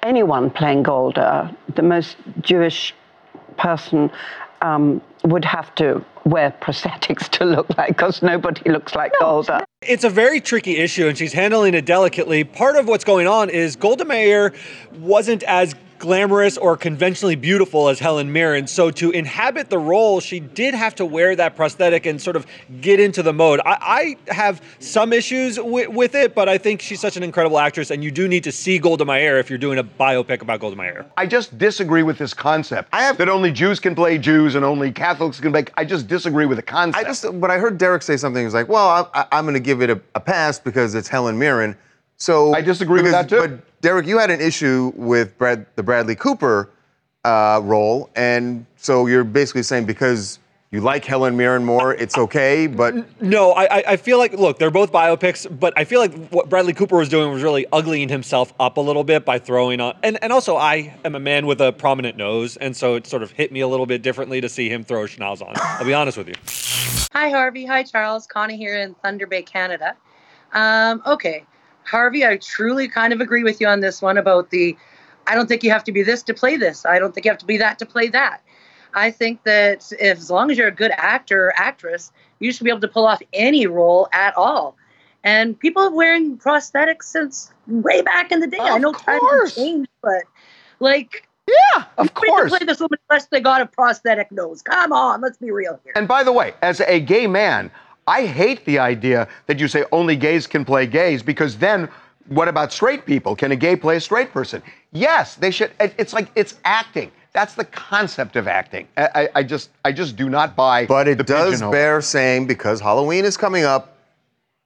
anyone 0.09 0.51
playing 0.51 0.83
Golda, 0.83 1.55
the 1.77 1.83
most 1.83 2.16
Jewish 2.40 2.94
person 3.59 4.11
um, 4.62 5.03
would 5.25 5.44
have 5.44 5.75
to 5.77 6.05
wear 6.25 6.51
prosthetics 6.62 7.29
to 7.29 7.44
look 7.44 7.77
like 7.77 7.88
because 7.88 8.23
nobody 8.23 8.71
looks 8.71 8.94
like 8.94 9.12
Golda. 9.21 9.64
It's 9.83 10.05
a 10.05 10.11
very 10.11 10.40
tricky 10.40 10.79
issue, 10.79 11.07
and 11.07 11.16
she's 11.16 11.33
handling 11.33 11.75
it 11.75 11.85
delicately. 11.85 12.42
Part 12.42 12.77
of 12.77 12.88
what's 12.88 13.05
going 13.05 13.27
on 13.27 13.51
is 13.51 13.77
Golda 13.77 14.05
Meir 14.05 14.55
wasn't 14.99 15.42
as 15.44 15.75
glamorous 15.99 16.57
or 16.57 16.77
conventionally 16.77 17.37
beautiful 17.37 17.89
as 17.89 17.99
Helen 17.99 18.33
Mirren. 18.33 18.67
So 18.67 18.91
to 18.93 19.11
inhabit 19.11 19.71
the 19.71 19.79
role, 19.79 20.21
she 20.21 20.41
did 20.41 20.75
have 20.75 20.95
to 20.97 21.05
wear 21.07 21.35
that 21.37 21.57
prosthetic 21.57 22.07
and 22.07 22.21
sort 22.21 22.37
of 22.37 22.47
get 22.81 23.01
into 23.01 23.23
the 23.23 23.33
mode. 23.33 23.61
I, 23.65 24.17
I 24.29 24.33
have 24.33 24.63
some 24.79 25.13
issues 25.13 25.57
wi- 25.57 25.89
with 25.89 26.15
it, 26.15 26.35
but 26.35 26.49
I 26.49 26.59
think 26.59 26.81
she's 26.81 27.01
such 27.01 27.17
an 27.17 27.23
incredible 27.23 27.59
actress, 27.59 27.91
and 27.91 28.03
you 28.03 28.11
do 28.11 28.29
need 28.29 28.45
to 28.45 28.53
see 28.53 28.79
Golda 28.79 29.05
Meir 29.05 29.39
if 29.39 29.51
you're 29.51 29.59
doing 29.59 29.79
a 29.79 29.85
biopic 29.85 30.43
about 30.43 30.61
Golda 30.61 30.77
Meir. 30.77 31.07
I 31.17 31.27
just 31.27 31.59
disagree 31.59 32.03
with 32.03 32.19
this 32.19 32.35
concept 32.35 32.89
I 32.93 33.03
have 33.03 33.19
that 33.19 33.29
only 33.29 33.53
Jews 33.53 33.81
can 33.81 33.95
play 33.95 34.19
Jews 34.19 34.55
and 34.55 34.65
only 34.65 34.93
Catholics 34.93 35.41
can 35.41 35.53
play. 35.53 35.65
I 35.77 35.85
just 35.85 36.09
disagree 36.09 36.47
with 36.47 36.57
the 36.57 36.63
concept. 36.63 37.05
I 37.05 37.09
just, 37.09 37.41
but 37.41 37.51
I 37.51 37.59
heard 37.59 37.79
Derek 37.79 38.03
say 38.03 38.17
something. 38.17 38.41
He 38.41 38.45
was 38.45 38.55
like, 38.55 38.69
"Well, 38.69 39.11
I, 39.15 39.27
I'm 39.33 39.45
going 39.45 39.55
to 39.55 39.61
give 39.61 39.83
it 39.83 39.91
a, 39.91 40.01
a 40.15 40.21
pass 40.21 40.59
because 40.59 40.95
it's 40.95 41.09
Helen 41.09 41.39
Mirren." 41.39 41.77
So 42.17 42.53
I 42.53 42.61
disagree 42.61 43.03
with 43.03 43.13
that, 43.13 43.29
too. 43.29 43.39
But 43.41 43.67
Derek, 43.81 44.07
you 44.07 44.19
had 44.19 44.31
an 44.31 44.41
issue 44.41 44.93
with 44.97 45.37
Brad, 45.38 45.67
the 45.77 45.83
Bradley 45.83 46.17
Cooper 46.17 46.71
uh, 47.25 47.61
role, 47.62 48.11
and 48.17 48.67
so 48.77 49.07
you're 49.07 49.25
basically 49.25 49.62
saying 49.62 49.85
because 49.87 50.38
you 50.71 50.81
like 50.83 51.05
Helen 51.05 51.37
Mirren 51.37 51.64
more, 51.64 51.95
it's 51.95 52.19
okay. 52.19 52.67
But 52.67 52.95
No, 53.23 53.53
I, 53.53 53.79
I- 53.79 53.85
I 53.93 53.97
feel 53.97 54.19
like 54.19 54.33
look, 54.35 54.59
they're 54.59 54.71
both 54.71 54.93
biopics, 54.93 55.47
but 55.61 55.73
I 55.77 55.85
feel 55.85 56.01
like 56.01 56.12
what 56.29 56.49
Bradley 56.51 56.75
Cooper 56.75 56.97
was 56.97 57.09
doing 57.09 57.33
was 57.33 57.43
really 57.43 57.67
uglying 57.73 58.09
himself 58.11 58.53
up 58.61 58.77
a 58.77 58.81
little 58.81 59.05
bit 59.05 59.25
by 59.25 59.38
throwing 59.38 59.81
on, 59.81 59.97
and 60.03 60.19
and 60.23 60.33
also 60.33 60.57
I 60.57 60.95
am 61.05 61.14
a 61.14 61.21
man 61.21 61.47
with 61.47 61.61
a 61.61 61.73
prominent 61.73 62.17
nose, 62.17 62.57
and 62.57 62.77
so 62.77 62.97
it 62.97 63.07
sort 63.07 63.23
of 63.23 63.31
hit 63.31 63.51
me 63.53 63.61
a 63.61 63.69
little 63.69 63.87
bit 63.87 64.03
differently 64.03 64.41
to 64.41 64.49
see 64.49 64.69
him 64.69 64.85
throw 64.85 65.05
schnoz 65.05 65.41
on. 65.41 65.55
I'll 65.57 65.85
be 65.87 65.95
honest 65.95 66.19
with 66.19 66.29
you. 66.29 66.35
Hi, 67.12 67.31
Harvey. 67.31 67.64
Hi, 67.64 67.83
Charles. 67.83 68.27
Connie 68.27 68.57
here 68.57 68.77
in 68.79 68.95
Thunder 68.97 69.27
Bay, 69.27 69.43
Canada. 69.43 69.97
Um, 70.53 71.03
okay, 71.07 71.45
Harvey, 71.90 72.24
I 72.24 72.37
truly 72.37 72.88
kind 72.88 73.12
of 73.12 73.20
agree 73.20 73.42
with 73.42 73.61
you 73.61 73.66
on 73.66 73.81
this 73.81 74.03
one 74.03 74.18
about 74.18 74.51
the. 74.51 74.77
I 75.27 75.35
don't 75.35 75.46
think 75.46 75.62
you 75.62 75.70
have 75.70 75.85
to 75.85 75.92
be 75.92 76.03
this 76.03 76.22
to 76.24 76.35
play 76.35 76.57
this. 76.57 76.87
I 76.87 76.98
don't 76.98 77.14
think 77.14 77.24
you 77.24 77.31
have 77.31 77.38
to 77.38 77.46
be 77.46 77.59
that 77.59 77.79
to 77.81 77.87
play 77.87 78.09
that. 78.09 78.42
I 78.94 79.11
think 79.11 79.42
that 79.44 79.92
if, 79.98 80.18
as 80.18 80.31
long 80.31 80.51
as 80.51 80.57
you're 80.57 80.68
a 80.68 80.72
good 80.72 80.92
actor 80.96 81.46
or 81.46 81.53
actress, 81.57 82.11
you 82.38 82.53
should 82.53 82.64
be 82.64 82.70
able 82.70 82.81
to 82.81 82.88
pull 82.88 83.07
off 83.07 83.20
any 83.33 83.66
role 83.66 84.09
at 84.12 84.37
all. 84.37 84.77
And 85.24 85.59
people 85.59 85.83
are 85.83 85.90
wearing 85.90 86.38
prosthetics 86.38 87.05
since 87.05 87.53
way 87.66 88.01
back 88.03 88.33
in 88.33 88.40
the 88.40 88.46
day. 88.46 88.59
I 88.59 88.79
know 88.79 88.92
times 88.92 89.22
have 89.31 89.55
changed, 89.55 89.90
but 90.01 90.22
like, 90.81 91.29
yeah, 91.46 91.85
of 91.98 92.14
course, 92.14 92.51
play 92.51 92.64
this 92.64 92.81
woman 92.81 92.98
unless 93.11 93.27
they 93.27 93.40
got 93.40 93.61
a 93.61 93.66
prosthetic 93.66 94.31
nose. 94.31 94.62
Come 94.62 94.92
on, 94.92 95.20
let's 95.20 95.37
be 95.37 95.51
real 95.51 95.79
here. 95.85 95.92
And 95.96 96.09
by 96.09 96.22
the 96.22 96.33
way, 96.33 96.55
as 96.62 96.81
a 96.81 97.01
gay 97.01 97.27
man, 97.27 97.70
I 98.09 98.25
hate 98.25 98.64
the 98.64 98.79
idea 98.79 99.29
that 99.47 99.61
you 99.61 99.68
say 99.68 99.85
only 99.92 100.16
gays 100.16 100.47
can 100.47 100.64
play 100.64 100.87
gays 100.87 101.23
because 101.23 101.59
then 101.59 101.90
what 102.29 102.49
about 102.49 102.73
straight 102.73 103.05
people? 103.05 103.37
Can 103.37 103.53
a 103.53 103.57
gay 103.57 103.77
play 103.77 103.97
a 103.97 104.01
straight 104.01 104.33
person? 104.33 104.62
Yes, 104.92 105.35
they 105.35 105.51
should. 105.51 105.73
It's 105.79 106.14
like 106.14 106.31
it's 106.35 106.55
acting. 106.64 107.12
That's 107.35 107.55
the 107.55 107.66
concept 107.66 108.37
of 108.37 108.49
acting. 108.49 108.88
I, 108.97 109.29
I- 109.35 109.42
just, 109.42 109.68
I 109.85 109.92
just 109.92 110.16
do 110.16 110.31
not 110.31 110.57
buy. 110.57 110.87
but 110.87 111.07
it 111.07 111.18
does 111.27 111.51
pigeonhole. 111.51 111.71
bear 111.73 112.01
saying 112.01 112.47
because 112.47 112.81
Halloween 112.81 113.27
is 113.27 113.37
coming 113.37 113.64
up, 113.64 113.99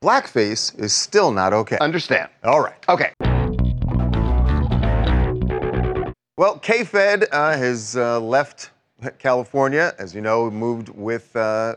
blackface 0.05 0.79
is 0.79 0.95
still 0.95 1.33
not 1.33 1.53
okay. 1.53 1.79
Understand? 1.81 2.31
All 2.45 2.61
right. 2.61 2.77
Okay. 2.89 3.11
Well, 6.37 6.59
K-Fed 6.61 7.27
uh, 7.33 7.57
has 7.57 7.97
uh, 7.97 8.21
left 8.21 8.71
California, 9.19 9.95
as 9.99 10.15
you 10.15 10.21
know, 10.21 10.49
moved 10.49 10.89
with 10.91 11.35
uh, 11.37 11.75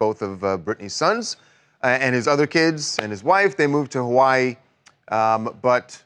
both 0.00 0.22
of 0.22 0.42
uh, 0.42 0.56
Britney's 0.56 0.94
sons 0.94 1.36
uh, 1.84 1.88
and 1.88 2.14
his 2.14 2.26
other 2.26 2.46
kids 2.46 2.98
and 2.98 3.12
his 3.12 3.22
wife. 3.22 3.56
They 3.56 3.66
moved 3.66 3.92
to 3.92 3.98
Hawaii, 3.98 4.56
um, 5.08 5.54
but 5.62 6.02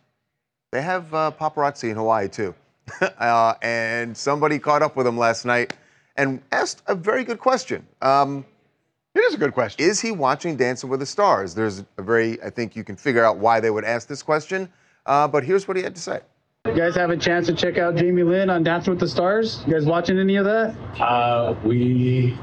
they 0.73 0.83
have 0.83 1.15
uh, 1.15 1.31
paparazzi 1.41 1.91
in 1.91 1.97
Hawaii 1.97 2.29
too. 2.29 2.55
uh, 3.01 3.55
and 3.63 4.15
somebody 4.15 4.59
caught 4.59 4.83
up 4.83 4.97
with 4.97 5.07
him 5.07 5.17
last 5.17 5.45
night 5.45 5.75
and 6.17 6.43
asked 6.51 6.83
a 6.89 6.95
very 6.95 7.23
good 7.23 7.39
question. 7.39 7.87
Um, 8.03 8.45
it 9.15 9.21
is 9.21 9.35
a 9.35 9.39
good 9.39 9.55
question. 9.55 9.87
Is 9.87 10.01
he 10.01 10.11
watching 10.11 10.57
Dancing 10.57 10.91
with 10.91 10.99
the 10.99 11.07
Stars? 11.07 11.55
There's 11.55 11.85
a 11.97 12.03
very, 12.03 12.43
I 12.43 12.51
think 12.51 12.75
you 12.75 12.83
can 12.83 12.97
figure 12.97 13.25
out 13.25 13.39
why 13.39 13.61
they 13.61 13.71
would 13.71 13.85
ask 13.85 14.09
this 14.09 14.25
question. 14.25 14.69
Uh, 15.07 15.29
but 15.29 15.45
here's 15.45 15.69
what 15.69 15.77
he 15.77 15.85
had 15.85 15.95
to 15.95 16.01
say. 16.01 16.21
You 16.67 16.73
guys 16.73 16.95
have 16.97 17.11
a 17.11 17.17
chance 17.19 17.47
to 17.49 17.53
check 17.53 17.77
out 17.77 17.95
Jamie 17.95 18.23
Lynn 18.23 18.49
on 18.49 18.63
Dancing 18.63 18.93
with 18.93 18.99
the 18.99 19.07
Stars? 19.07 19.63
You 19.67 19.75
guys 19.75 19.85
watching 19.85 20.19
any 20.19 20.37
of 20.37 20.47
that? 20.47 20.75
Uh, 20.99 21.55
we 21.63 22.39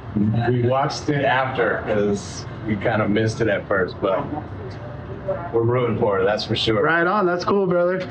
we 0.47 0.61
watched 0.61 1.09
it 1.09 1.25
after 1.25 1.81
because 1.83 2.45
we 2.67 2.75
kind 2.75 3.01
of 3.01 3.09
missed 3.09 3.41
it 3.41 3.47
at 3.47 3.67
first, 3.67 3.95
but 3.99 4.23
we're 5.51 5.63
rooting 5.63 5.97
for 5.97 6.19
it. 6.21 6.25
That's 6.25 6.45
for 6.45 6.55
sure. 6.55 6.83
Right 6.83 7.07
on. 7.07 7.25
That's 7.25 7.43
cool, 7.43 7.65
brother. 7.65 8.07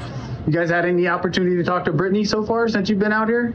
You 0.48 0.52
guys 0.52 0.68
had 0.68 0.84
any 0.84 1.06
opportunity 1.06 1.54
to 1.56 1.62
talk 1.62 1.84
to 1.84 1.92
Britney 1.92 2.26
so 2.26 2.44
far 2.44 2.66
since 2.66 2.88
you've 2.90 2.98
been 2.98 3.12
out 3.12 3.28
here? 3.28 3.54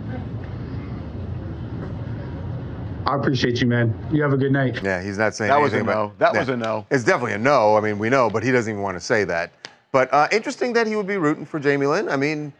I 3.06 3.18
appreciate 3.18 3.60
you, 3.60 3.68
man. 3.68 3.94
You 4.14 4.24
have 4.24 4.32
a 4.32 4.38
good 4.38 4.54
night. 4.54 4.82
Yeah, 4.82 5.04
he's 5.04 5.18
not 5.18 5.36
saying 5.36 5.50
That 5.52 5.60
was 5.60 5.74
anything 5.74 5.90
a 5.90 5.92
about 5.92 6.12
no. 6.12 6.14
That 6.20 6.34
Yeah. 6.34 6.40
was 6.40 6.48
a 6.50 6.56
no. 6.56 6.86
It's 6.90 7.04
definitely 7.04 7.34
a 7.34 7.38
no. 7.38 7.76
I 7.76 7.82
mean, 7.82 8.00
we 8.00 8.10
know, 8.10 8.30
but 8.30 8.44
he 8.44 8.52
doesn't 8.54 8.72
even 8.72 8.82
want 8.82 8.96
to 8.96 9.04
say 9.04 9.26
that. 9.26 9.52
But 9.96 10.14
uh, 10.14 10.28
interesting 10.30 10.74
that 10.74 10.88
he 10.88 10.98
would 10.98 11.08
be 11.08 11.16
rooting 11.16 11.46
for 11.46 11.58
Jamie 11.58 11.86
Lynn. 11.86 12.10
I 12.10 12.18
mean, 12.18 12.52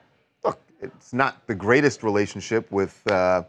look, 0.46 0.58
it's 0.80 1.12
not 1.12 1.46
the 1.48 1.54
greatest 1.54 2.02
relationship 2.02 2.72
with 2.72 3.06
uh, 3.12 3.44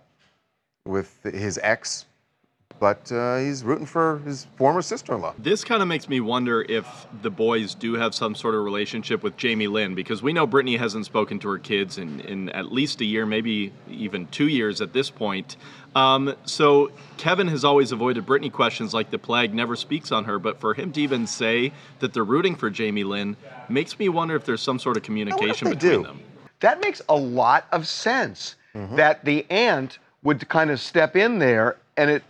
with 0.84 1.22
his 1.22 1.60
ex, 1.62 2.06
but 2.78 3.10
uh, 3.10 3.38
he's 3.38 3.64
rooting 3.64 3.86
for 3.86 4.18
his 4.18 4.46
former 4.56 4.82
sister-in-law. 4.82 5.34
This 5.38 5.64
kind 5.64 5.82
of 5.82 5.88
makes 5.88 6.08
me 6.08 6.20
wonder 6.20 6.62
if 6.68 7.06
the 7.22 7.30
boys 7.30 7.74
do 7.74 7.94
have 7.94 8.14
some 8.14 8.34
sort 8.34 8.54
of 8.54 8.64
relationship 8.64 9.22
with 9.22 9.36
Jamie 9.36 9.66
Lynn 9.66 9.94
because 9.94 10.22
we 10.22 10.32
know 10.32 10.46
Britney 10.46 10.78
hasn't 10.78 11.06
spoken 11.06 11.38
to 11.40 11.48
her 11.48 11.58
kids 11.58 11.98
in, 11.98 12.20
in 12.20 12.48
at 12.50 12.72
least 12.72 13.00
a 13.00 13.04
year, 13.04 13.24
maybe 13.26 13.72
even 13.88 14.26
two 14.28 14.48
years 14.48 14.80
at 14.80 14.92
this 14.92 15.10
point. 15.10 15.56
Um, 15.94 16.34
so 16.44 16.90
Kevin 17.16 17.48
has 17.48 17.64
always 17.64 17.92
avoided 17.92 18.26
Britney 18.26 18.52
questions 18.52 18.92
like 18.92 19.10
the 19.10 19.18
plague 19.18 19.54
never 19.54 19.76
speaks 19.76 20.12
on 20.12 20.24
her, 20.24 20.38
but 20.38 20.60
for 20.60 20.74
him 20.74 20.92
to 20.92 21.00
even 21.00 21.26
say 21.26 21.72
that 22.00 22.12
they're 22.12 22.24
rooting 22.24 22.54
for 22.54 22.68
Jamie 22.68 23.04
Lynn 23.04 23.36
makes 23.68 23.98
me 23.98 24.08
wonder 24.10 24.36
if 24.36 24.44
there's 24.44 24.60
some 24.60 24.78
sort 24.78 24.96
of 24.98 25.02
communication 25.02 25.70
between 25.70 26.02
them. 26.02 26.20
That 26.60 26.80
makes 26.80 27.00
a 27.08 27.16
lot 27.16 27.66
of 27.72 27.86
sense. 27.88 28.56
That 28.96 29.24
the 29.24 29.46
aunt 29.48 29.98
would 30.22 30.46
kind 30.50 30.70
of 30.70 30.78
step 30.80 31.16
in 31.16 31.38
there, 31.38 31.78
and 31.96 32.10
it. 32.10 32.22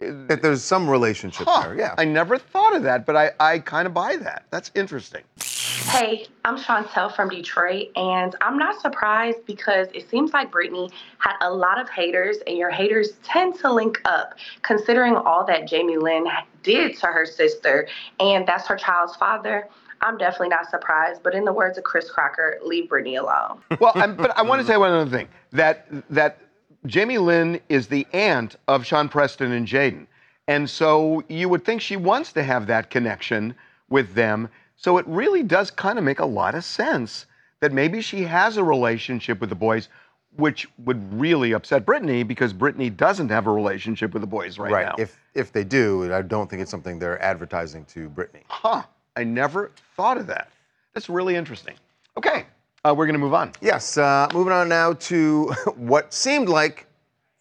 That 0.00 0.42
there's 0.42 0.62
some 0.62 0.88
relationship 0.88 1.46
Huh, 1.48 1.68
there. 1.68 1.76
Yeah. 1.76 1.94
I 1.98 2.04
never 2.04 2.38
thought 2.38 2.76
of 2.76 2.84
that, 2.84 3.04
but 3.04 3.16
I, 3.16 3.32
I 3.40 3.58
kind 3.58 3.86
of 3.86 3.92
buy 3.94 4.16
that. 4.16 4.44
That's 4.50 4.70
interesting. 4.76 5.22
Hey, 5.40 6.26
I'm 6.44 6.56
Chantel 6.56 7.14
from 7.14 7.28
Detroit, 7.30 7.88
and 7.96 8.36
I'm 8.40 8.58
not 8.58 8.80
surprised 8.80 9.44
because 9.46 9.88
it 9.94 10.08
seems 10.08 10.32
like 10.32 10.52
Britney 10.52 10.90
had 11.18 11.34
a 11.40 11.50
lot 11.52 11.80
of 11.80 11.88
haters, 11.88 12.36
and 12.46 12.56
your 12.56 12.70
haters 12.70 13.12
tend 13.24 13.58
to 13.60 13.72
link 13.72 14.00
up, 14.04 14.34
considering 14.62 15.16
all 15.16 15.44
that 15.46 15.66
Jamie 15.66 15.96
Lynn 15.96 16.26
did 16.62 16.96
to 16.98 17.06
her 17.06 17.26
sister, 17.26 17.88
and 18.20 18.46
that's 18.46 18.66
her 18.68 18.76
child's 18.76 19.16
father. 19.16 19.68
I'm 20.00 20.16
definitely 20.16 20.50
not 20.50 20.70
surprised, 20.70 21.22
but 21.24 21.34
in 21.34 21.44
the 21.44 21.52
words 21.52 21.76
of 21.76 21.82
Chris 21.84 22.08
Crocker, 22.08 22.58
leave 22.64 22.88
Britney 22.88 23.18
alone. 23.20 23.60
well, 23.80 23.92
I'm, 23.96 24.14
but 24.14 24.36
I 24.38 24.42
want 24.42 24.60
to 24.60 24.66
say 24.66 24.76
one 24.76 24.92
other 24.92 25.10
thing 25.10 25.26
that 25.52 25.86
that 26.10 26.38
Jamie 26.86 27.18
Lynn 27.18 27.60
is 27.68 27.88
the 27.88 28.06
aunt 28.12 28.56
of 28.68 28.86
Sean 28.86 29.08
Preston 29.08 29.52
and 29.52 29.66
Jayden, 29.66 30.06
and 30.46 30.68
so 30.68 31.22
you 31.28 31.48
would 31.48 31.64
think 31.64 31.80
she 31.80 31.96
wants 31.96 32.32
to 32.32 32.42
have 32.42 32.66
that 32.66 32.90
connection 32.90 33.54
with 33.88 34.14
them. 34.14 34.48
So 34.76 34.98
it 34.98 35.06
really 35.08 35.42
does 35.42 35.70
kind 35.70 35.98
of 35.98 36.04
make 36.04 36.20
a 36.20 36.26
lot 36.26 36.54
of 36.54 36.64
sense 36.64 37.26
that 37.60 37.72
maybe 37.72 38.00
she 38.00 38.22
has 38.22 38.56
a 38.56 38.64
relationship 38.64 39.40
with 39.40 39.50
the 39.50 39.56
boys, 39.56 39.88
which 40.36 40.68
would 40.84 41.12
really 41.12 41.52
upset 41.52 41.84
Britney 41.84 42.26
because 42.26 42.54
Britney 42.54 42.96
doesn't 42.96 43.28
have 43.28 43.46
a 43.46 43.52
relationship 43.52 44.12
with 44.12 44.22
the 44.22 44.28
boys 44.28 44.58
right, 44.58 44.72
right. 44.72 44.86
now. 44.86 44.94
If 44.98 45.18
if 45.34 45.52
they 45.52 45.64
do, 45.64 46.12
I 46.12 46.22
don't 46.22 46.48
think 46.48 46.62
it's 46.62 46.70
something 46.70 46.98
they're 46.98 47.20
advertising 47.20 47.84
to 47.86 48.08
Britney. 48.10 48.42
Huh. 48.48 48.82
I 49.16 49.24
never 49.24 49.72
thought 49.96 50.16
of 50.16 50.28
that. 50.28 50.48
That's 50.94 51.08
really 51.08 51.34
interesting. 51.34 51.74
Okay, 52.16 52.46
uh, 52.84 52.94
we're 52.96 53.06
going 53.06 53.14
to 53.14 53.20
move 53.20 53.34
on. 53.34 53.52
Yes, 53.60 53.98
uh, 53.98 54.28
moving 54.32 54.52
on 54.52 54.68
now 54.68 54.94
to 54.94 55.48
what 55.76 56.12
seemed 56.12 56.48
like 56.48 56.86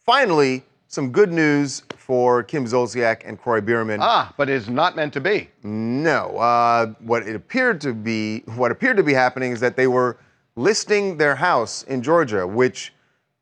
finally 0.06 0.64
some 0.88 1.12
good 1.12 1.32
news 1.32 1.84
for 1.98 2.44
Kim 2.44 2.66
Zolciak 2.66 3.22
and 3.26 3.40
Kroy 3.40 3.62
Biermann. 3.62 4.00
Ah, 4.02 4.34
but 4.38 4.50
is 4.50 4.70
not 4.70 4.96
meant 4.96 5.14
to 5.14 5.22
be. 5.22 5.50
No. 5.64 6.38
Uh, 6.38 6.94
what 7.00 7.28
it 7.28 7.36
appeared 7.36 7.82
to 7.82 7.94
be, 7.94 8.40
what 8.56 8.72
appeared 8.72 8.98
to 8.98 9.04
be 9.04 9.14
happening 9.14 9.52
is 9.52 9.60
that 9.60 9.76
they 9.76 9.88
were 9.88 10.18
listing 10.56 11.18
their 11.18 11.36
house 11.36 11.84
in 11.84 12.02
Georgia, 12.02 12.48
which, 12.48 12.94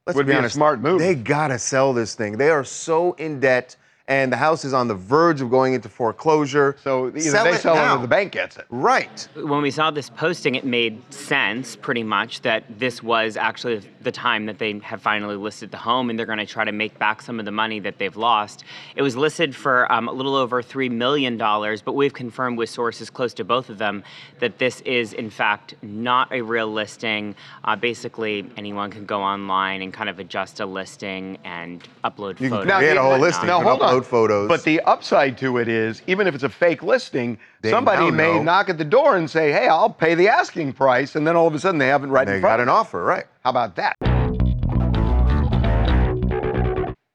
let's 0.08 0.18
Would 0.18 0.26
be, 0.26 0.34
be 0.34 0.40
a 0.40 0.50
smart 0.50 0.82
move. 0.82 1.00
They 1.00 1.16
gotta 1.16 1.60
sell 1.60 1.94
this 1.94 2.16
thing. 2.16 2.38
They 2.38 2.50
are 2.50 2.64
so 2.64 3.14
in 3.14 3.40
debt, 3.40 3.76
and 4.08 4.32
the 4.32 4.38
house 4.38 4.64
is 4.64 4.74
on 4.74 4.88
the 4.88 4.94
verge 4.94 5.42
of 5.42 5.50
going 5.50 5.74
into 5.74 5.90
foreclosure. 5.90 6.76
So 6.84 7.08
either 7.08 7.14
they 7.44 7.58
sell 7.58 7.76
it 7.76 7.98
or 7.98 8.02
the 8.02 8.08
bank 8.08 8.34
gets 8.34 8.56
it. 8.58 8.66
Right. 8.70 9.28
When 9.36 9.64
we 9.64 9.72
saw 9.72 9.90
this 9.90 10.10
posting, 10.12 10.54
it 10.54 10.64
made 10.64 11.02
sense 11.12 11.76
pretty 11.76 12.04
much 12.04 12.42
that 12.42 12.64
this 12.78 13.02
was 13.02 13.36
actually 13.36 13.82
the 14.02 14.12
time 14.12 14.46
that 14.46 14.60
they 14.60 14.78
have 14.80 15.02
finally 15.02 15.36
listed 15.36 15.72
the 15.72 15.78
home 15.78 16.12
and 16.12 16.20
they're 16.20 16.28
going 16.28 16.38
to 16.38 16.46
try 16.46 16.64
to 16.64 16.72
make 16.72 17.00
back 17.00 17.22
some 17.24 17.40
of 17.40 17.46
the 17.46 17.52
money 17.52 17.80
that 17.80 17.98
they've 17.98 18.16
lost. 18.16 18.64
It 18.96 19.02
was 19.02 19.16
listed 19.18 19.56
for 19.56 19.92
um, 19.92 20.08
a 20.08 20.12
little 20.12 20.36
over 20.36 20.62
$3 20.62 20.92
million, 20.92 21.38
but 21.38 21.94
we've 21.94 22.14
confirmed 22.14 22.60
with 22.60 22.70
sources 22.70 23.10
close 23.10 23.34
to 23.36 23.44
both 23.44 23.70
of 23.72 23.80
them 23.80 24.04
that 24.40 24.60
this 24.60 24.82
is, 24.82 25.14
in 25.14 25.32
fact, 25.32 25.74
not 25.82 26.32
a 26.32 26.42
real 26.42 26.72
listing. 26.72 27.34
Uh, 27.64 27.76
basically, 27.76 28.46
anyone 28.56 28.92
can 28.92 29.06
go 29.08 29.22
online 29.24 29.82
and 29.82 29.92
kind 29.92 30.10
of 30.10 30.20
adjust 30.20 30.60
a 30.60 30.66
listing 30.68 31.40
and 31.44 31.82
upload 32.04 32.40
You 32.40 32.50
can 32.50 32.60
photos. 32.60 32.78
create 32.78 32.98
a 32.98 33.02
whole 33.02 33.18
listing. 33.18 33.48
whatnot. 33.50 33.66
You 33.72 33.80
can 33.80 33.95
photos. 34.04 34.48
But 34.50 34.64
the 34.64 34.82
upside 34.82 35.38
to 35.38 35.60
it 35.60 35.68
is, 35.68 36.02
even 36.08 36.26
if 36.26 36.34
it's 36.34 36.44
a 36.44 36.50
fake 36.50 36.82
listing, 36.82 37.38
They 37.62 37.70
somebody 37.70 38.10
may 38.10 38.34
know. 38.38 38.42
knock 38.44 38.70
at 38.70 38.78
the 38.80 38.84
door 38.84 39.16
and 39.16 39.30
say, 39.30 39.52
"Hey, 39.52 39.68
I'll 39.68 39.92
pay 39.92 40.16
the 40.16 40.28
asking 40.28 40.74
price," 40.74 41.16
and 41.16 41.26
then 41.28 41.36
all 41.36 41.48
of 41.48 41.54
a 41.54 41.60
sudden 41.60 41.78
they 41.78 41.88
haven't 41.88 42.10
right 42.10 42.26
They 42.28 42.36
in 42.38 42.42
front. 42.42 42.54
got 42.54 42.60
of 42.60 42.64
an 42.64 42.68
them. 42.68 42.76
offer, 42.76 43.04
right? 43.04 43.26
How 43.44 43.52
about 43.52 43.76
that? 43.76 43.96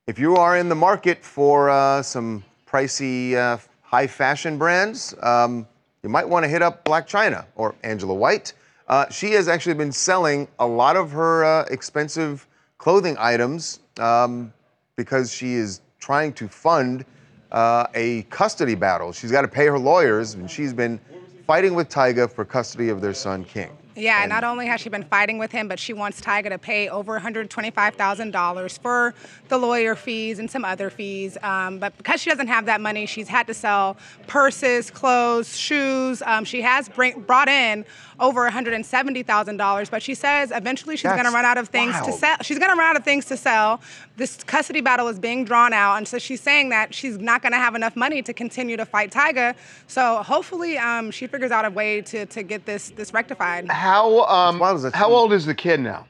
If 0.07 0.19
you 0.19 0.37
are 0.37 0.57
in 0.57 0.69
the 0.69 0.75
market 0.75 1.23
for 1.25 1.71
uh, 1.71 2.03
some 2.03 2.43
pricey, 2.67 3.35
uh, 3.37 3.59
high 3.83 4.07
fashion 4.07 4.59
brands, 4.59 5.15
um, 5.23 5.67
you 6.03 6.09
might 6.09 6.29
want 6.29 6.45
to 6.45 6.49
hit 6.49 6.63
up 6.63 6.85
Blac 6.85 7.07
Chyna 7.09 7.45
or 7.57 7.75
Angela 7.85 8.15
White. 8.15 8.53
Uh, 8.89 9.09
she 9.11 9.33
has 9.33 9.47
actually 9.47 9.75
been 9.75 9.93
selling 9.93 10.49
a 10.59 10.67
lot 10.67 10.97
of 10.97 11.13
her 11.13 11.45
uh, 11.45 11.65
expensive 11.71 12.47
clothing 12.79 13.15
items 13.21 13.79
um, 14.01 14.53
because 14.97 15.33
she 15.33 15.55
is 15.55 15.81
trying 16.01 16.33
to 16.35 16.49
fund 16.49 17.05
uh, 17.53 17.87
a 17.95 18.23
custody 18.25 18.75
battle. 18.75 19.13
She's 19.13 19.31
got 19.31 19.43
to 19.43 19.49
pay 19.49 19.67
her 19.67 19.79
lawyers, 19.79 20.35
and 20.35 20.51
she's 20.51 20.73
been 20.73 21.01
fighting 21.47 21.75
with 21.75 21.89
Tyga 21.89 22.31
for 22.31 22.45
custody 22.45 22.89
of 22.89 23.01
their 23.01 23.15
son, 23.15 23.45
King. 23.45 23.71
Yeah, 23.97 24.25
not 24.27 24.45
only 24.45 24.67
has 24.67 24.81
she 24.81 24.89
been 24.89 25.03
fighting 25.03 25.39
with 25.39 25.51
him, 25.51 25.69
but 25.69 25.79
she 25.79 25.93
wants 25.93 26.21
Tyga 26.21 26.51
to 26.51 26.59
pay 26.59 26.89
over 26.89 27.19
$125,000 27.19 28.79
for 28.79 29.15
the 29.49 29.59
lawyer 29.59 29.95
fees 29.95 30.39
and 30.39 30.51
some 30.51 30.65
other 30.65 30.91
fees. 30.91 31.37
Um, 31.43 31.79
but 31.79 31.97
because 31.97 32.21
she 32.21 32.31
doesn't 32.31 32.47
have 32.49 32.67
that 32.67 32.81
money, 32.81 33.07
she's 33.07 33.29
had 33.29 33.47
to 33.49 33.55
sell 33.55 33.97
purses, 34.27 34.91
clothes, 34.91 35.57
shoes. 35.57 36.23
Um, 36.25 36.45
she 36.45 36.63
has 36.63 36.89
bring, 36.89 37.21
brought 37.23 37.49
in 37.49 37.85
over 38.21 38.49
$170,000, 38.49 39.91
but 39.91 40.03
she 40.03 40.15
says 40.15 40.53
eventually 40.55 40.97
she's 40.97 41.11
going 41.11 41.25
to 41.25 41.31
run 41.31 41.45
out 41.45 41.59
of 41.59 41.69
things 41.69 41.95
to 42.03 42.13
sell. 42.13 42.37
She's 42.43 42.59
going 42.59 42.71
to 42.71 42.77
run 42.77 42.91
out 42.91 42.97
of 42.97 43.05
things 43.05 43.25
to 43.27 43.37
sell. 43.37 43.81
This 44.17 44.45
custody 44.45 44.83
battle 44.83 45.09
is 45.09 45.19
being 45.19 45.45
drawn 45.45 45.73
out, 45.73 45.97
and 45.97 46.07
so 46.07 46.19
she's 46.19 46.43
saying 46.43 46.69
that 46.69 46.95
she's 46.95 47.17
not 47.19 47.41
going 47.41 47.53
to 47.53 47.59
have 47.59 47.75
enough 47.75 47.97
money 47.97 48.21
to 48.23 48.35
continue 48.35 48.77
to 48.77 48.85
fight 48.85 49.11
Tyga. 49.11 49.55
So 49.87 50.23
hopefully, 50.23 50.77
um, 50.77 51.11
she 51.11 51.27
figures 51.27 51.51
out 51.51 51.65
a 51.65 51.71
way 51.71 52.03
to 52.03 52.27
to 52.27 52.43
get 52.43 52.67
this 52.67 52.91
this 52.91 53.15
rectified. 53.15 53.67
How 53.81 54.25
um, 54.25 54.61
how 54.93 55.11
old 55.11 55.33
is 55.33 55.47
the 55.47 55.55
kid 55.55 55.81
now? 55.81 56.07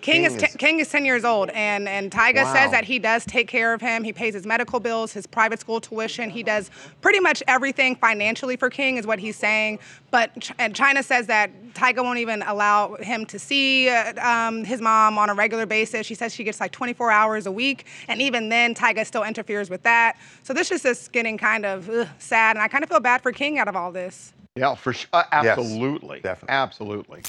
King, 0.00 0.22
King 0.22 0.24
is, 0.24 0.42
is- 0.42 0.56
King 0.56 0.80
is 0.80 0.88
10 0.88 1.04
years 1.04 1.24
old, 1.26 1.50
and, 1.50 1.86
and 1.86 2.10
Tyga 2.10 2.44
Wow. 2.44 2.54
says 2.54 2.70
that 2.70 2.84
he 2.84 2.98
does 2.98 3.24
take 3.26 3.48
care 3.48 3.74
of 3.74 3.82
him. 3.82 4.02
He 4.02 4.14
pays 4.14 4.32
his 4.32 4.46
medical 4.46 4.80
bills, 4.80 5.12
his 5.12 5.26
private 5.26 5.60
school 5.60 5.78
tuition. 5.78 6.30
He 6.30 6.42
does 6.42 6.70
pretty 7.02 7.20
much 7.20 7.42
everything 7.46 7.96
financially 7.96 8.56
for 8.56 8.70
King, 8.70 8.96
is 8.96 9.06
what 9.06 9.18
he's 9.18 9.36
saying. 9.36 9.78
But 10.10 10.40
Ch- 10.40 10.52
and 10.58 10.74
Chyna 10.74 11.04
says 11.04 11.26
that 11.26 11.50
Tyga 11.74 12.02
won't 12.02 12.18
even 12.18 12.42
allow 12.42 12.94
him 12.96 13.26
to 13.26 13.38
see 13.38 13.90
uh, 13.90 14.14
um, 14.26 14.64
his 14.64 14.80
mom 14.80 15.18
on 15.18 15.28
a 15.28 15.34
regular 15.34 15.66
basis. 15.66 16.06
She 16.06 16.14
says 16.14 16.34
she 16.34 16.44
gets 16.44 16.60
like 16.60 16.72
24 16.72 17.10
hours 17.10 17.46
a 17.46 17.52
week, 17.52 17.84
and 18.08 18.22
even 18.22 18.48
then, 18.48 18.74
Tyga 18.74 19.04
still 19.06 19.22
interferes 19.24 19.68
with 19.68 19.82
that. 19.82 20.16
So 20.44 20.54
this 20.54 20.70
is 20.70 20.82
just 20.82 21.12
getting 21.12 21.36
kind 21.36 21.66
of 21.66 21.90
ugh, 21.90 22.08
sad, 22.18 22.56
and 22.56 22.62
I 22.62 22.68
kind 22.68 22.82
of 22.84 22.88
feel 22.88 23.00
bad 23.00 23.20
for 23.22 23.32
King 23.32 23.58
out 23.58 23.68
of 23.68 23.76
all 23.76 23.92
this. 23.92 24.32
Yeah, 24.56 24.74
for 24.74 24.92
sure. 24.92 25.08
Uh, 25.12 25.24
absolutely. 25.32 26.22
Absolutely. 26.48 27.22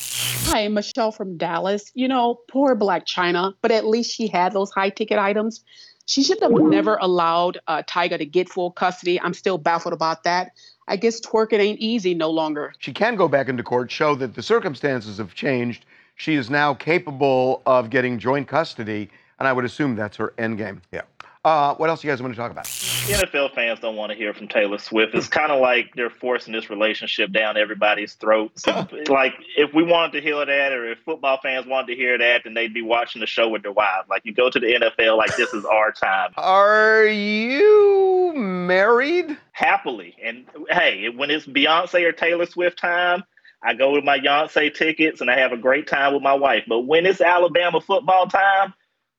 Hi, 0.46 0.68
Michelle 0.68 1.12
from 1.12 1.38
Dallas. 1.38 1.92
You 1.94 2.08
know, 2.08 2.40
poor 2.50 2.76
Blac 2.76 3.06
Chyna, 3.06 3.54
but 3.62 3.72
at 3.72 3.86
least 3.86 4.12
she 4.12 4.28
had 4.28 4.54
those 4.54 4.72
high 4.72 4.90
ticket 4.90 5.20
items. 5.20 5.64
She 6.08 6.24
should 6.24 6.42
have 6.42 6.52
never 6.52 6.98
allowed 7.00 7.60
uh, 7.68 7.84
Tyga 7.84 8.18
to 8.18 8.26
get 8.26 8.50
full 8.50 8.72
custody. 8.72 9.22
I'm 9.22 9.34
still 9.34 9.58
baffled 9.58 9.94
about 9.94 10.24
that. 10.24 10.52
I 10.88 10.98
guess 10.98 11.22
twerking 11.22 11.60
ain't 11.60 11.80
easy 11.80 12.14
no 12.14 12.30
longer. 12.30 12.74
She 12.80 12.92
can 12.92 13.16
go 13.16 13.28
back 13.28 13.48
into 13.48 13.64
court, 13.64 13.92
show 13.92 14.16
that 14.16 14.34
the 14.34 14.44
circumstances 14.44 15.20
have 15.20 15.36
changed. 15.36 15.86
She 16.16 16.36
is 16.36 16.50
now 16.50 16.74
capable 16.74 17.62
of 17.66 17.90
getting 17.90 18.20
joint 18.20 18.48
custody, 18.48 19.10
and 19.40 19.48
I 19.48 19.54
would 19.54 19.64
assume 19.64 19.96
that's 19.96 20.18
her 20.18 20.34
end 20.38 20.58
game. 20.58 20.82
Yeah. 20.92 21.04
Uh, 21.44 21.74
what 21.76 21.90
else 21.90 22.02
do 22.02 22.08
you 22.08 22.12
guys 22.12 22.22
want 22.22 22.34
to 22.34 22.40
talk 22.40 22.52
about? 22.52 22.66
NFL 22.66 23.56
fans 23.56 23.80
don't 23.80 23.96
want 23.96 24.12
to 24.12 24.18
hear 24.18 24.32
from 24.32 24.48
Taylor 24.48 24.78
Swift. 24.78 25.16
It's 25.16 25.28
kind 25.28 25.52
of 25.52 25.60
like 25.60 25.92
they're 25.96 26.12
forcing 26.12 26.54
this 26.54 26.70
relationship 26.70 27.32
down 27.32 27.58
everybody's 27.58 28.14
throats. 28.14 28.68
like 29.10 29.34
if 29.58 29.74
we 29.74 29.84
wanted 29.84 30.12
to 30.14 30.22
hear 30.22 30.46
that, 30.46 30.72
or 30.72 30.92
if 30.92 31.00
football 31.00 31.40
fans 31.42 31.66
wanted 31.66 31.88
to 31.88 31.96
hear 31.96 32.16
that, 32.20 32.42
then 32.44 32.54
they'd 32.54 32.76
be 32.76 32.84
watching 32.84 33.22
the 33.22 33.26
show 33.26 33.50
with 33.50 33.64
their 33.64 33.72
wives. 33.72 34.08
Like 34.08 34.22
you 34.24 34.34
go 34.34 34.52
to 34.52 34.60
the 34.60 34.68
NFL, 34.68 35.18
like 35.18 35.36
this 35.36 35.52
is 35.52 35.66
our 35.66 35.92
time. 35.92 36.32
Are 36.38 37.06
you 37.06 38.34
married? 38.36 39.36
Happily, 39.54 40.16
and 40.24 40.46
hey, 40.70 41.10
when 41.10 41.32
it's 41.32 41.48
Beyonce 41.48 42.08
or 42.08 42.12
Taylor 42.12 42.46
Swift 42.46 42.78
time. 42.78 43.24
I 43.64 43.76
go 43.76 43.92
with 43.92 44.04
my 44.04 44.18
Beyonce 44.18 44.74
tickets 44.74 45.22
and 45.22 45.30
I 45.30 45.38
have 45.38 45.52
a 45.52 45.58
great 45.58 45.86
time 45.86 46.16
with 46.16 46.24
my 46.24 46.34
wife. 46.34 46.64
But 46.68 46.80
when 46.80 47.06
it's 47.06 47.22
Alabama 47.22 47.80
football 47.80 48.26
time, 48.26 48.74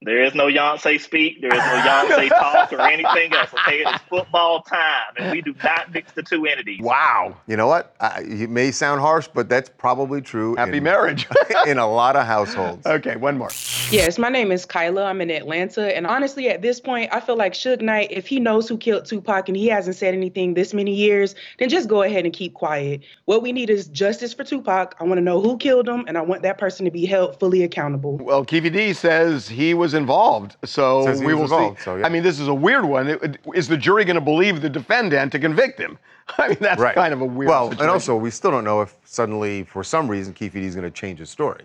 there 0.05 0.23
is 0.23 0.35
no 0.35 0.47
Beyonce 0.47 1.01
speak, 1.01 1.41
there 1.41 1.53
is 1.53 1.59
no 1.59 1.65
Beyonce 1.65 2.29
talk 2.41 2.73
or 2.73 2.81
anything 2.81 3.33
else. 3.35 3.51
Okay, 3.53 3.85
it's 3.85 4.03
football 4.09 4.63
time, 4.63 5.15
and 5.17 5.33
we 5.33 5.41
do 5.41 5.55
not 5.63 5.93
mix 5.93 6.13
the 6.13 6.23
two 6.23 6.47
entities. 6.47 6.81
Wow. 6.81 7.37
You 7.47 7.57
know 7.57 7.67
what? 7.67 7.95
I, 8.01 8.23
it 8.23 8.51
may 8.51 8.71
sound 8.71 9.01
harsh, 9.01 9.29
but 9.33 9.49
that's 9.49 9.69
probably 9.69 10.21
true. 10.21 10.55
Happy 10.57 10.79
in, 10.79 10.85
marriage. 10.85 11.27
in 11.67 11.79
a 11.79 11.89
lot 11.89 12.17
of 12.17 12.27
households. 12.27 12.87
Okay, 12.87 13.17
one 13.17 13.39
more. 13.39 13.51
Yes, 13.91 14.19
my 14.19 14.29
name 14.29 14.53
is 14.53 14.65
Kyla. 14.65 15.05
I'm 15.05 15.21
in 15.21 15.31
Atlanta. 15.31 15.95
And 15.95 16.07
honestly, 16.07 16.49
at 16.49 16.63
this 16.63 16.81
point, 16.81 17.13
I 17.13 17.21
feel 17.21 17.37
like 17.37 17.53
Suge 17.53 17.81
Knight, 17.81 18.09
if 18.11 18.27
he 18.27 18.41
knows 18.41 18.69
who 18.69 18.79
killed 18.79 19.05
Tupac 19.05 19.49
and 19.49 19.57
he 19.57 19.67
hasn't 19.67 19.97
said 19.97 20.15
anything 20.15 20.55
this 20.55 20.73
many 20.73 20.95
years, 20.95 21.35
then 21.59 21.69
just 21.69 21.89
go 21.89 22.03
ahead 22.03 22.25
and 22.25 22.33
keep 22.33 22.55
quiet. 22.55 23.03
What 23.27 23.43
we 23.43 23.53
need 23.53 23.71
is 23.71 23.87
justice 23.89 24.33
for 24.33 24.45
Tupac. 24.45 24.95
I 24.99 25.05
want 25.05 25.19
to 25.19 25.23
know 25.23 25.41
who 25.41 25.57
killed 25.59 25.89
him, 25.89 26.05
and 26.07 26.17
I 26.17 26.23
want 26.23 26.43
that 26.43 26.59
person 26.59 26.85
to 26.85 26.91
be 26.91 27.07
held 27.07 27.39
fully 27.39 27.63
accountable. 27.63 28.17
Well, 28.17 28.45
Keffe 28.45 28.73
D 28.73 28.93
says 28.93 29.49
he 29.49 29.75
was 29.75 29.92
involved, 29.95 30.57
so 30.65 31.05
Says 31.05 31.21
he 31.21 31.27
we 31.27 31.35
was 31.35 31.51
will 31.51 31.59
involved, 31.59 31.79
see. 31.79 31.85
so, 31.85 31.97
yeah. 31.97 32.07
I 32.07 32.09
mean, 32.09 32.23
this 32.23 32.39
is 32.41 32.49
a 32.49 32.55
weird 32.55 32.85
one. 32.85 33.09
It- 33.09 33.39
Is 33.55 33.69
the 33.69 33.77
jury 33.77 34.05
going 34.05 34.15
to 34.17 34.21
believe 34.21 34.61
the 34.63 34.71
defendant 34.71 35.33
to 35.33 35.39
convict 35.39 35.79
him? 35.79 35.99
I 36.39 36.49
mean, 36.49 36.59
that's 36.61 36.81
right. 36.81 36.95
kind 36.95 37.13
of 37.13 37.21
a 37.21 37.27
weird. 37.27 37.49
Well, 37.49 37.65
situation. 37.67 37.83
and 37.83 37.91
also 37.91 38.17
we 38.17 38.31
still 38.31 38.51
don't 38.51 38.65
know 38.65 38.81
if 38.81 38.97
suddenly, 39.05 39.65
for 39.65 39.83
some 39.85 40.09
reason, 40.09 40.33
Keffe 40.35 40.55
is 40.57 40.75
going 40.75 40.85
to 40.85 40.91
change 40.91 41.19
his 41.19 41.31
story. 41.31 41.65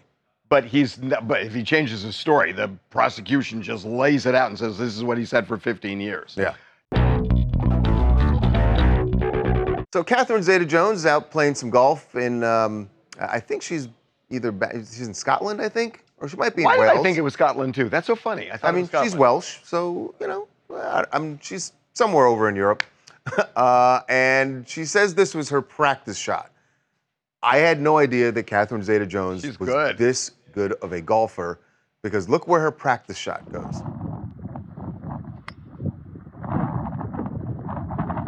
But 0.49 0.63
he's 0.65 0.97
n- 0.99 1.13
but 1.23 1.41
if 1.41 1.53
he 1.53 1.61
changes 1.63 2.01
his 2.03 2.15
story, 2.15 2.51
the 2.53 2.69
prosecution 2.89 3.61
just 3.61 3.85
lays 3.85 4.25
it 4.25 4.33
out 4.33 4.49
and 4.49 4.57
says 4.57 4.77
this 4.77 4.95
is 4.95 5.03
what 5.03 5.17
he 5.17 5.25
said 5.25 5.45
for 5.47 5.57
15 5.57 5.99
years. 5.99 6.35
Yeah. 6.37 6.53
So 9.93 10.03
Catherine 10.03 10.43
Zeta-Jones 10.43 10.99
is 10.99 11.05
out 11.05 11.31
playing 11.31 11.55
some 11.55 11.69
golf 11.69 12.15
in, 12.15 12.43
um, 12.43 12.89
I 13.19 13.39
think 13.39 13.61
she's 13.63 13.87
either 14.29 14.51
ba- 14.51 14.71
she's 14.73 15.07
in 15.07 15.13
Scotland, 15.13 15.61
I 15.61 15.69
think, 15.69 16.03
or 16.19 16.27
she 16.27 16.37
might 16.37 16.55
be 16.55 16.63
Why 16.63 16.73
in 16.75 16.79
did 16.81 16.87
Wales. 16.87 16.99
I 16.99 17.03
think 17.03 17.17
it 17.17 17.21
was 17.21 17.33
Scotland 17.33 17.75
too? 17.75 17.89
That's 17.89 18.07
so 18.07 18.15
funny. 18.15 18.51
I, 18.51 18.57
thought 18.57 18.67
I 18.67 18.69
it 18.71 18.75
mean, 18.81 18.89
was 18.91 19.03
she's 19.03 19.15
Welsh, 19.15 19.59
so 19.63 20.15
you 20.19 20.27
know, 20.27 20.47
I, 20.73 21.05
I'm 21.13 21.39
she's 21.41 21.73
somewhere 21.93 22.25
over 22.25 22.49
in 22.49 22.55
Europe, 22.55 22.83
uh, 23.55 24.01
and 24.09 24.67
she 24.67 24.85
says 24.85 25.15
this 25.15 25.35
was 25.35 25.49
her 25.49 25.61
practice 25.61 26.17
shot. 26.17 26.51
I 27.43 27.57
had 27.57 27.79
no 27.79 27.97
idea 27.99 28.31
that 28.31 28.43
Catherine 28.43 28.81
Zeta-Jones 28.81 29.45
was 29.45 29.57
good. 29.57 29.97
this 29.97 30.31
good 30.53 30.73
of 30.73 30.91
a 30.91 31.01
golfer, 31.01 31.59
because 32.01 32.27
look 32.27 32.47
where 32.47 32.59
her 32.61 32.71
practice 32.71 33.17
shot 33.17 33.51
goes. 33.51 33.81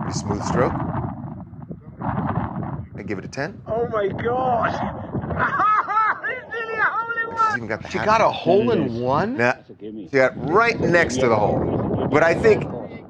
Pretty 0.01 0.19
smooth 0.19 0.43
stroke. 0.45 0.73
I 2.97 3.03
give 3.03 3.17
it 3.17 3.25
a 3.25 3.29
ten. 3.29 3.59
Oh 3.67 3.87
my 3.87 4.07
God! 4.09 5.65
She's 7.49 7.57
even 7.57 7.67
got 7.67 7.81
the 7.81 7.89
She 7.89 7.97
hat 7.97 8.05
got 8.05 8.21
a 8.21 8.29
hole 8.29 8.71
in 8.71 9.01
one. 9.01 9.37
Nah, 9.37 9.53
she 9.79 10.07
got 10.11 10.33
right 10.49 10.79
next 10.81 11.17
to 11.17 11.27
the 11.27 11.35
hole. 11.35 12.07
But 12.11 12.23
I 12.23 12.33
think 12.33 12.65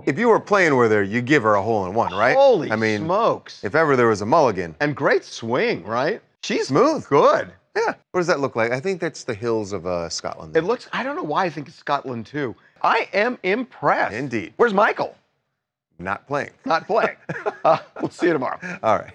if 0.05 0.17
you 0.17 0.29
were 0.29 0.39
playing 0.39 0.75
with 0.77 0.91
her, 0.91 1.03
you 1.03 1.21
give 1.21 1.43
her 1.43 1.55
a 1.55 1.61
hole 1.61 1.85
in 1.85 1.93
one, 1.93 2.13
right? 2.13 2.35
Holy 2.35 2.71
I 2.71 2.75
mean, 2.75 3.01
smokes! 3.01 3.63
if 3.63 3.75
ever 3.75 3.95
there 3.95 4.07
was 4.07 4.21
a 4.21 4.25
mulligan. 4.25 4.75
And 4.79 4.95
great 4.95 5.23
swing, 5.23 5.83
right? 5.83 6.21
She's 6.43 6.67
Smooth. 6.67 7.07
good. 7.07 7.51
Yeah. 7.75 7.93
What 8.11 8.19
does 8.21 8.27
that 8.27 8.39
look 8.39 8.55
like? 8.55 8.71
I 8.71 8.79
think 8.79 8.99
that's 8.99 9.23
the 9.23 9.33
hills 9.33 9.73
of 9.73 9.85
uh, 9.85 10.09
Scotland. 10.09 10.55
It 10.55 10.63
looks. 10.63 10.87
I 10.93 11.03
don't 11.03 11.15
know 11.15 11.23
why 11.23 11.45
I 11.45 11.49
think 11.49 11.67
it's 11.67 11.77
Scotland 11.77 12.25
too. 12.25 12.55
I 12.81 13.07
am 13.13 13.37
impressed. 13.43 14.15
Indeed. 14.15 14.53
Where's 14.57 14.73
Michael? 14.73 15.15
Not 15.99 16.25
playing. 16.27 16.51
Not 16.65 16.87
playing. 16.87 17.17
uh, 17.65 17.79
we'll 17.99 18.09
see 18.09 18.27
you 18.27 18.33
tomorrow. 18.33 18.57
All 18.81 18.97
right. 18.97 19.13